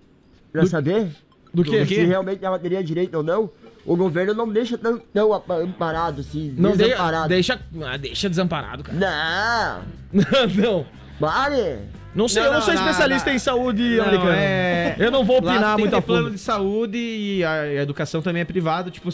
pra 0.54 0.66
saber 0.66 1.08
Do 1.54 1.64
quê? 1.64 1.86
se 1.86 2.06
realmente 2.06 2.45
ela 2.45 2.58
teria 2.58 2.82
direito 2.84 3.16
ou 3.16 3.24
não. 3.24 3.49
O 3.86 3.97
governo 3.97 4.34
não 4.34 4.47
deixa 4.47 4.78
tão, 4.78 4.97
tão 5.14 5.34
amparado 5.34 6.22
assim, 6.22 6.54
Não 6.58 6.72
de- 6.72 6.78
desamparado. 6.78 7.28
deixa, 7.28 7.60
ah, 7.86 7.97
deixa 7.97 8.30
desamparado, 8.30 8.82
cara. 8.84 8.97
Não, 10.14 10.24
não. 10.56 10.86
vale. 11.20 11.80
Não 12.16 12.28
sei, 12.30 12.43
Não, 12.43 12.49
eu 12.49 12.54
não 12.54 12.62
sou 12.62 12.74
não, 12.74 12.82
especialista 12.82 13.30
não. 13.30 13.36
em 13.36 13.39
saúde 13.39 13.97
Não, 13.97 14.04
americana. 14.06 14.36
é- 14.38 14.95
Eu 14.99 15.12
não 15.12 15.26
vou 15.26 15.39
opinar 15.39 15.78
muito 15.78 15.89
que 15.89 15.95
a 15.97 15.99
ter 16.01 16.06
plano 16.06 16.24
fundo. 16.28 16.34
de 16.36 16.39
saúde 16.39 16.97
e 16.97 17.43
a, 17.43 17.74
educação 17.82 18.22
também 18.22 18.43
é 18.43 18.45
privado. 18.45 18.89
Tipo, 18.91 19.10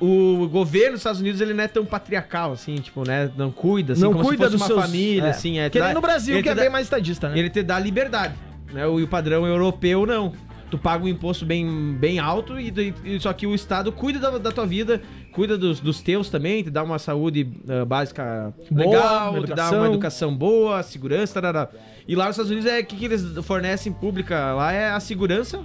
o 0.00 0.46
governo 0.48 0.92
dos 0.92 1.00
Estados 1.00 1.20
Unidos 1.20 1.40
ele 1.40 1.54
não 1.54 1.64
é 1.64 1.68
tão 1.68 1.84
patriarcal 1.86 2.52
assim, 2.52 2.74
tipo, 2.76 3.06
né? 3.06 3.30
Não 3.36 3.50
cuida, 3.50 3.94
assim, 3.94 4.02
Não 4.02 4.12
como 4.12 4.24
cuida 4.24 4.50
se 4.50 4.50
fosse 4.50 4.52
dos 4.58 4.60
uma 4.60 4.66
seus- 4.66 4.80
família, 4.90 5.26
é. 5.28 5.30
assim. 5.30 5.58
É, 5.58 5.70
Que 5.70 5.78
nem 5.78 5.88
dá- 5.88 5.94
no 5.94 6.00
Brasil, 6.02 6.34
ele 6.34 6.42
que 6.42 6.48
é 6.50 6.52
te 6.52 6.56
bem 6.56 6.64
dá- 6.66 6.70
mais 6.70 6.86
estadista, 6.86 7.28
né? 7.30 7.38
Ele 7.38 7.48
te 7.48 7.62
dá 7.62 7.78
liberdade, 7.78 8.34
né? 8.76 8.86
O, 8.86 9.00
e 9.00 9.02
o 9.02 9.08
padrão 9.08 9.46
europeu 9.46 10.06
não. 10.06 10.32
Tu 10.70 10.76
paga 10.76 11.04
um 11.04 11.08
imposto 11.08 11.46
bem, 11.46 11.96
bem 11.98 12.18
alto 12.18 12.58
e, 12.58 12.72
e- 13.04 13.20
só 13.20 13.32
que 13.32 13.46
o 13.46 13.54
Estado 13.54 13.92
cuida 13.92 14.18
da, 14.18 14.36
da 14.36 14.50
tua 14.50 14.66
vida, 14.66 15.00
cuida 15.32 15.56
dos, 15.56 15.78
dos 15.78 16.00
teus 16.02 16.28
também, 16.28 16.62
te 16.64 16.70
dá 16.70 16.82
uma 16.82 16.98
saúde 16.98 17.48
ah, 17.68 17.84
básica 17.84 18.52
Boa, 18.68 18.84
legal, 18.84 19.44
te 19.44 19.54
dá 19.54 19.70
uma 19.70 19.86
educação 19.86 20.34
boa, 20.36 20.82
segurança, 20.82 21.34
tarará. 21.40 21.68
E 22.08 22.16
lá 22.16 22.24
nos 22.26 22.34
Estados 22.34 22.50
Unidos 22.50 22.68
é 22.68 22.80
o 22.80 22.84
que, 22.84 22.96
que 22.96 23.04
eles 23.04 23.22
fornecem 23.44 23.92
pública 23.92 24.54
lá 24.54 24.72
é 24.72 24.90
a 24.90 24.98
segurança 24.98 25.60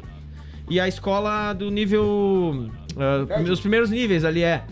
e 0.70 0.80
a 0.80 0.88
escola 0.88 1.52
do 1.54 1.72
nível. 1.72 2.70
ah, 2.96 3.42
os 3.52 3.60
primeiros 3.60 3.90
níveis 3.90 4.24
ali 4.24 4.44
é. 4.44 4.64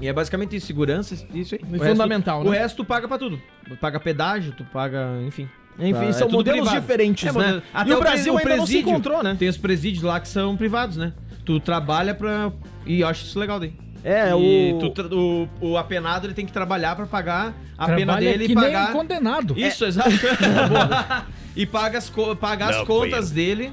E 0.00 0.08
é 0.08 0.12
basicamente 0.12 0.56
isso, 0.56 0.66
segurança, 0.66 1.14
isso 1.32 1.54
aí. 1.54 1.60
O 1.62 1.70
resto- 1.74 1.86
fundamental, 1.86 2.40
O 2.40 2.50
né? 2.50 2.58
resto 2.58 2.78
tu 2.78 2.84
paga 2.84 3.06
pra 3.06 3.16
tudo. 3.16 3.40
Tu 3.68 3.76
paga 3.76 4.00
pedágio, 4.00 4.52
tu 4.56 4.64
paga, 4.64 5.20
enfim. 5.24 5.48
Enfim, 5.78 6.06
Tá, 6.06 6.12
são 6.12 6.26
tudo 6.28 6.36
modelos 6.36 6.60
privado. 6.60 6.80
diferentes, 6.80 7.24
É, 7.24 7.32
né? 7.32 7.38
modelo- 7.38 7.62
E 7.76 7.80
o 7.80 7.84
pre- 7.96 7.96
Brasil 8.04 8.38
ainda 8.38 8.56
não 8.56 8.66
se 8.66 8.78
encontrou, 8.78 9.22
né? 9.22 9.34
Tem 9.38 9.48
os 9.48 9.56
presídios 9.56 10.02
lá 10.04 10.20
que 10.20 10.28
são 10.28 10.56
privados, 10.56 10.96
né? 10.96 11.12
Tu 11.44 11.58
trabalha 11.60 12.14
pra. 12.14 12.52
E 12.86 13.00
eu 13.00 13.08
acho 13.08 13.24
isso 13.24 13.38
legal 13.38 13.58
daí. 13.58 13.72
É, 14.04 14.30
E 14.30 14.72
o... 14.74 14.90
tu 14.90 15.48
o, 15.60 15.70
o 15.72 15.78
apenado 15.78 16.26
ele 16.26 16.34
tem 16.34 16.44
que 16.44 16.52
trabalhar 16.52 16.94
pra 16.96 17.06
pagar 17.06 17.54
a 17.78 17.86
pena 17.86 17.98
Trabalha 18.14 18.30
dele 18.32 18.46
que 18.46 18.52
e 18.52 18.54
nem 18.54 18.64
pagar. 18.64 18.90
um 18.90 18.92
condenado. 18.92 19.54
Isso, 19.58 19.84
exato. 19.84 20.10
Boa. 20.10 21.26
e 21.56 21.64
paga 21.66 21.98
as, 21.98 22.10
co- 22.10 22.34
paga 22.36 22.66
as 22.66 22.86
contas 22.86 23.30
dele. 23.30 23.72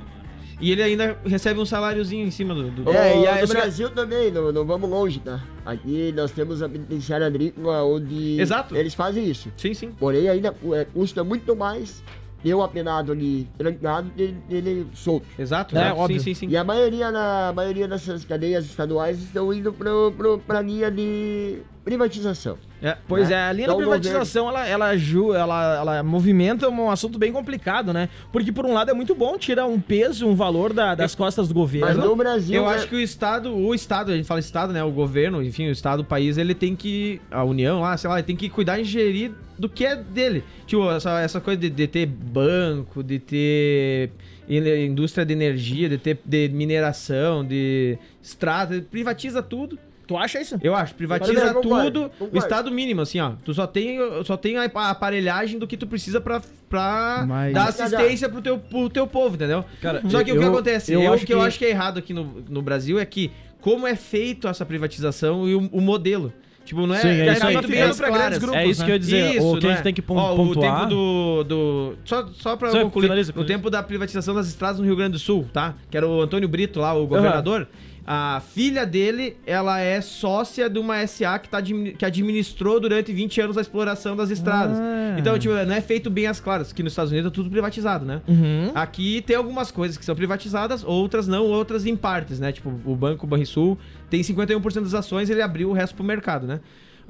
E 0.59 0.71
ele 0.71 0.83
ainda 0.83 1.17
recebe 1.25 1.59
um 1.59 1.65
saláriozinho 1.65 2.27
em 2.27 2.31
cima 2.31 2.53
do. 2.53 2.69
do- 2.69 2.89
É, 2.91 3.21
e 3.21 3.27
aí 3.27 3.41
no 3.41 3.47
Brasil 3.47 3.89
também, 3.91 4.29
não, 4.31 4.51
não 4.51 4.65
vamos 4.65 4.89
longe, 4.89 5.19
tá? 5.19 5.41
Aqui 5.65 6.11
nós 6.15 6.31
temos 6.31 6.61
a 6.61 6.67
penitenciária 6.67 7.25
agrícola 7.25 7.83
onde 7.83 8.39
Exato. 8.39 8.75
eles 8.75 8.93
fazem 8.93 9.23
isso. 9.29 9.49
Sim, 9.57 9.73
sim. 9.73 9.91
Porém, 9.91 10.27
ainda 10.27 10.53
é, 10.73 10.85
custa 10.85 11.23
muito 11.23 11.55
mais 11.55 12.03
ter 12.43 12.53
o 12.53 12.61
apenado 12.61 13.11
ali 13.11 13.47
trancado 13.57 14.09
dele, 14.09 14.37
dele 14.47 14.87
solto. 14.93 15.25
Exato, 15.37 15.77
É, 15.77 15.81
exato. 15.81 15.99
óbvio. 15.99 16.19
Sim, 16.19 16.33
sim, 16.33 16.47
sim. 16.47 16.47
E 16.49 16.57
a 16.57 16.63
maioria, 16.63 17.11
na, 17.11 17.49
a 17.49 17.53
maioria 17.53 17.87
dessas 17.87 18.23
cadeias 18.25 18.65
estaduais 18.65 19.19
estão 19.21 19.53
indo 19.53 19.71
pro, 19.73 20.13
pro, 20.17 20.39
pra 20.39 20.61
linha 20.61 20.89
de 20.89 21.59
privatização. 21.83 22.57
É, 22.81 22.95
pois 23.07 23.29
né? 23.29 23.35
é, 23.35 23.41
a 23.49 23.51
linha 23.51 23.65
Então, 23.65 23.77
da 23.77 23.81
privatização, 23.83 24.47
ela, 24.47 24.65
ela, 24.65 24.95
ju- 24.95 25.33
ela, 25.33 25.75
ela 25.77 26.03
movimenta 26.03 26.69
um 26.69 26.89
assunto 26.89 27.19
bem 27.19 27.31
complicado, 27.31 27.91
né? 27.91 28.07
Porque, 28.31 28.51
por 28.51 28.65
um 28.65 28.73
lado, 28.73 28.89
é 28.91 28.93
muito 28.93 29.13
bom 29.15 29.37
tirar 29.37 29.65
um 29.65 29.79
peso, 29.79 30.25
um 30.27 30.35
valor 30.35 30.71
da- 30.71 30.95
das 30.95 31.13
costas 31.15 31.47
do 31.47 31.53
governo. 31.53 32.15
Eu 32.49 32.67
acho 32.67 32.87
que 32.87 32.95
o 32.95 32.99
Estado, 32.99 33.53
o 33.53 33.73
Estado, 33.75 34.11
a 34.11 34.15
gente 34.15 34.25
fala 34.25 34.39
Estado, 34.39 34.71
né? 34.71 34.83
O 34.83 34.91
governo, 34.91 35.43
enfim, 35.43 35.67
o 35.67 35.71
Estado, 35.71 36.01
o 36.01 36.05
país, 36.05 36.37
ele 36.37 36.53
tem 36.55 36.75
que. 36.75 37.19
A 37.31 37.43
União 37.43 37.81
lá, 37.81 37.97
sei 37.97 38.09
lá, 38.09 38.17
ele 38.17 38.25
tem 38.27 38.35
que 38.35 38.49
cuidar 38.49 38.79
e 38.79 38.83
gerir 38.83 39.33
do 39.59 39.67
que 39.69 39.85
é 39.85 39.95
dele. 39.95 40.43
Tipo, 40.65 40.89
essa, 40.89 41.19
essa 41.19 41.41
coisa 41.41 41.59
de, 41.59 41.69
de 41.69 41.85
ter 41.87 42.05
banco, 42.05 43.03
de 43.03 43.19
ter 43.19 44.11
indústria 44.47 45.25
de 45.25 45.33
energia, 45.33 45.89
de 45.89 45.97
ter 45.97 46.17
de 46.25 46.49
mineração, 46.49 47.45
de 47.45 47.97
estrada, 48.21 48.81
privatiza 48.89 49.43
tudo. 49.43 49.77
Tu 50.07 50.17
acha 50.17 50.41
isso? 50.41 50.57
Eu 50.63 50.73
acho, 50.73 50.95
privatiza 50.95 51.39
Eu 51.39 51.53
concordo, 51.53 51.91
tudo, 51.91 52.09
concordo. 52.09 52.35
o 52.35 52.39
estado 52.39 52.71
mínimo, 52.71 53.01
assim, 53.01 53.19
ó. 53.19 53.33
Tu 53.45 53.53
só 53.53 53.67
tem, 53.67 53.99
só 54.25 54.35
tem 54.35 54.57
a 54.57 54.63
aparelhagem 54.63 55.59
do 55.59 55.67
que 55.67 55.77
tu 55.77 55.85
precisa 55.85 56.19
pra, 56.19 56.41
pra 56.67 57.25
Mas- 57.27 57.53
dar 57.53 57.65
assistência 57.69 58.27
pro 58.27 58.41
teu, 58.41 58.57
pro 58.57 58.89
teu 58.89 59.05
povo, 59.05 59.35
entendeu? 59.35 59.63
Cara, 59.79 60.01
só 60.09 60.23
que 60.23 60.31
o 60.31 60.39
que 60.39 60.43
eu- 60.43 60.49
acontece? 60.51 60.93
eu 60.93 61.01
Eu, 61.03 61.13
acho 61.13 61.25
que 61.27 61.33
eu 61.33 61.39
que- 61.41 61.45
acho 61.45 61.59
que 61.59 61.65
é 61.65 61.69
errado 61.69 61.99
aqui 61.99 62.11
no, 62.11 62.43
no 62.49 62.59
Brasil 62.63 62.97
é 62.97 63.05
que 63.05 63.29
como 63.61 63.85
é 63.85 63.95
feito 63.95 64.47
essa 64.47 64.65
privatização 64.65 65.47
e 65.47 65.53
o, 65.53 65.69
o 65.71 65.79
modelo. 65.79 66.33
Tipo, 66.69 66.85
não 66.85 66.93
é, 66.93 66.99
Sim, 67.01 67.07
é 67.07 67.27
é 67.29 67.33
isso 67.33 67.45
aí. 67.47 67.55
É 67.55 67.81
as 67.83 67.99
claras. 67.99 68.37
grupos, 68.37 68.55
É 68.59 68.65
isso 68.67 68.85
que 68.85 68.91
eu 68.91 68.93
ia 68.93 68.99
dizer, 68.99 69.41
o 69.41 69.57
que 69.57 69.65
a 69.65 69.71
gente 69.71 69.81
tem 69.81 69.91
que 69.91 70.03
pon- 70.03 70.17
Ó, 70.17 70.33
O 70.33 70.35
pontuar- 70.35 70.81
tempo 70.81 70.89
do... 70.93 71.43
do 71.43 71.93
só, 72.05 72.27
só 72.33 72.55
pra 72.55 72.69
Só 72.69 72.83
concluir, 72.83 73.05
finaliza, 73.07 73.31
o 73.31 73.33
finaliza. 73.33 73.53
tempo 73.55 73.71
da 73.71 73.81
privatização 73.81 74.35
das 74.35 74.47
estradas 74.47 74.79
no 74.79 74.85
Rio 74.85 74.95
Grande 74.95 75.13
do 75.13 75.19
Sul, 75.19 75.47
tá? 75.51 75.73
Que 75.89 75.97
era 75.97 76.07
o 76.07 76.21
Antônio 76.21 76.47
Brito 76.47 76.79
lá, 76.79 76.93
o 76.93 77.07
governador. 77.07 77.67
A 78.11 78.41
filha 78.53 78.85
dele, 78.87 79.35
ela 79.45 79.79
é 79.79 79.99
sócia 80.01 80.67
de 80.69 80.79
uma 80.79 81.05
SA 81.05 81.37
que, 81.37 81.47
tá, 81.49 81.59
que 81.61 82.03
administrou 82.05 82.79
durante 82.79 83.11
20 83.13 83.39
anos 83.41 83.55
a 83.57 83.61
exploração 83.61 84.15
das 84.15 84.29
estradas. 84.31 84.77
Ah. 84.79 85.15
Então, 85.19 85.37
tipo, 85.37 85.53
não 85.53 85.73
é 85.75 85.81
feito 85.81 86.09
bem 86.09 86.25
as 86.25 86.39
claras, 86.39 86.73
que 86.73 86.81
nos 86.81 86.91
Estados 86.93 87.11
Unidos 87.11 87.31
é 87.31 87.33
tudo 87.33 87.49
privatizado, 87.51 88.05
né? 88.05 88.21
Uhum. 88.27 88.71
Aqui 88.73 89.21
tem 89.21 89.35
algumas 89.35 89.69
coisas 89.69 89.95
que 89.97 90.03
são 90.05 90.15
privatizadas, 90.15 90.83
outras 90.83 91.27
não, 91.27 91.45
outras 91.45 91.85
em 91.85 91.95
partes, 91.95 92.39
né? 92.39 92.51
Tipo, 92.51 92.73
o 92.83 92.95
Banco 92.95 93.27
Banrisul 93.27 93.77
tem 94.09 94.21
51% 94.21 94.81
das 94.81 94.93
ações, 94.93 95.29
ele 95.29 95.41
abriu 95.41 95.69
o 95.69 95.73
resto 95.73 95.95
pro 95.95 96.03
mercado, 96.03 96.47
né? 96.47 96.59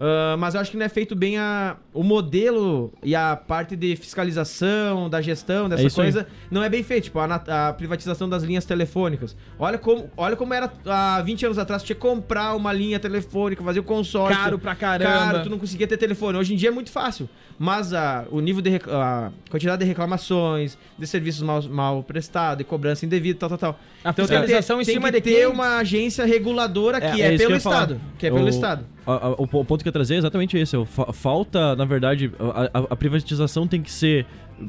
Ah, 0.01 0.37
mas 0.39 0.55
eu 0.55 0.61
acho 0.61 0.71
que 0.71 0.77
não 0.77 0.85
é 0.85 0.89
feito 0.89 1.13
bem 1.15 1.37
a, 1.37 1.75
o 1.93 2.03
modelo 2.03 2.93
e 3.03 3.13
a 3.13 3.35
parte 3.35 3.75
de 3.75 3.97
fiscalização, 3.97 5.09
da 5.09 5.21
gestão, 5.21 5.67
dessa 5.67 5.83
É 5.83 5.87
isso 5.87 5.99
aí. 6.01 6.05
coisa, 6.11 6.27
não 6.49 6.63
é 6.63 6.69
bem 6.69 6.81
feito. 6.83 7.05
Tipo, 7.05 7.19
a, 7.19 7.67
a 7.69 7.73
privatização 7.73 8.29
das 8.29 8.43
linhas 8.43 8.63
telefônicas. 8.65 9.35
Olha 9.57 9.77
como, 9.77 10.09
olha 10.15 10.35
como 10.37 10.53
era 10.53 10.71
há 10.85 11.21
20 11.21 11.45
anos 11.47 11.57
atrás, 11.57 11.83
tinha 11.83 11.95
que 11.95 12.01
comprar 12.01 12.55
uma 12.55 12.71
linha 12.71 12.99
telefônica, 12.99 13.61
fazer 13.63 13.79
o 13.79 13.83
consórcio. 13.83 14.37
Caro 14.37 14.57
pra 14.59 14.73
caramba. 14.75 15.11
Caro, 15.11 15.43
tu 15.43 15.49
não 15.49 15.59
conseguia 15.59 15.87
ter 15.87 15.97
telefone. 15.97 16.37
Hoje 16.37 16.53
em 16.53 16.57
dia 16.57 16.69
é 16.69 16.71
muito 16.71 16.91
fácil. 16.91 17.27
Mas 17.57 17.93
a, 17.93 18.25
o 18.31 18.39
nível 18.39 18.61
de 18.61 18.79
a 18.89 19.31
quantidade 19.49 19.81
de 19.83 19.85
reclamações, 19.85 20.77
de 20.97 21.05
serviços 21.05 21.41
mal, 21.41 21.61
mal 21.63 22.03
prestados, 22.03 22.59
de 22.59 22.63
cobrança 22.63 23.05
indevida, 23.05 23.37
tal, 23.39 23.49
tal, 23.49 23.57
tal. 23.57 23.79
A 24.03 24.11
Então 24.11 24.25
tem 24.25 24.25
que 24.25 24.31
ter- 24.31 24.39
fiscalização 24.47 24.81
em 24.81 24.85
tem 24.85 24.93
cima 24.95 25.07
que 25.11 25.17
de 25.17 25.21
ter 25.21 25.35
quem? 25.35 25.45
uma 25.47 25.77
agência 25.79 26.25
reguladora 26.25 27.01
que 27.01 27.21
é, 27.21 27.33
isso 27.33 27.37
pelo 27.43 27.51
eu 27.51 27.55
ia 27.55 27.59
falar. 27.61 27.75
Estado. 27.81 28.01
Que 28.17 28.27
é 28.27 28.31
pelo 28.31 28.45
O- 28.45 28.49
Estado. 28.49 28.85
A- 29.05 29.27
a- 29.27 29.29
o, 29.31 29.47
po- 29.47 29.63
ponto 29.65 29.81
que 29.83 29.87
eu 29.87 29.93
trazer 29.93 30.15
é 30.15 30.17
exatamente 30.17 30.57
esse. 30.57 30.75
é 30.75 30.85
falta, 31.13 31.75
na 31.75 31.85
verdade, 31.85 32.31
a, 32.39 32.79
a- 32.79 32.93
privatização 32.95 33.67
tem 33.67 33.81
que 33.81 33.91
ser 33.91 34.25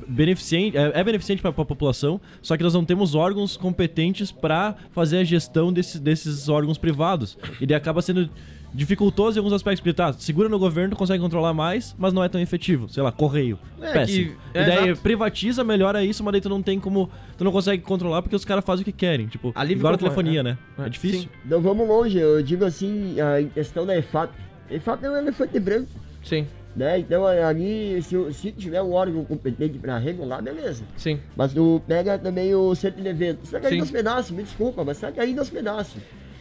beneficente, 0.08 0.76
é, 0.76 0.92
é 0.94 1.04
beneficente 1.04 1.42
para 1.42 1.50
a 1.50 1.54
população, 1.64 2.20
só 2.40 2.56
que 2.56 2.62
nós 2.62 2.72
não 2.74 2.84
temos 2.84 3.14
órgãos 3.14 3.56
competentes 3.56 4.30
para 4.30 4.74
fazer 4.92 5.18
a 5.18 5.24
gestão 5.24 5.72
desse- 5.72 5.98
desses 5.98 6.48
órgãos 6.48 6.78
privados. 6.78 7.36
E 7.60 7.66
daí 7.66 7.76
acaba 7.76 8.00
sendo 8.00 8.28
dificultoso 8.72 9.36
em 9.36 9.40
alguns 9.40 9.52
aspectos, 9.52 9.80
porque 9.80 9.92
tá, 9.94 10.12
segura 10.12 10.48
no 10.48 10.58
governo, 10.58 10.94
tu 10.94 10.98
consegue 10.98 11.22
controlar 11.22 11.52
mais, 11.52 11.94
mas 11.98 12.12
não 12.12 12.22
é 12.22 12.28
tão 12.28 12.40
efetivo. 12.40 12.88
Sei 12.88 13.02
lá, 13.02 13.10
correio. 13.12 13.58
É, 13.80 13.92
péssimo. 13.92 14.30
que- 14.52 14.58
é, 14.58 14.62
e 14.62 14.66
daí 14.66 14.84
exato. 14.88 15.02
privatiza, 15.02 15.64
melhora 15.64 16.04
isso, 16.04 16.22
mas 16.24 16.32
daí 16.32 16.40
tu 16.40 16.48
não 16.48 16.62
tem 16.62 16.78
como. 16.78 17.10
Tu 17.36 17.44
não 17.44 17.52
consegue 17.52 17.82
controlar 17.82 18.22
porque 18.22 18.36
os 18.36 18.44
caras 18.44 18.64
fazem 18.64 18.82
o 18.82 18.84
que 18.84 18.92
querem. 18.92 19.26
Tipo, 19.26 19.52
A 19.54 19.62
livre 19.64 19.80
igual 19.80 19.94
a 19.94 19.98
concorrência, 19.98 20.22
telefonia, 20.22 20.42
né? 20.42 20.58
né? 20.78 20.86
É, 20.86 20.88
difícil. 20.88 21.28
Não 21.44 21.60
vamos 21.60 21.86
longe, 21.88 22.18
eu 22.18 22.42
digo 22.42 22.64
assim, 22.64 23.20
a 23.20 23.40
em 23.40 23.48
questão 23.48 23.84
da 23.86 23.96
EFAP. 23.96 24.30
EFAP 24.70 25.04
é 25.04 25.10
um 25.10 25.16
elefante 25.16 25.58
branco. 25.58 25.88
Sim. 26.22 26.46
Né? 26.76 27.00
Então 27.00 27.26
ali, 27.26 28.00
se, 28.00 28.32
se 28.32 28.52
tiver 28.52 28.80
um 28.80 28.92
órgão 28.92 29.24
competente 29.24 29.76
pra 29.76 29.98
regular, 29.98 30.40
beleza. 30.40 30.84
Sim. 30.96 31.18
Mas 31.36 31.52
tu 31.52 31.82
pega 31.88 32.16
também 32.16 32.54
o 32.54 32.72
centro 32.76 33.02
de 33.02 33.08
eventos. 33.08 33.46
Está 33.46 33.58
caindo 33.58 33.74
Sim. 33.74 33.80
aos 33.80 33.90
pedaços, 33.90 34.30
me 34.30 34.44
desculpa, 34.44 34.84
mas 34.84 34.96
está 34.96 35.10
caindo 35.10 35.40
aos 35.40 35.50
pedaços. 35.50 36.00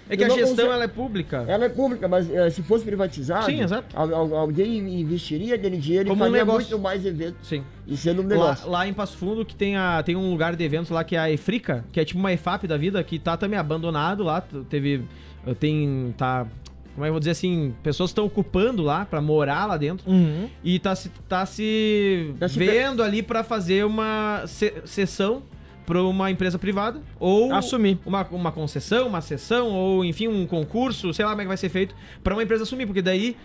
É 0.09 0.17
que 0.17 0.23
a 0.23 0.29
gestão 0.29 0.73
ela 0.73 0.83
é 0.83 0.87
pública. 0.87 1.45
Ela 1.47 1.65
é 1.65 1.69
pública, 1.69 2.07
mas 2.07 2.29
eh, 2.33 2.49
se 2.49 2.63
fosse 2.63 2.83
privatizado, 2.83 3.45
Sim, 3.45 3.61
exato. 3.61 3.95
al- 3.95 4.13
al- 4.13 4.35
alguém 4.35 4.99
investiria 4.99 5.53
aquele 5.55 5.77
dinheiro 5.77 6.09
Como 6.09 6.23
e 6.23 6.27
um 6.27 6.31
faria 6.31 6.45
negócio. 6.45 6.69
muito 6.71 6.79
mais 6.83 7.05
eventos. 7.05 7.47
Sim. 7.47 7.63
E 7.87 7.95
sendo 7.95 8.21
um 8.21 8.25
Lá, 8.25 8.29
negócio. 8.29 8.69
lá 8.69 8.87
em 8.87 8.93
Passo 8.93 9.15
Fundo 9.17 9.45
que 9.45 9.55
tem, 9.55 9.77
a, 9.77 10.01
tem 10.03 10.15
um 10.15 10.31
lugar 10.31 10.55
de 10.55 10.63
eventos 10.63 10.89
lá 10.89 11.03
que 11.03 11.15
é 11.15 11.19
a 11.19 11.29
Efrica, 11.31 11.85
que 11.91 11.99
é 11.99 12.05
tipo 12.05 12.19
uma 12.19 12.33
EFAP 12.33 12.65
da 12.67 12.75
vida, 12.75 13.03
que 13.03 13.19
tá 13.19 13.37
também 13.37 13.59
abandonado 13.59 14.23
lá. 14.23 14.41
Teve. 14.69 15.03
Tem. 15.59 16.13
Tá. 16.17 16.45
Como 16.95 17.05
é 17.05 17.07
que 17.07 17.09
eu 17.09 17.13
vou 17.13 17.19
dizer 17.19 17.31
assim? 17.31 17.73
Pessoas 17.81 18.09
estão 18.09 18.25
ocupando 18.25 18.83
lá 18.83 19.05
pra 19.05 19.21
morar 19.21 19.65
lá 19.67 19.77
dentro. 19.77 20.09
Uhum. 20.09 20.49
E 20.63 20.79
tá 20.79 20.95
se, 20.95 21.09
tá 21.29 21.45
se 21.45 22.33
Tá 22.39 22.47
se 22.49 22.57
vendo 22.59 23.01
ali 23.01 23.21
pra 23.23 23.43
fazer 23.43 23.85
uma 23.85 24.43
se- 24.47 24.73
sessão 24.85 25.43
pra 25.89 26.03
uma 26.03 26.29
empresa 26.29 26.59
privada. 26.59 27.01
Ou 27.19 27.51
Assumir. 27.51 27.97
Uma, 28.05 28.23
uma 28.29 28.51
concessão, 28.51 29.07
uma 29.07 29.21
sessão, 29.21 29.69
ou 29.69 30.05
enfim, 30.05 30.27
um 30.27 30.45
concurso, 30.45 31.11
sei 31.11 31.25
lá 31.25 31.31
como 31.31 31.41
é 31.41 31.45
que 31.45 31.47
vai 31.47 31.57
ser 31.57 31.69
feito, 31.69 31.95
pra 32.23 32.35
uma 32.35 32.43
empresa 32.43 32.61
assumir. 32.61 32.85
Porque 32.85 33.01
daí 33.01 33.35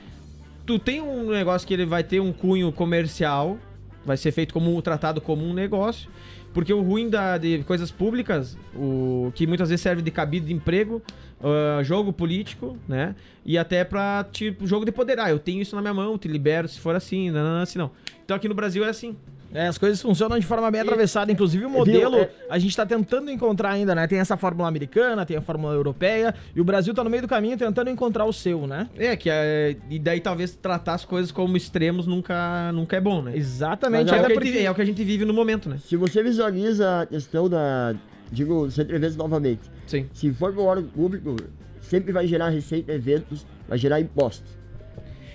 tu 0.67 0.79
tem 0.79 1.01
um 1.01 1.31
negócio 1.31 1.67
que 1.67 1.73
ele 1.73 1.87
vai 1.87 2.05
ter 2.05 2.21
um 2.21 2.35
cunho 2.35 2.71
comercial, 2.71 3.57
vai 4.05 4.19
ser 4.19 4.31
feito 4.31 4.53
como 4.53 4.81
tratado 4.83 5.23
como 5.23 5.43
um 5.43 5.55
negócio. 5.55 6.11
Porque 6.53 6.73
o 6.73 6.83
ruim 6.83 7.09
da, 7.09 7.39
de 7.39 7.65
coisas 7.65 7.91
públicas, 7.91 8.59
o 8.77 9.33
que 9.35 9.47
muitas 9.47 9.71
vezes 9.71 9.83
serve 9.83 10.03
de 10.03 10.11
cabide 10.11 10.47
de 10.47 10.53
emprego, 10.53 11.03
ah, 11.43 11.83
jogo 11.83 12.13
político, 12.13 12.79
né? 12.87 13.17
E 13.45 13.57
até 13.57 13.85
pra, 13.85 14.25
tipo, 14.31 14.67
jogo 14.67 14.85
de 14.85 14.93
poder. 14.93 15.19
Ah, 15.19 15.31
eu 15.31 15.39
tenho 15.39 15.63
isso 15.63 15.75
na 15.75 15.83
minha 15.83 15.95
mão, 15.95 16.17
te 16.17 16.29
libero 16.29 16.69
se 16.69 16.79
for 16.79 16.95
assim, 16.95 17.31
não, 17.31 17.43
não, 17.43 17.55
não, 17.55 17.63
assim 17.63 17.79
não. 17.79 17.91
Então 18.25 18.37
aqui 18.37 18.49
no 18.49 18.55
Brasil 18.55 18.85
é 18.85 18.89
assim. 18.89 19.17
É, 19.55 19.69
as 19.69 19.79
coisas 19.79 20.03
funcionam 20.03 20.37
de 20.39 20.45
forma 20.45 20.69
bem 20.71 20.81
atravessada. 20.81 21.31
Inclusive 21.31 21.65
o 21.65 21.71
modelo, 21.71 22.17
Viu? 22.17 22.23
É- 22.25 22.31
a 22.51 22.59
gente 22.59 22.77
tá 22.77 22.85
tentando 22.85 23.31
encontrar 23.31 23.71
ainda, 23.71 23.95
né? 23.95 24.05
Tem 24.09 24.19
essa 24.19 24.37
fórmula 24.37 24.67
americana, 24.69 25.25
tem 25.25 25.37
a 25.37 25.41
fórmula 25.41 25.73
europeia, 25.73 26.35
e 26.57 26.61
o 26.61 26.65
Brasil 26.65 26.93
tá 26.93 27.05
no 27.05 27.09
meio 27.09 27.23
do 27.23 27.29
caminho 27.29 27.57
tentando 27.57 27.89
encontrar 27.89 28.25
o 28.25 28.33
seu, 28.33 28.67
né? 28.67 28.89
É, 28.99 29.17
que 29.17 29.31
é, 29.31 29.77
e 29.89 29.99
daí 29.99 30.21
talvez 30.21 30.57
tratar 30.57 30.95
as 30.95 31.05
coisas 31.05 31.31
como 31.31 31.57
extremos 31.57 32.07
nunca, 32.07 32.73
nunca 32.73 32.97
é 32.97 33.01
bom, 33.01 33.23
né? 33.23 33.33
Exatamente. 33.37 34.11
Mas 34.11 34.13
É 34.13 34.17
o, 34.17 34.19
até 34.19 34.27
que 34.27 34.33
a 34.33 34.35
porque- 34.35 34.53
gente, 34.53 34.67
é 34.67 34.71
o 34.71 34.75
que 34.75 34.83
a 34.83 34.85
gente 34.85 35.05
vive 35.05 35.25
no 35.25 35.33
momento, 35.33 35.69
né? 35.69 35.79
Se 35.87 35.97
você 35.97 36.21
visualiza 36.23 37.03
a 37.03 37.07
questão 37.07 37.49
da. 37.49 37.95
Digo, 38.33 38.67
de 38.67 38.81
eventos 38.81 39.15
novamente. 39.17 39.61
Sim. 39.87 40.07
Se 40.13 40.33
for 40.33 40.53
para 40.53 40.61
o 40.63 40.65
órgão 40.65 40.89
público, 40.91 41.37
sempre 41.81 42.11
vai 42.13 42.27
gerar 42.27 42.49
receita, 42.49 42.93
eventos, 42.93 43.47
vai 43.69 43.79
gerar 43.79 44.01
impostos. 44.01 44.51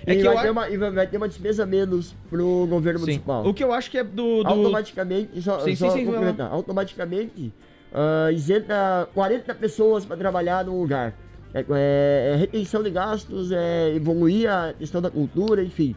É 0.06 0.14
e, 0.14 0.22
vai 0.22 0.34
eu 0.36 0.40
ter 0.42 0.50
uma, 0.50 0.68
e 0.68 0.76
vai- 0.76 1.06
ter 1.06 1.16
uma 1.16 1.28
despesa 1.28 1.66
menos 1.66 2.14
pro 2.28 2.66
governo 2.68 2.98
Sim. 3.00 3.04
municipal. 3.06 3.46
O 3.46 3.52
que 3.52 3.62
eu 3.62 3.72
acho 3.72 3.90
que 3.90 3.98
é 3.98 4.04
do. 4.04 4.42
do... 4.42 4.48
Automaticamente, 4.48 5.40
só, 5.42 5.60
Sim, 5.60 5.76
só 5.76 5.90
sim, 5.90 6.04
complementar, 6.06 6.50
automaticamente 6.50 7.52
ah, 7.92 8.30
isenta 8.32 9.08
40 9.14 9.54
pessoas 9.54 10.04
para 10.04 10.16
trabalhar 10.16 10.64
no 10.64 10.80
lugar. 10.80 11.14
É, 11.52 11.60
é- 11.68 12.32
é 12.32 12.36
retenção 12.36 12.82
de 12.82 12.90
gastos, 12.90 13.50
é 13.52 13.92
evoluir 13.94 14.48
a 14.50 14.72
questão 14.72 15.02
da 15.02 15.10
cultura, 15.10 15.62
enfim. 15.62 15.94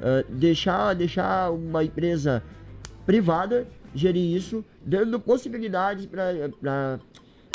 Ah, 0.00 0.24
deixar, 0.28 0.94
deixar 0.94 1.50
uma 1.52 1.82
empresa 1.84 2.42
privada 3.06 3.66
gerir 3.94 4.36
isso, 4.36 4.62
dando 4.84 5.18
possibilidades 5.18 6.04
para 6.04 7.00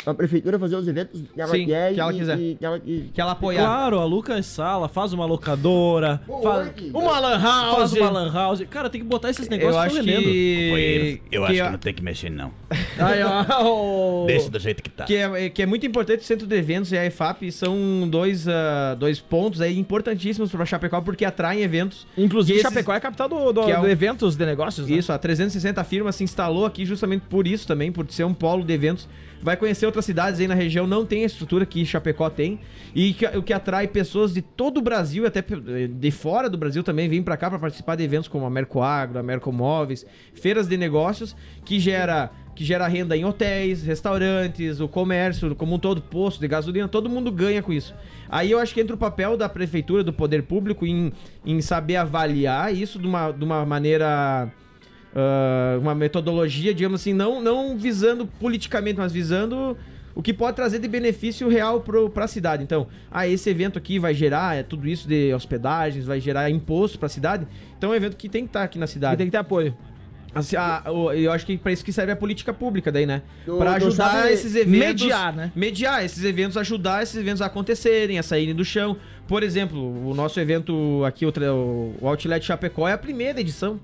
a 0.04 0.14
prefeitura 0.14 0.58
fazer 0.58 0.76
os 0.76 0.88
eventos 0.88 1.22
que 1.32 1.40
ela 1.40 1.50
Sim, 1.52 1.66
quer 1.66 1.94
que 1.94 2.00
ela 2.00 2.12
e, 2.12 2.18
quiser. 2.18 2.38
e 2.38 2.54
que 2.56 2.64
ela, 2.66 2.78
que- 2.80 3.10
Que 3.14 3.20
ela 3.20 3.32
apoiar. 3.32 3.64
Claro, 3.64 3.98
aluga 3.98 4.34
as 4.36 4.46
sala, 4.46 4.88
faz 4.88 5.12
uma 5.12 5.24
locadora, 5.24 6.20
faz, 6.42 6.72
Uma 6.92 7.18
lan 7.20 7.38
house. 7.38 7.76
faz 7.76 7.92
uma 7.94 8.10
lan 8.10 8.32
house. 8.32 8.62
Cara, 8.70 8.90
tem 8.90 9.00
que 9.00 9.06
botar 9.06 9.30
esses 9.30 9.48
negócios 9.48 9.74
Eu 9.76 9.80
acho 9.80 10.02
que. 10.02 11.22
Eu 11.30 11.44
que 11.46 11.52
acho 11.52 11.62
a- 11.62 11.66
que 11.66 11.70
não 11.72 11.78
tem 11.78 11.94
que 11.94 12.02
mexer, 12.02 12.30
não. 12.30 12.52
Aí, 12.98 13.20
ó. 13.22 14.26
Deixa 14.26 14.50
do 14.50 14.58
jeito 14.58 14.82
que 14.82 14.90
tá. 14.90 15.04
Que 15.04 15.16
é, 15.16 15.50
que 15.50 15.62
é 15.62 15.66
muito 15.66 15.86
importante 15.86 16.20
o 16.20 16.24
Centro 16.24 16.46
de 16.46 16.56
Eventos 16.56 16.92
e 16.92 16.98
a 16.98 17.04
EFAP 17.06 17.50
são 17.50 18.08
dois, 18.08 18.46
ah, 18.48 18.94
dois 18.98 19.20
pontos 19.20 19.60
aí 19.60 19.78
importantíssimos 19.78 20.50
para 20.50 20.64
Chapecó 20.64 21.00
porque 21.00 21.24
atraem 21.24 21.62
eventos. 21.62 22.06
Inclusive, 22.16 22.58
esses- 22.58 22.68
Chapecó 22.70 22.92
é 22.92 22.96
a 22.96 23.00
capital 23.00 23.28
do, 23.28 23.52
do, 23.52 23.60
é 23.70 23.76
do 23.76 23.82
o- 23.82 23.88
eventos 23.88 24.36
de 24.36 24.46
negócios, 24.46 24.88
né? 24.88 24.96
Isso, 24.96 25.12
a 25.12 25.18
360 25.18 25.82
firma 25.84 26.12
se 26.12 26.24
instalou 26.24 26.64
aqui 26.66 26.84
justamente 26.84 27.22
por 27.28 27.46
isso 27.46 27.66
também, 27.66 27.90
por 27.92 28.10
ser 28.10 28.24
um 28.24 28.34
polo 28.34 28.64
de 28.64 28.72
eventos. 28.72 29.08
Vai 29.44 29.56
conhecer 29.56 29.86
outras 29.86 30.04
cidades 30.04 30.38
aí 30.38 30.46
na 30.46 30.54
região, 30.54 30.86
não 30.86 31.04
tem 31.04 31.24
a 31.24 31.26
estrutura 31.26 31.66
que 31.66 31.84
Chapecó 31.84 32.30
tem. 32.30 32.60
E 32.94 33.12
que- 33.12 33.26
o 33.26 33.42
que 33.42 33.52
atrai 33.52 33.88
pessoas 33.88 34.32
de 34.32 34.40
todo 34.40 34.78
o 34.78 34.80
Brasil, 34.80 35.26
até 35.26 35.42
pe- 35.42 35.88
de 35.88 36.10
fora 36.12 36.48
do 36.48 36.56
Brasil 36.56 36.82
também, 36.84 37.08
vêm 37.08 37.22
pra 37.22 37.36
cá 37.36 37.50
pra 37.50 37.58
participar 37.58 37.96
de 37.96 38.04
eventos 38.04 38.28
como 38.28 38.46
a 38.46 38.50
Mercoagro, 38.50 39.18
a 39.18 39.22
Mercomóveis, 39.22 40.06
feiras 40.34 40.68
de 40.68 40.76
negócios, 40.76 41.34
que 41.64 41.80
gera 41.80 42.30
que 42.54 42.64
gera 42.64 42.86
renda 42.86 43.16
em 43.16 43.24
hotéis, 43.24 43.82
restaurantes, 43.82 44.80
o 44.80 44.88
comércio, 44.88 45.54
como 45.54 45.74
um 45.74 45.78
todo, 45.78 46.00
posto 46.00 46.40
de 46.40 46.48
gasolina, 46.48 46.86
todo 46.86 47.08
mundo 47.08 47.32
ganha 47.32 47.62
com 47.62 47.72
isso. 47.72 47.94
Aí 48.28 48.50
eu 48.50 48.58
acho 48.58 48.74
que 48.74 48.80
entra 48.80 48.94
o 48.94 48.98
papel 48.98 49.36
da 49.36 49.48
prefeitura, 49.48 50.04
do 50.04 50.12
poder 50.12 50.42
público, 50.42 50.86
em, 50.86 51.12
em 51.44 51.60
saber 51.60 51.96
avaliar 51.96 52.74
isso 52.74 52.98
de 52.98 53.06
uma, 53.06 53.30
de 53.30 53.44
uma 53.44 53.64
maneira. 53.64 54.50
ah, 55.14 55.78
uma 55.80 55.94
metodologia, 55.94 56.74
digamos 56.74 57.00
assim, 57.00 57.12
não, 57.12 57.42
não 57.42 57.76
visando 57.76 58.26
politicamente, 58.26 58.98
mas 58.98 59.12
visando 59.12 59.76
o 60.14 60.22
que 60.22 60.32
pode 60.32 60.56
trazer 60.56 60.78
de 60.78 60.88
benefício 60.88 61.48
real 61.48 61.80
pro, 61.80 62.10
pra 62.10 62.26
cidade. 62.26 62.62
Então, 62.62 62.86
ah, 63.10 63.26
esse 63.26 63.48
evento 63.48 63.78
aqui 63.78 63.98
vai 63.98 64.14
gerar 64.14 64.56
é, 64.56 64.62
tudo 64.62 64.86
isso 64.86 65.08
de 65.08 65.32
hospedagens, 65.32 66.04
vai 66.04 66.20
gerar 66.20 66.50
imposto 66.50 66.98
pra 66.98 67.08
cidade. 67.08 67.46
Então 67.78 67.90
é 67.90 67.92
um 67.94 67.96
evento 67.96 68.16
que 68.16 68.28
tem 68.28 68.44
que 68.44 68.50
estar 68.50 68.62
aqui 68.62 68.78
na 68.78 68.86
cidade. 68.86 69.14
E 69.14 69.16
tem 69.18 69.26
que 69.26 69.32
ter 69.32 69.38
apoio. 69.38 69.74
Assim, 70.34 70.56
ah, 70.56 70.82
o- 70.90 71.12
eu 71.12 71.30
acho 71.30 71.44
que 71.44 71.58
pra 71.58 71.70
isso 71.72 71.84
que 71.84 71.92
serve 71.92 72.12
a 72.12 72.16
política 72.16 72.52
pública 72.54 72.90
daí, 72.90 73.04
né? 73.04 73.20
Do- 73.44 73.58
Pra 73.58 73.78
do 73.78 73.86
ajudar 73.86 74.10
sabe 74.10 74.32
esses 74.32 74.54
eventos... 74.54 75.02
mediar, 75.02 75.32
né? 75.34 75.52
Mediar 75.54 76.04
esses 76.04 76.24
eventos, 76.24 76.56
ajudar 76.56 77.02
esses 77.02 77.16
eventos 77.16 77.42
a 77.42 77.46
acontecerem, 77.46 78.18
a 78.18 78.22
saírem 78.22 78.54
do 78.54 78.64
chão. 78.64 78.96
Por 79.28 79.42
exemplo, 79.42 79.78
o 80.08 80.14
nosso 80.14 80.40
evento 80.40 81.02
aqui, 81.04 81.26
o, 81.26 81.32
tra- 81.32 81.52
o 81.52 81.94
Outlet 82.02 82.44
Chapecó, 82.44 82.88
é 82.88 82.92
a 82.92 82.98
primeira 82.98 83.40
edição, 83.40 83.78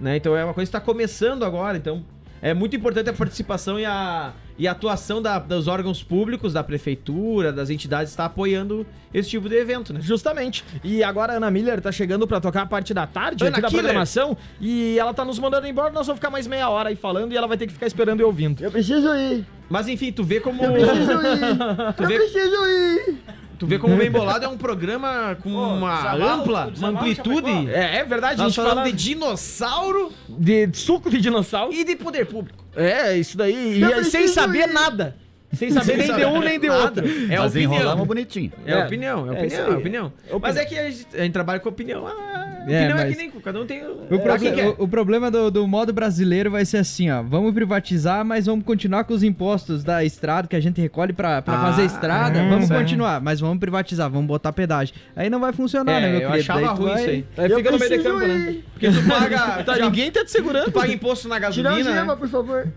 né? 0.00 0.16
Então 0.16 0.34
é 0.36 0.42
uma 0.44 0.54
coisa 0.54 0.70
que 0.70 0.76
está 0.76 0.80
começando 0.84 1.44
agora, 1.44 1.76
então... 1.76 2.02
É 2.42 2.54
muito 2.54 2.74
importante 2.74 3.10
a 3.10 3.12
participação 3.12 3.78
e 3.78 3.84
a, 3.84 4.32
e 4.60 4.68
a 4.68 4.72
atuação 4.72 5.22
da- 5.22 5.38
dos 5.38 5.66
órgãos 5.66 6.02
públicos, 6.02 6.52
da 6.52 6.62
prefeitura, 6.62 7.50
das 7.52 7.70
entidades, 7.70 8.12
estar 8.12 8.26
apoiando 8.26 8.86
esse 9.12 9.30
tipo 9.30 9.48
de 9.48 9.56
evento, 9.56 9.92
né? 9.92 10.00
Justamente. 10.02 10.62
E 10.84 11.02
agora 11.02 11.32
a 11.32 11.36
Ana 11.36 11.50
Miller 11.50 11.80
tá 11.80 11.90
chegando 11.90 12.26
pra 12.28 12.40
tocar 12.40 12.62
a 12.62 12.66
parte 12.66 12.92
da 12.92 13.06
tarde 13.06 13.42
Ana 13.44 13.52
aqui 13.54 13.62
da 13.62 13.68
Killer. 13.68 13.82
programação. 13.84 14.36
E 14.60 14.98
ela 14.98 15.14
tá 15.14 15.24
nos 15.24 15.38
mandando 15.38 15.66
embora, 15.66 15.90
nós 15.90 16.06
vamos 16.06 16.18
ficar 16.20 16.30
mais 16.30 16.46
meia 16.46 16.68
hora 16.68 16.90
aí 16.90 16.96
falando 16.96 17.32
e 17.32 17.36
ela 17.36 17.46
vai 17.48 17.56
ter 17.56 17.66
que 17.66 17.72
ficar 17.72 17.86
esperando 17.86 18.20
e 18.20 18.22
ouvindo. 18.22 18.62
Eu 18.62 18.70
preciso 18.70 19.14
ir. 19.14 19.44
Mas 19.68 19.88
enfim, 19.88 20.12
tu 20.12 20.22
vê 20.22 20.40
como... 20.40 20.62
Eu 20.62 20.72
preciso 20.74 21.12
ir. 21.24 21.94
Tu 21.96 22.02
Eu 22.02 22.08
vê- 22.08 22.16
preciso 22.18 22.66
ir. 22.66 23.16
Tu 23.60 23.66
vê 23.66 23.78
como 23.78 23.92
o 23.92 23.96
Bem 23.98 24.10
Bolado 24.10 24.42
é 24.46 24.48
um 24.48 24.56
programa 24.56 25.36
com 25.42 25.50
uma 25.50 26.14
ampla, 26.14 26.72
amplitude. 26.82 27.70
É, 27.70 27.98
é 27.98 28.04
verdade, 28.04 28.40
a 28.40 28.44
Nós 28.44 28.54
gente 28.54 28.56
falamos 28.56 28.84
fala 28.84 28.90
de 28.90 28.96
dinossauro 28.96 30.10
de 30.26 30.70
suco 30.72 31.10
de 31.10 31.20
dinossauro. 31.20 31.70
e 31.70 31.84
de 31.84 31.94
poder 31.94 32.24
público. 32.24 32.64
É, 32.74 33.18
isso 33.18 33.36
daí. 33.36 33.78
E 33.78 33.82
Eu 33.82 33.98
aí, 33.98 34.04
sem 34.06 34.28
saber 34.28 34.66
ir. 34.66 34.72
nada. 34.72 35.14
Sem 35.52 35.70
saber 35.70 35.96
nem 35.96 36.14
de 36.14 36.24
um 36.24 36.40
nem 36.40 36.60
de 36.60 36.68
Nada. 36.68 36.82
outro. 36.84 37.04
É 37.28 37.36
Mas 37.38 37.50
opinião. 37.50 37.74
enrolamos 37.74 38.06
bonitinho. 38.06 38.52
É, 38.64 38.72
É. 38.72 38.84
opinião, 38.84 39.26
é 39.26 39.28
É 39.28 39.40
opinião, 39.42 39.66
aí. 39.66 39.72
é 39.72 39.76
opinião. 39.76 40.12
Mas 40.40 40.56
é 40.56 40.64
que 40.64 40.78
a 40.78 40.90
gente, 40.90 41.06
a 41.12 41.22
gente 41.22 41.32
trabalha 41.32 41.58
com 41.58 41.68
opinião. 41.68 42.06
Ah, 42.06 42.46
É, 42.68 42.84
opinião 42.86 42.98
é, 42.98 43.10
que 43.10 43.16
nem 43.16 43.30
cada 43.30 43.60
um 43.60 43.66
tem. 43.66 43.82
O, 43.82 44.04
é, 44.10 44.18
proble- 44.18 44.38
quem 44.38 44.54
quer. 44.54 44.68
o- 44.68 44.76
o 44.84 44.88
problema 44.88 45.30
do, 45.30 45.50
do 45.50 45.66
modo 45.66 45.92
brasileiro 45.92 46.50
vai 46.50 46.64
ser 46.64 46.76
assim, 46.76 47.10
ó. 47.10 47.22
Vamos 47.22 47.52
privatizar, 47.52 48.24
mas 48.24 48.46
vamos 48.46 48.64
continuar 48.64 49.02
com 49.04 49.12
os 49.14 49.22
impostos 49.22 49.82
da 49.82 50.04
estrada 50.04 50.46
que 50.46 50.54
a 50.54 50.60
gente 50.60 50.80
recolhe 50.80 51.12
pra, 51.12 51.42
pra 51.42 51.54
Ah, 51.54 51.60
fazer 51.66 51.84
estrada. 51.84 52.38
é, 52.38 52.48
vamos 52.48 52.66
certo. 52.68 52.80
continuar, 52.80 53.20
mas 53.20 53.40
vamos 53.40 53.58
privatizar, 53.58 54.08
vamos 54.10 54.26
botar 54.28 54.52
pedágio. 54.52 54.94
Aí 55.16 55.28
não 55.28 55.40
vai 55.40 55.52
funcionar, 55.52 56.00
né, 56.00 56.08
meu 56.12 56.20
É, 56.20 56.24
eu 56.24 56.30
querido? 56.30 56.38
achava 56.52 56.60
Daí 56.60 56.68
tu 56.76 56.82
ruim 56.82 56.90
vai- 56.92 57.00
isso 57.00 57.10
aí. 57.10 57.24
Aí 57.38 57.50
Eu 57.50 57.56
fica 57.56 57.70
no 57.72 57.78
meio 57.78 57.90
de 57.90 57.98
campo, 58.04 58.18
né? 58.26 58.56
Porque 58.72 58.88
tu 58.90 59.08
paga. 59.08 59.40
Tá, 59.64 59.74
já- 59.78 59.84
ninguém 59.86 60.10
tá 60.12 60.24
te 60.24 60.30
segurando. 60.30 60.64
Tu 60.66 60.72
paga 60.72 60.92
imposto 60.92 61.28
na 61.28 61.36
Tirar 61.36 61.48
o 61.50 61.74
gasolina. 61.76 61.92
gema, 62.00 62.12
né? 62.12 62.18
por 62.18 62.28
favor. 62.28 62.68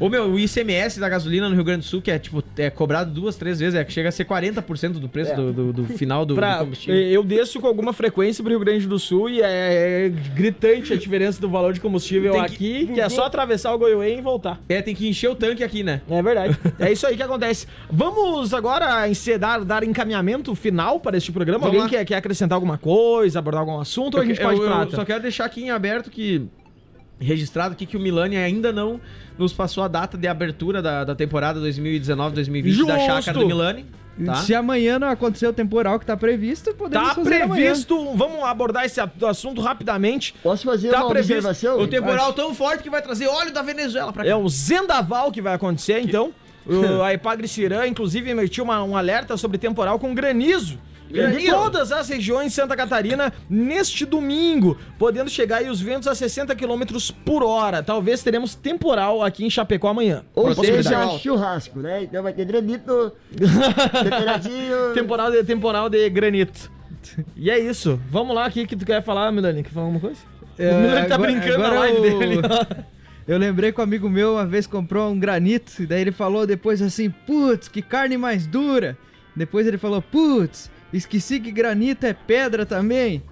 Ô 0.00 0.08
meu, 0.08 0.30
o 0.30 0.38
ICMS 0.38 1.00
da 1.00 1.08
gasolina 1.08 1.48
no 1.48 1.54
Rio 1.56 1.64
Grande 1.64 1.80
do 1.80 1.84
Sul, 1.84 2.00
que 2.00 2.10
é 2.10 2.18
tipo, 2.18 2.42
é 2.56 2.70
cobrado 2.70 3.10
duas, 3.12 3.34
três 3.36 3.58
vezes, 3.58 3.74
é 3.74 3.84
que 3.84 3.92
chega 3.92 4.08
a 4.08 4.12
ser 4.12 4.24
40% 4.24 4.92
do 4.92 5.08
preço 5.08 5.32
É. 5.32 5.34
do, 5.34 5.52
do, 5.52 5.72
do 5.72 5.84
final 5.86 6.24
do, 6.24 6.34
do 6.34 6.38
Pra, 6.38 6.58
combustível. 6.58 6.94
eu 6.94 7.24
desço 7.24 7.58
com 7.60 7.66
alguma 7.66 7.92
frequência 7.92 8.42
pro 8.42 8.50
Rio 8.50 8.60
Grande 8.60 8.86
do 8.86 8.98
Sul 8.98 9.28
e 9.28 9.42
é, 9.42 10.06
é 10.06 10.08
gritante 10.34 10.92
a 10.92 10.96
diferença 10.96 11.40
do 11.40 11.48
valor 11.48 11.72
de 11.72 11.80
combustível 11.80 12.32
Tem 12.32 12.40
aqui, 12.40 12.86
que, 12.94 13.00
é 13.00 13.08
só 13.08 13.24
atravessar 13.24 13.74
o 13.74 13.78
Goiôê 13.78 14.18
e 14.18 14.20
voltar. 14.20 14.60
É, 14.68 14.80
tem 14.80 14.94
que 14.94 15.08
encher 15.08 15.30
o 15.30 15.34
tanque 15.34 15.64
aqui, 15.64 15.82
né? 15.82 16.00
É 16.08 16.22
verdade. 16.22 16.56
é 16.78 16.92
isso 16.92 17.04
aí 17.06 17.16
que 17.16 17.22
acontece. 17.22 17.66
Vamos 17.90 18.54
agora 18.54 19.08
encedar, 19.08 19.64
dar 19.64 19.82
encaminhamento 19.82 20.54
final 20.54 21.00
para 21.00 21.16
este 21.16 21.32
programa. 21.32 21.58
Vamos 21.58 21.74
Alguém 21.74 21.82
lá. 21.82 21.88
quer, 21.88 22.04
quer 22.04 22.16
acrescentar 22.16 22.54
alguma 22.54 22.78
coisa, 22.78 23.40
abordar 23.40 23.62
algum 23.62 23.80
assunto 23.80 24.14
ou 24.14 24.20
a 24.22 24.24
gente 24.24 24.40
eu, 24.40 24.46
pode 24.46 24.60
eu 24.60 24.66
prata? 24.66 24.94
só 24.96 25.04
quero 25.04 25.22
deixar 25.22 25.44
aqui 25.46 25.62
em 25.64 25.70
aberto 25.70 26.08
que. 26.10 26.46
Registrado 27.20 27.72
aqui 27.72 27.84
que 27.86 27.96
o 27.96 28.00
Milani 28.00 28.36
ainda 28.36 28.72
não 28.72 29.00
nos 29.36 29.52
passou 29.52 29.82
a 29.82 29.88
data 29.88 30.16
de 30.16 30.26
abertura 30.28 30.80
da, 30.80 31.02
da 31.04 31.14
temporada 31.14 31.60
2019-2020 31.60 32.86
da 32.86 32.98
chácara 32.98 33.38
do 33.38 33.46
Milani. 33.46 33.86
Tá? 34.24 34.34
Se 34.36 34.52
amanhã 34.52 34.98
não 34.98 35.08
acontecer 35.08 35.46
o 35.46 35.52
temporal 35.52 35.98
que 36.00 36.04
tá 36.04 36.16
previsto, 36.16 36.74
podemos 36.74 37.08
Tá 37.08 37.14
fazer 37.14 37.42
amanhã. 37.42 37.62
previsto, 37.66 38.16
vamos 38.16 38.42
abordar 38.42 38.84
esse 38.84 39.00
assunto 39.24 39.60
rapidamente. 39.60 40.34
Posso 40.42 40.64
fazer 40.64 40.90
Tá 40.90 41.02
uma 41.04 41.10
previsto 41.10 41.34
observação? 41.34 41.80
O 41.80 41.86
temporal 41.86 42.32
tão 42.32 42.52
forte 42.52 42.82
que 42.82 42.90
vai 42.90 43.00
trazer 43.00 43.28
óleo 43.28 43.52
da 43.52 43.62
Venezuela 43.62 44.12
pra 44.12 44.24
cá. 44.24 44.30
É 44.30 44.34
um 44.34 44.48
Zendaval 44.48 45.30
que 45.30 45.40
vai 45.40 45.54
acontecer, 45.54 46.00
então. 46.00 46.32
O, 46.70 47.02
a 47.02 47.14
Epagre 47.14 47.48
Cirã, 47.48 47.86
inclusive, 47.86 48.28
emitiu 48.28 48.62
uma- 48.62 48.82
um 48.84 48.94
alerta 48.94 49.38
sobre 49.38 49.56
temporal 49.56 49.98
com 49.98 50.12
granizo. 50.14 50.78
Em 51.10 51.46
todas 51.50 51.90
as 51.90 52.08
regiões 52.08 52.48
de 52.48 52.52
Santa 52.52 52.76
Catarina 52.76 53.32
neste 53.48 54.04
domingo, 54.04 54.76
podendo 54.98 55.30
chegar 55.30 55.58
aí 55.58 55.68
os 55.70 55.80
ventos 55.80 56.06
a 56.06 56.14
60 56.14 56.54
km 56.54 56.82
por 57.24 57.42
hora. 57.42 57.82
Talvez 57.82 58.22
teremos 58.22 58.54
temporal 58.54 59.22
aqui 59.22 59.44
em 59.44 59.50
Chapecó 59.50 59.88
amanhã. 59.88 60.22
Ou 60.34 60.54
seja, 60.54 61.08
churrasco, 61.18 61.78
né? 61.80 62.02
Então 62.02 62.22
vai 62.22 62.32
ter 62.32 62.44
granito, 62.44 63.12
temperadinho. 64.02 64.92
temporal, 64.94 65.30
de, 65.30 65.44
temporal 65.44 65.88
de 65.88 66.08
granito. 66.10 66.70
E 67.36 67.50
é 67.50 67.58
isso. 67.58 67.98
Vamos 68.10 68.34
lá, 68.34 68.46
o 68.46 68.50
que, 68.50 68.66
que 68.66 68.76
tu 68.76 68.84
quer 68.84 69.02
falar, 69.02 69.30
Milani? 69.32 69.62
Quer 69.62 69.70
falar 69.70 69.86
alguma 69.86 70.00
coisa? 70.00 70.20
É, 70.58 70.72
o 70.72 70.80
Milani 70.80 71.08
tá 71.08 71.14
agora- 71.14 71.30
brincando 71.32 71.58
na 71.58 71.66
agora 71.66 71.80
live 71.80 71.96
eu- 72.08 72.18
dele. 72.18 72.38
Eu 73.26 73.38
lembrei 73.38 73.70
que 73.72 73.80
um 73.80 73.84
amigo 73.84 74.08
meu 74.08 74.32
uma 74.34 74.46
vez 74.46 74.66
comprou 74.66 75.10
um 75.10 75.18
granito, 75.18 75.82
e 75.82 75.86
daí 75.86 76.00
ele 76.00 76.12
falou 76.12 76.46
depois 76.46 76.80
assim, 76.80 77.10
putz, 77.10 77.68
que 77.68 77.82
carne 77.82 78.16
mais 78.16 78.46
dura. 78.46 78.96
Depois 79.36 79.66
ele 79.66 79.76
falou, 79.78 80.00
putz, 80.02 80.70
esqueci 80.92 81.40
que 81.40 81.50
granito 81.50 82.06
é 82.06 82.12
pedra 82.12 82.64
também. 82.66 83.22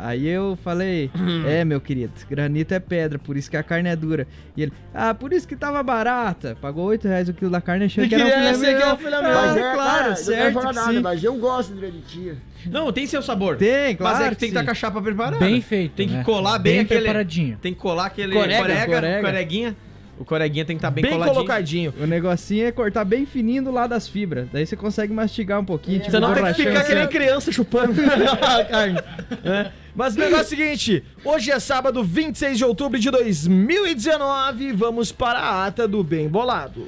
Aí 0.00 0.28
eu 0.28 0.56
falei, 0.62 1.10
é 1.44 1.64
meu 1.64 1.80
querido, 1.80 2.12
granito 2.30 2.72
é 2.72 2.78
pedra, 2.78 3.18
por 3.18 3.36
isso 3.36 3.50
que 3.50 3.56
a 3.56 3.64
carne 3.64 3.88
é 3.88 3.96
dura. 3.96 4.28
E 4.56 4.62
ele, 4.62 4.72
ah, 4.94 5.12
por 5.12 5.32
isso 5.32 5.48
que 5.48 5.56
tava 5.56 5.82
barata. 5.82 6.56
Pagou 6.60 6.84
8 6.84 7.08
reais 7.08 7.28
o 7.28 7.34
quilo 7.34 7.50
da 7.50 7.60
carne, 7.60 7.86
achou 7.86 8.06
que 8.06 8.14
era 8.14 8.24
um 8.24 8.28
filé 8.30 8.54
ser 8.54 8.60
que 8.60 8.66
era 8.66 8.78
mignon. 8.78 8.94
um 8.94 8.96
filé 8.96 9.16
mignon. 9.16 9.34
Mas 9.34 9.56
é, 9.56 9.60
claro, 9.60 9.76
cara, 9.98 10.08
não 10.10 10.16
certo 10.16 10.58
que 10.60 10.64
nada, 10.72 10.92
sim. 10.92 11.00
mas 11.00 11.24
eu 11.24 11.34
gosto 11.34 11.74
de 11.74 11.80
granitinho. 11.80 12.36
Não, 12.66 12.92
tem 12.92 13.06
seu 13.08 13.20
sabor. 13.22 13.56
Tem, 13.56 13.96
claro 13.96 14.16
Mas 14.18 14.24
é 14.26 14.28
que 14.28 14.34
que 14.36 14.40
tem 14.40 14.48
que 14.50 14.54
estar 14.54 14.64
com 14.64 14.70
a 14.70 14.74
chapa 14.74 15.02
preparada. 15.02 15.38
Bem 15.44 15.60
feito, 15.60 15.94
Tem 15.96 16.06
que 16.06 16.14
né? 16.14 16.22
colar 16.22 16.60
bem, 16.60 16.74
Bem 16.74 16.82
aquele. 16.82 17.00
preparadinho. 17.00 17.58
Tem 17.60 17.74
que 17.74 17.80
colar 17.80 18.06
aquele 18.06 18.32
Corega, 18.34 18.60
corega, 18.62 18.86
corega. 18.86 19.20
coreguinha. 19.28 19.76
O 20.18 20.24
coreguinha 20.24 20.64
tem 20.64 20.76
que 20.76 20.78
estar 20.80 20.90
bem, 20.90 21.02
Bem 21.02 21.12
coladinho. 21.12 21.34
colocadinho. 21.34 21.94
O 22.00 22.06
negocinho 22.06 22.66
é 22.66 22.72
cortar 22.72 23.04
bem 23.04 23.24
fininho 23.24 23.62
do 23.64 23.70
lado 23.70 23.90
das 23.90 24.08
fibras. 24.08 24.48
Daí 24.52 24.66
você 24.66 24.76
consegue 24.76 25.12
mastigar 25.12 25.60
um 25.60 25.64
pouquinho. 25.64 25.98
tipo 26.00 26.10
Você 26.10 26.18
não 26.18 26.34
tem 26.34 26.44
que 26.44 26.54
ficar 26.54 26.84
que 26.84 26.94
nem 26.94 27.06
criança 27.06 27.52
chupando 27.52 27.94
a 28.42 28.64
carne. 28.64 28.98
né? 29.44 29.72
Mas 29.94 30.16
o 30.16 30.18
negócio 30.18 30.42
é 30.42 30.46
o 30.46 30.48
seguinte: 30.48 31.04
hoje 31.24 31.50
é 31.50 31.58
sábado, 31.60 32.02
26 32.02 32.58
de 32.58 32.64
outubro 32.64 32.98
de 32.98 33.10
2019. 33.10 34.72
Vamos 34.72 35.12
para 35.12 35.38
a 35.38 35.66
ata 35.66 35.86
do 35.86 36.02
Bem 36.02 36.28
Bolado. 36.28 36.86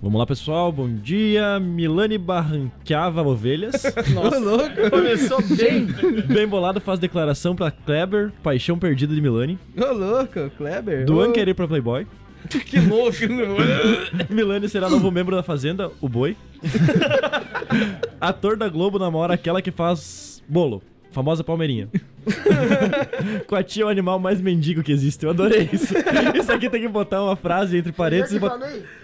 Vamos 0.00 0.16
lá, 0.20 0.24
pessoal. 0.26 0.70
Bom 0.70 0.88
dia. 0.88 1.58
Milani 1.58 2.16
barranqueava 2.18 3.22
ovelhas. 3.22 3.82
Nossa, 4.14 4.38
louco. 4.38 4.90
Começou 4.90 5.42
bem. 5.56 5.86
Bem 6.28 6.46
bolado 6.46 6.80
faz 6.80 7.00
declaração 7.00 7.56
pra 7.56 7.72
Kleber, 7.72 8.30
paixão 8.40 8.78
perdida 8.78 9.12
de 9.12 9.20
Milani. 9.20 9.58
Ô, 9.76 9.92
louco, 9.92 10.48
Kleber. 10.56 11.04
Duan 11.04 11.30
Ô, 11.30 11.32
quer 11.32 11.48
ir 11.48 11.54
pra 11.54 11.66
Playboy. 11.66 12.06
que 12.66 12.80
louco. 12.80 13.16
Milani 14.30 14.68
será 14.68 14.88
novo 14.88 15.10
membro 15.10 15.36
da 15.36 15.42
Fazenda, 15.42 15.90
o 16.00 16.08
Boi. 16.08 16.36
Ator 18.20 18.56
da 18.56 18.68
Globo 18.68 18.98
namora 18.98 19.34
aquela 19.34 19.62
que 19.62 19.70
faz 19.70 20.42
bolo. 20.48 20.82
Famosa 21.18 21.42
Palmeirinha. 21.42 21.88
Coati 23.48 23.80
é 23.80 23.84
o 23.84 23.88
animal 23.88 24.20
mais 24.20 24.40
mendigo 24.40 24.84
que 24.84 24.92
existe. 24.92 25.24
Eu 25.24 25.30
adorei 25.30 25.68
isso. 25.72 25.92
Isso 26.38 26.52
aqui 26.52 26.70
tem 26.70 26.80
que 26.80 26.86
botar 26.86 27.20
uma 27.24 27.34
frase 27.34 27.76
entre 27.76 27.90
parênteses. 27.90 28.34
e 28.34 28.36
Eu 28.36 28.40
bot-. 28.40 28.56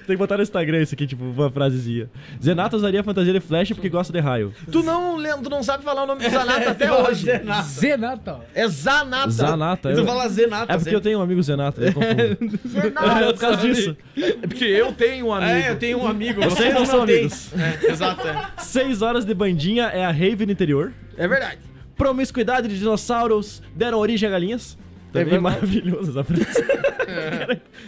Tem 0.07 0.15
que 0.15 0.17
botar 0.17 0.37
no 0.37 0.43
Instagram 0.45 0.81
isso 0.83 0.95
aqui, 0.95 1.09
tipo, 1.09 1.25
uma 1.25 1.51
frasezinha. 1.51 2.09
Zenato 2.41 2.77
usaria 2.77 3.03
fantasia 3.03 3.33
de 3.33 3.41
flash 3.41 3.73
porque 3.73 3.89
gosta 3.89 4.13
de 4.13 4.21
raio. 4.21 4.55
Tu 4.71 4.81
não, 4.85 5.21
tu 5.43 5.51
não 5.51 5.61
sabe 5.65 5.83
falar 5.83 6.05
o 6.05 6.07
nome 6.07 6.23
do 6.23 6.31
Zanata 6.31 6.71
até 6.71 6.93
hoje. 6.93 7.27
Zenata. 7.65 8.41
É 8.55 8.69
Zanata. 8.69 9.31
Zanata. 9.31 9.91
E 9.91 9.95
tu 9.95 10.01
eu- 10.03 10.07
fala 10.07 10.29
Zenata. 10.29 10.73
É 10.73 10.77
porque 10.79 10.95
eu 10.95 11.01
tenho 11.01 11.19
um 11.19 11.23
amigo 11.23 11.43
Zenato. 11.43 11.83
Eu 11.83 11.93
confundo. 11.95 12.59
É 13.25 13.33
por 13.33 13.39
causa 13.41 13.57
disso. 13.57 13.97
É 14.17 14.47
porque 14.47 14.65
eu 14.67 14.93
tenho 14.93 15.27
um 15.27 15.33
amigo. 15.33 15.51
É, 15.51 15.71
eu 15.71 15.77
tenho 15.77 15.99
um 15.99 16.07
amigo. 16.07 16.41
Vocês 16.45 16.73
não 16.73 16.87
são 16.87 17.05
têm. 17.07 17.17
amigos. 17.21 17.51
É, 17.55 17.91
exato. 17.91 18.29
É. 18.29 18.51
Seis 18.59 19.03
horas 19.03 19.25
de 19.25 19.35
bandinha 19.35 19.87
é 19.87 20.05
a 20.05 20.13
rave 20.13 20.47
no 20.47 20.53
interior. 20.53 20.93
É 21.17 21.27
verdade. 21.27 21.59
Promiscuidade 21.97 22.69
de 22.69 22.79
dinossauros 22.79 23.63
deram 23.75 23.99
origem 23.99 24.29
a 24.29 24.33
galinhas. 24.33 24.77
Também 25.15 25.39
verdade. 25.39 25.43
maravilhoso 25.43 26.11
essa 26.11 26.25
frase. 26.25 26.65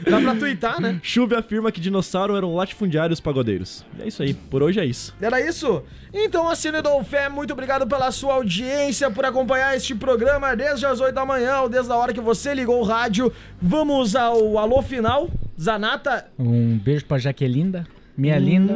Dá 0.09 0.21
pra 0.21 0.37
twittar, 0.37 0.81
né? 0.81 1.01
Chube 1.03 1.35
afirma 1.35 1.73
que 1.73 1.81
dinossauro 1.81 2.37
eram 2.37 2.55
latifundiários 2.55 3.19
pagodeiros. 3.19 3.85
É 3.99 4.07
isso 4.07 4.23
aí, 4.23 4.33
por 4.33 4.63
hoje 4.63 4.79
é 4.79 4.85
isso. 4.85 5.13
Era 5.21 5.41
isso? 5.41 5.83
Então, 6.15 6.49
Assine 6.49 6.81
Dolfé, 6.81 7.29
muito 7.29 7.53
obrigado 7.53 7.85
pela 7.85 8.13
sua 8.13 8.35
audiência, 8.35 9.11
por 9.11 9.25
acompanhar 9.25 9.77
este 9.77 9.93
programa 9.93 10.55
desde 10.55 10.87
as 10.87 11.01
8 11.01 11.13
da 11.13 11.27
manhã 11.27 11.63
ou 11.63 11.69
desde 11.69 11.91
a 11.91 11.97
hora 11.97 12.13
que 12.13 12.21
você 12.21 12.55
ligou 12.55 12.81
o 12.81 12.85
rádio. 12.85 13.33
Vamos 13.61 14.15
ao 14.15 14.57
alô 14.57 14.81
final. 14.81 15.29
Zanata. 15.61 16.29
Um 16.39 16.79
beijo 16.79 17.07
pra 17.07 17.19
Jaquelinda. 17.19 17.85
Minha 18.17 18.39
linda. 18.39 18.75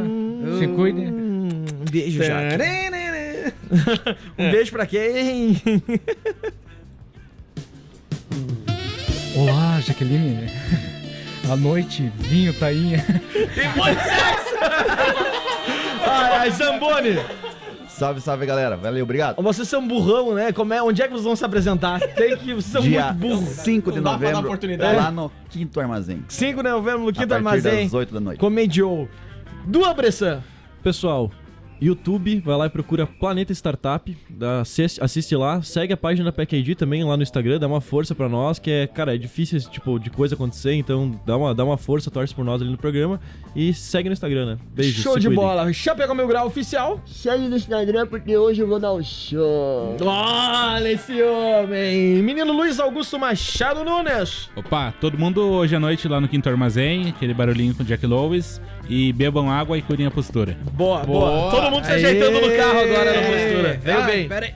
Se 0.59 0.66
cuide. 0.66 1.03
Um 1.03 1.85
beijo, 1.89 2.20
Jaque. 2.20 2.57
um 4.38 4.51
beijo 4.51 4.70
pra 4.72 4.86
quem? 4.86 5.61
Olá, 9.36 9.80
Jaqueline. 9.80 10.51
À 11.51 11.57
noite, 11.57 12.12
vinho, 12.16 12.53
tainha. 12.55 13.05
Tem 13.32 13.68
muito 13.76 14.01
sexo! 14.03 14.55
ai, 16.07 16.32
ai, 16.38 16.51
Zamboni. 16.51 17.18
Salve, 17.88 18.20
salve, 18.20 18.47
galera. 18.47 18.76
Valeu, 18.76 19.05
obrigado. 19.05 19.43
Vocês 19.43 19.68
são 19.68 19.86
burrão, 19.86 20.34
né? 20.34 20.53
Como 20.53 20.72
é, 20.72 20.82
onde 20.82 21.03
é 21.03 21.07
que 21.07 21.12
vocês 21.12 21.24
vão 21.24 21.36
se 21.36 21.45
apresentar? 21.45 22.01
Tem 22.01 22.36
que. 22.36 22.55
Vocês 22.55 22.64
são 22.72 22.82
Dia 22.82 23.12
muito 23.12 23.18
burros. 23.41 23.49
5 23.57 23.93
de 23.93 23.97
Não 24.01 24.05
dá 24.05 24.11
pra 24.11 24.18
dar 24.18 24.24
novembro, 24.32 24.49
oportunidade. 24.49 24.97
lá 24.97 25.11
no 25.11 25.30
Quinto 25.51 25.80
Armazém. 25.80 26.24
5 26.28 26.62
de 26.62 26.68
novembro 26.70 27.01
no 27.03 27.09
A 27.09 27.12
Quinto 27.12 27.28
partir 27.28 27.47
Armazém. 27.47 27.84
das 27.84 27.95
8 27.95 28.14
da 28.14 28.20
noite. 28.20 28.38
Comediou. 28.38 29.09
Do 29.66 29.95
Bressan. 29.95 30.43
Pessoal, 30.82 31.30
YouTube, 31.81 32.41
vai 32.41 32.57
lá 32.57 32.66
e 32.66 32.70
procura 32.70 33.07
Planeta 33.07 33.53
Startup, 33.53 34.16
assiste, 34.61 35.03
assiste 35.03 35.35
lá, 35.35 35.62
segue 35.62 35.93
a 35.93 35.97
página 35.97 36.26
da 36.26 36.33
PackID 36.33 36.74
também 36.74 37.03
lá 37.05 37.16
no 37.16 37.22
Instagram, 37.22 37.59
dá 37.59 37.66
uma 37.66 37.81
força 37.81 38.14
pra 38.14 38.28
nós, 38.28 38.59
que 38.59 38.70
é, 38.70 38.87
cara, 38.87 39.14
é 39.14 39.18
difícil 39.18 39.57
esse 39.57 39.70
tipo 39.70 39.99
de 39.99 40.11
coisa 40.11 40.35
acontecer, 40.35 40.74
então 40.74 41.18
dá 41.24 41.37
uma, 41.37 41.55
dá 41.55 41.64
uma 41.64 41.76
força, 41.76 42.11
torce 42.11 42.35
por 42.35 42.45
nós 42.45 42.61
ali 42.61 42.70
no 42.70 42.78
programa 42.78 43.20
e 43.55 43.72
segue 43.72 44.09
no 44.09 44.12
Instagram, 44.12 44.47
né? 44.47 44.59
Beijo. 44.72 45.03
Show 45.03 45.18
de 45.18 45.28
bola. 45.28 45.72
Chapéu 45.72 46.14
Mil 46.14 46.26
Grau 46.26 46.47
Oficial. 46.47 47.01
Segue 47.07 47.49
no 47.49 47.57
Instagram 47.57 48.07
porque 48.07 48.37
hoje 48.37 48.62
eu 48.62 48.68
vou 48.68 48.78
dar 48.78 48.93
um 48.93 49.03
show. 49.03 49.97
Olha 50.01 50.93
esse 50.93 51.20
homem. 51.22 52.22
Menino 52.22 52.53
Luiz 52.53 52.78
Augusto 52.78 53.18
Machado 53.18 53.85
Nunes. 53.85 54.51
Opa, 54.55 54.93
todo 55.01 55.18
mundo 55.18 55.41
hoje 55.41 55.74
à 55.74 55.81
noite 55.81 56.07
lá 56.09 56.20
no 56.20 56.28
Quinto 56.28 56.49
Armazém, 56.49 57.09
aquele 57.09 57.35
barulhinho 57.35 57.74
com 57.74 57.85
Jack 57.85 58.07
Lois. 58.07 58.61
E 58.93 59.12
bebam 59.12 59.49
água 59.49 59.78
e 59.78 59.82
cuidem 59.82 60.05
a 60.07 60.11
postura. 60.11 60.57
Boa, 60.72 61.05
boa. 61.05 61.49
Todo 61.53 61.70
mundo 61.70 61.84
se 61.84 61.93
ajeitando 61.93 62.41
no 62.41 62.57
carro 62.57 62.80
agora 62.80 63.12
na 63.12 63.22
postura. 63.22 63.80
Veio 63.80 63.99
Ah, 63.99 64.03
bem. 64.03 64.28
pera 64.28 64.53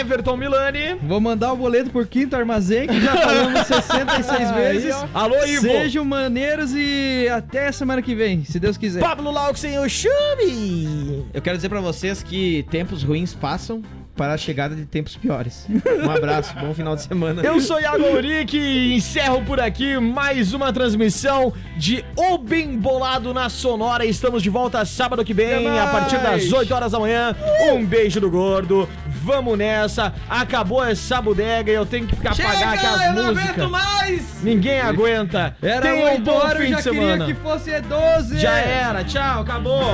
Everton 0.00 0.36
Milani. 0.36 0.96
Vou 1.00 1.20
mandar 1.20 1.52
o 1.52 1.56
boleto 1.56 1.88
por 1.90 2.04
Quinto 2.08 2.34
Armazém, 2.34 2.88
que 2.88 3.00
já 3.00 3.16
falamos 3.16 3.60
66 3.68 4.50
vezes. 4.50 4.92
Aí, 4.92 5.08
ó. 5.14 5.18
Alô, 5.18 5.44
Ivo. 5.46 5.62
Sejam 5.62 6.04
maneiros 6.04 6.72
e 6.74 7.28
até 7.32 7.70
semana 7.70 8.02
que 8.02 8.16
vem, 8.16 8.44
se 8.44 8.58
Deus 8.58 8.76
quiser. 8.76 8.98
Pablo 9.00 9.30
Lauxen, 9.30 9.78
o 9.78 9.88
Chumi. 9.88 11.24
Eu 11.32 11.40
quero 11.40 11.56
dizer 11.56 11.68
pra 11.68 11.80
vocês 11.80 12.20
que 12.20 12.66
tempos 12.68 13.04
ruins 13.04 13.32
passam 13.32 13.80
para 14.16 14.34
a 14.34 14.36
chegada 14.36 14.74
de 14.74 14.84
tempos 14.84 15.16
piores. 15.16 15.66
Um 16.04 16.10
abraço, 16.10 16.54
bom 16.60 16.74
final 16.74 16.94
de 16.94 17.02
semana. 17.02 17.42
Eu 17.42 17.60
sou 17.60 17.80
Iago 17.80 18.04
Uric 18.14 18.56
e 18.56 18.94
encerro 18.94 19.42
por 19.44 19.58
aqui 19.60 19.98
mais 19.98 20.52
uma 20.52 20.72
transmissão 20.72 21.52
de 21.76 22.04
O 22.16 22.36
Bem 22.38 22.76
Bolado 22.78 23.32
na 23.32 23.48
Sonora. 23.48 24.04
Estamos 24.04 24.42
de 24.42 24.50
volta 24.50 24.84
sábado 24.84 25.24
que 25.24 25.32
vem, 25.34 25.78
a 25.78 25.86
partir 25.86 26.18
das 26.18 26.52
8 26.52 26.74
horas 26.74 26.92
da 26.92 27.00
manhã. 27.00 27.34
Um 27.72 27.84
beijo 27.84 28.20
do 28.20 28.30
gordo. 28.30 28.88
Vamos 29.24 29.56
nessa. 29.56 30.12
Acabou 30.28 30.84
essa 30.84 31.20
bodega 31.22 31.70
e 31.70 31.74
eu 31.74 31.86
tenho 31.86 32.06
que 32.06 32.16
ficar 32.16 32.36
pagar 32.36 32.74
aqui 32.74 32.86
as 32.86 33.06
eu 33.06 33.12
não 33.14 33.24
músicas. 33.26 33.50
aguento 33.50 33.70
mais! 33.70 34.42
Ninguém 34.42 34.80
aguenta. 34.80 35.56
Era 35.62 35.80
Tenha 35.82 36.06
um 36.06 36.10
8 36.14 36.22
bom 36.22 36.40
fim 36.50 36.74
de 36.74 36.82
semana. 36.82 37.24
queria 37.26 37.34
que 37.34 37.40
fosse 37.40 37.80
12. 37.80 38.38
Já 38.38 38.58
era. 38.58 39.04
Tchau, 39.04 39.42
acabou. 39.42 39.84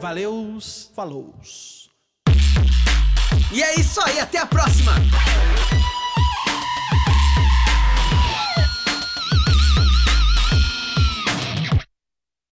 Valeus, 0.00 0.90
falou. 0.96 1.34
E 3.52 3.62
é 3.62 3.78
isso 3.78 4.00
aí, 4.00 4.18
até 4.18 4.38
a 4.38 4.46
próxima! 4.46 4.92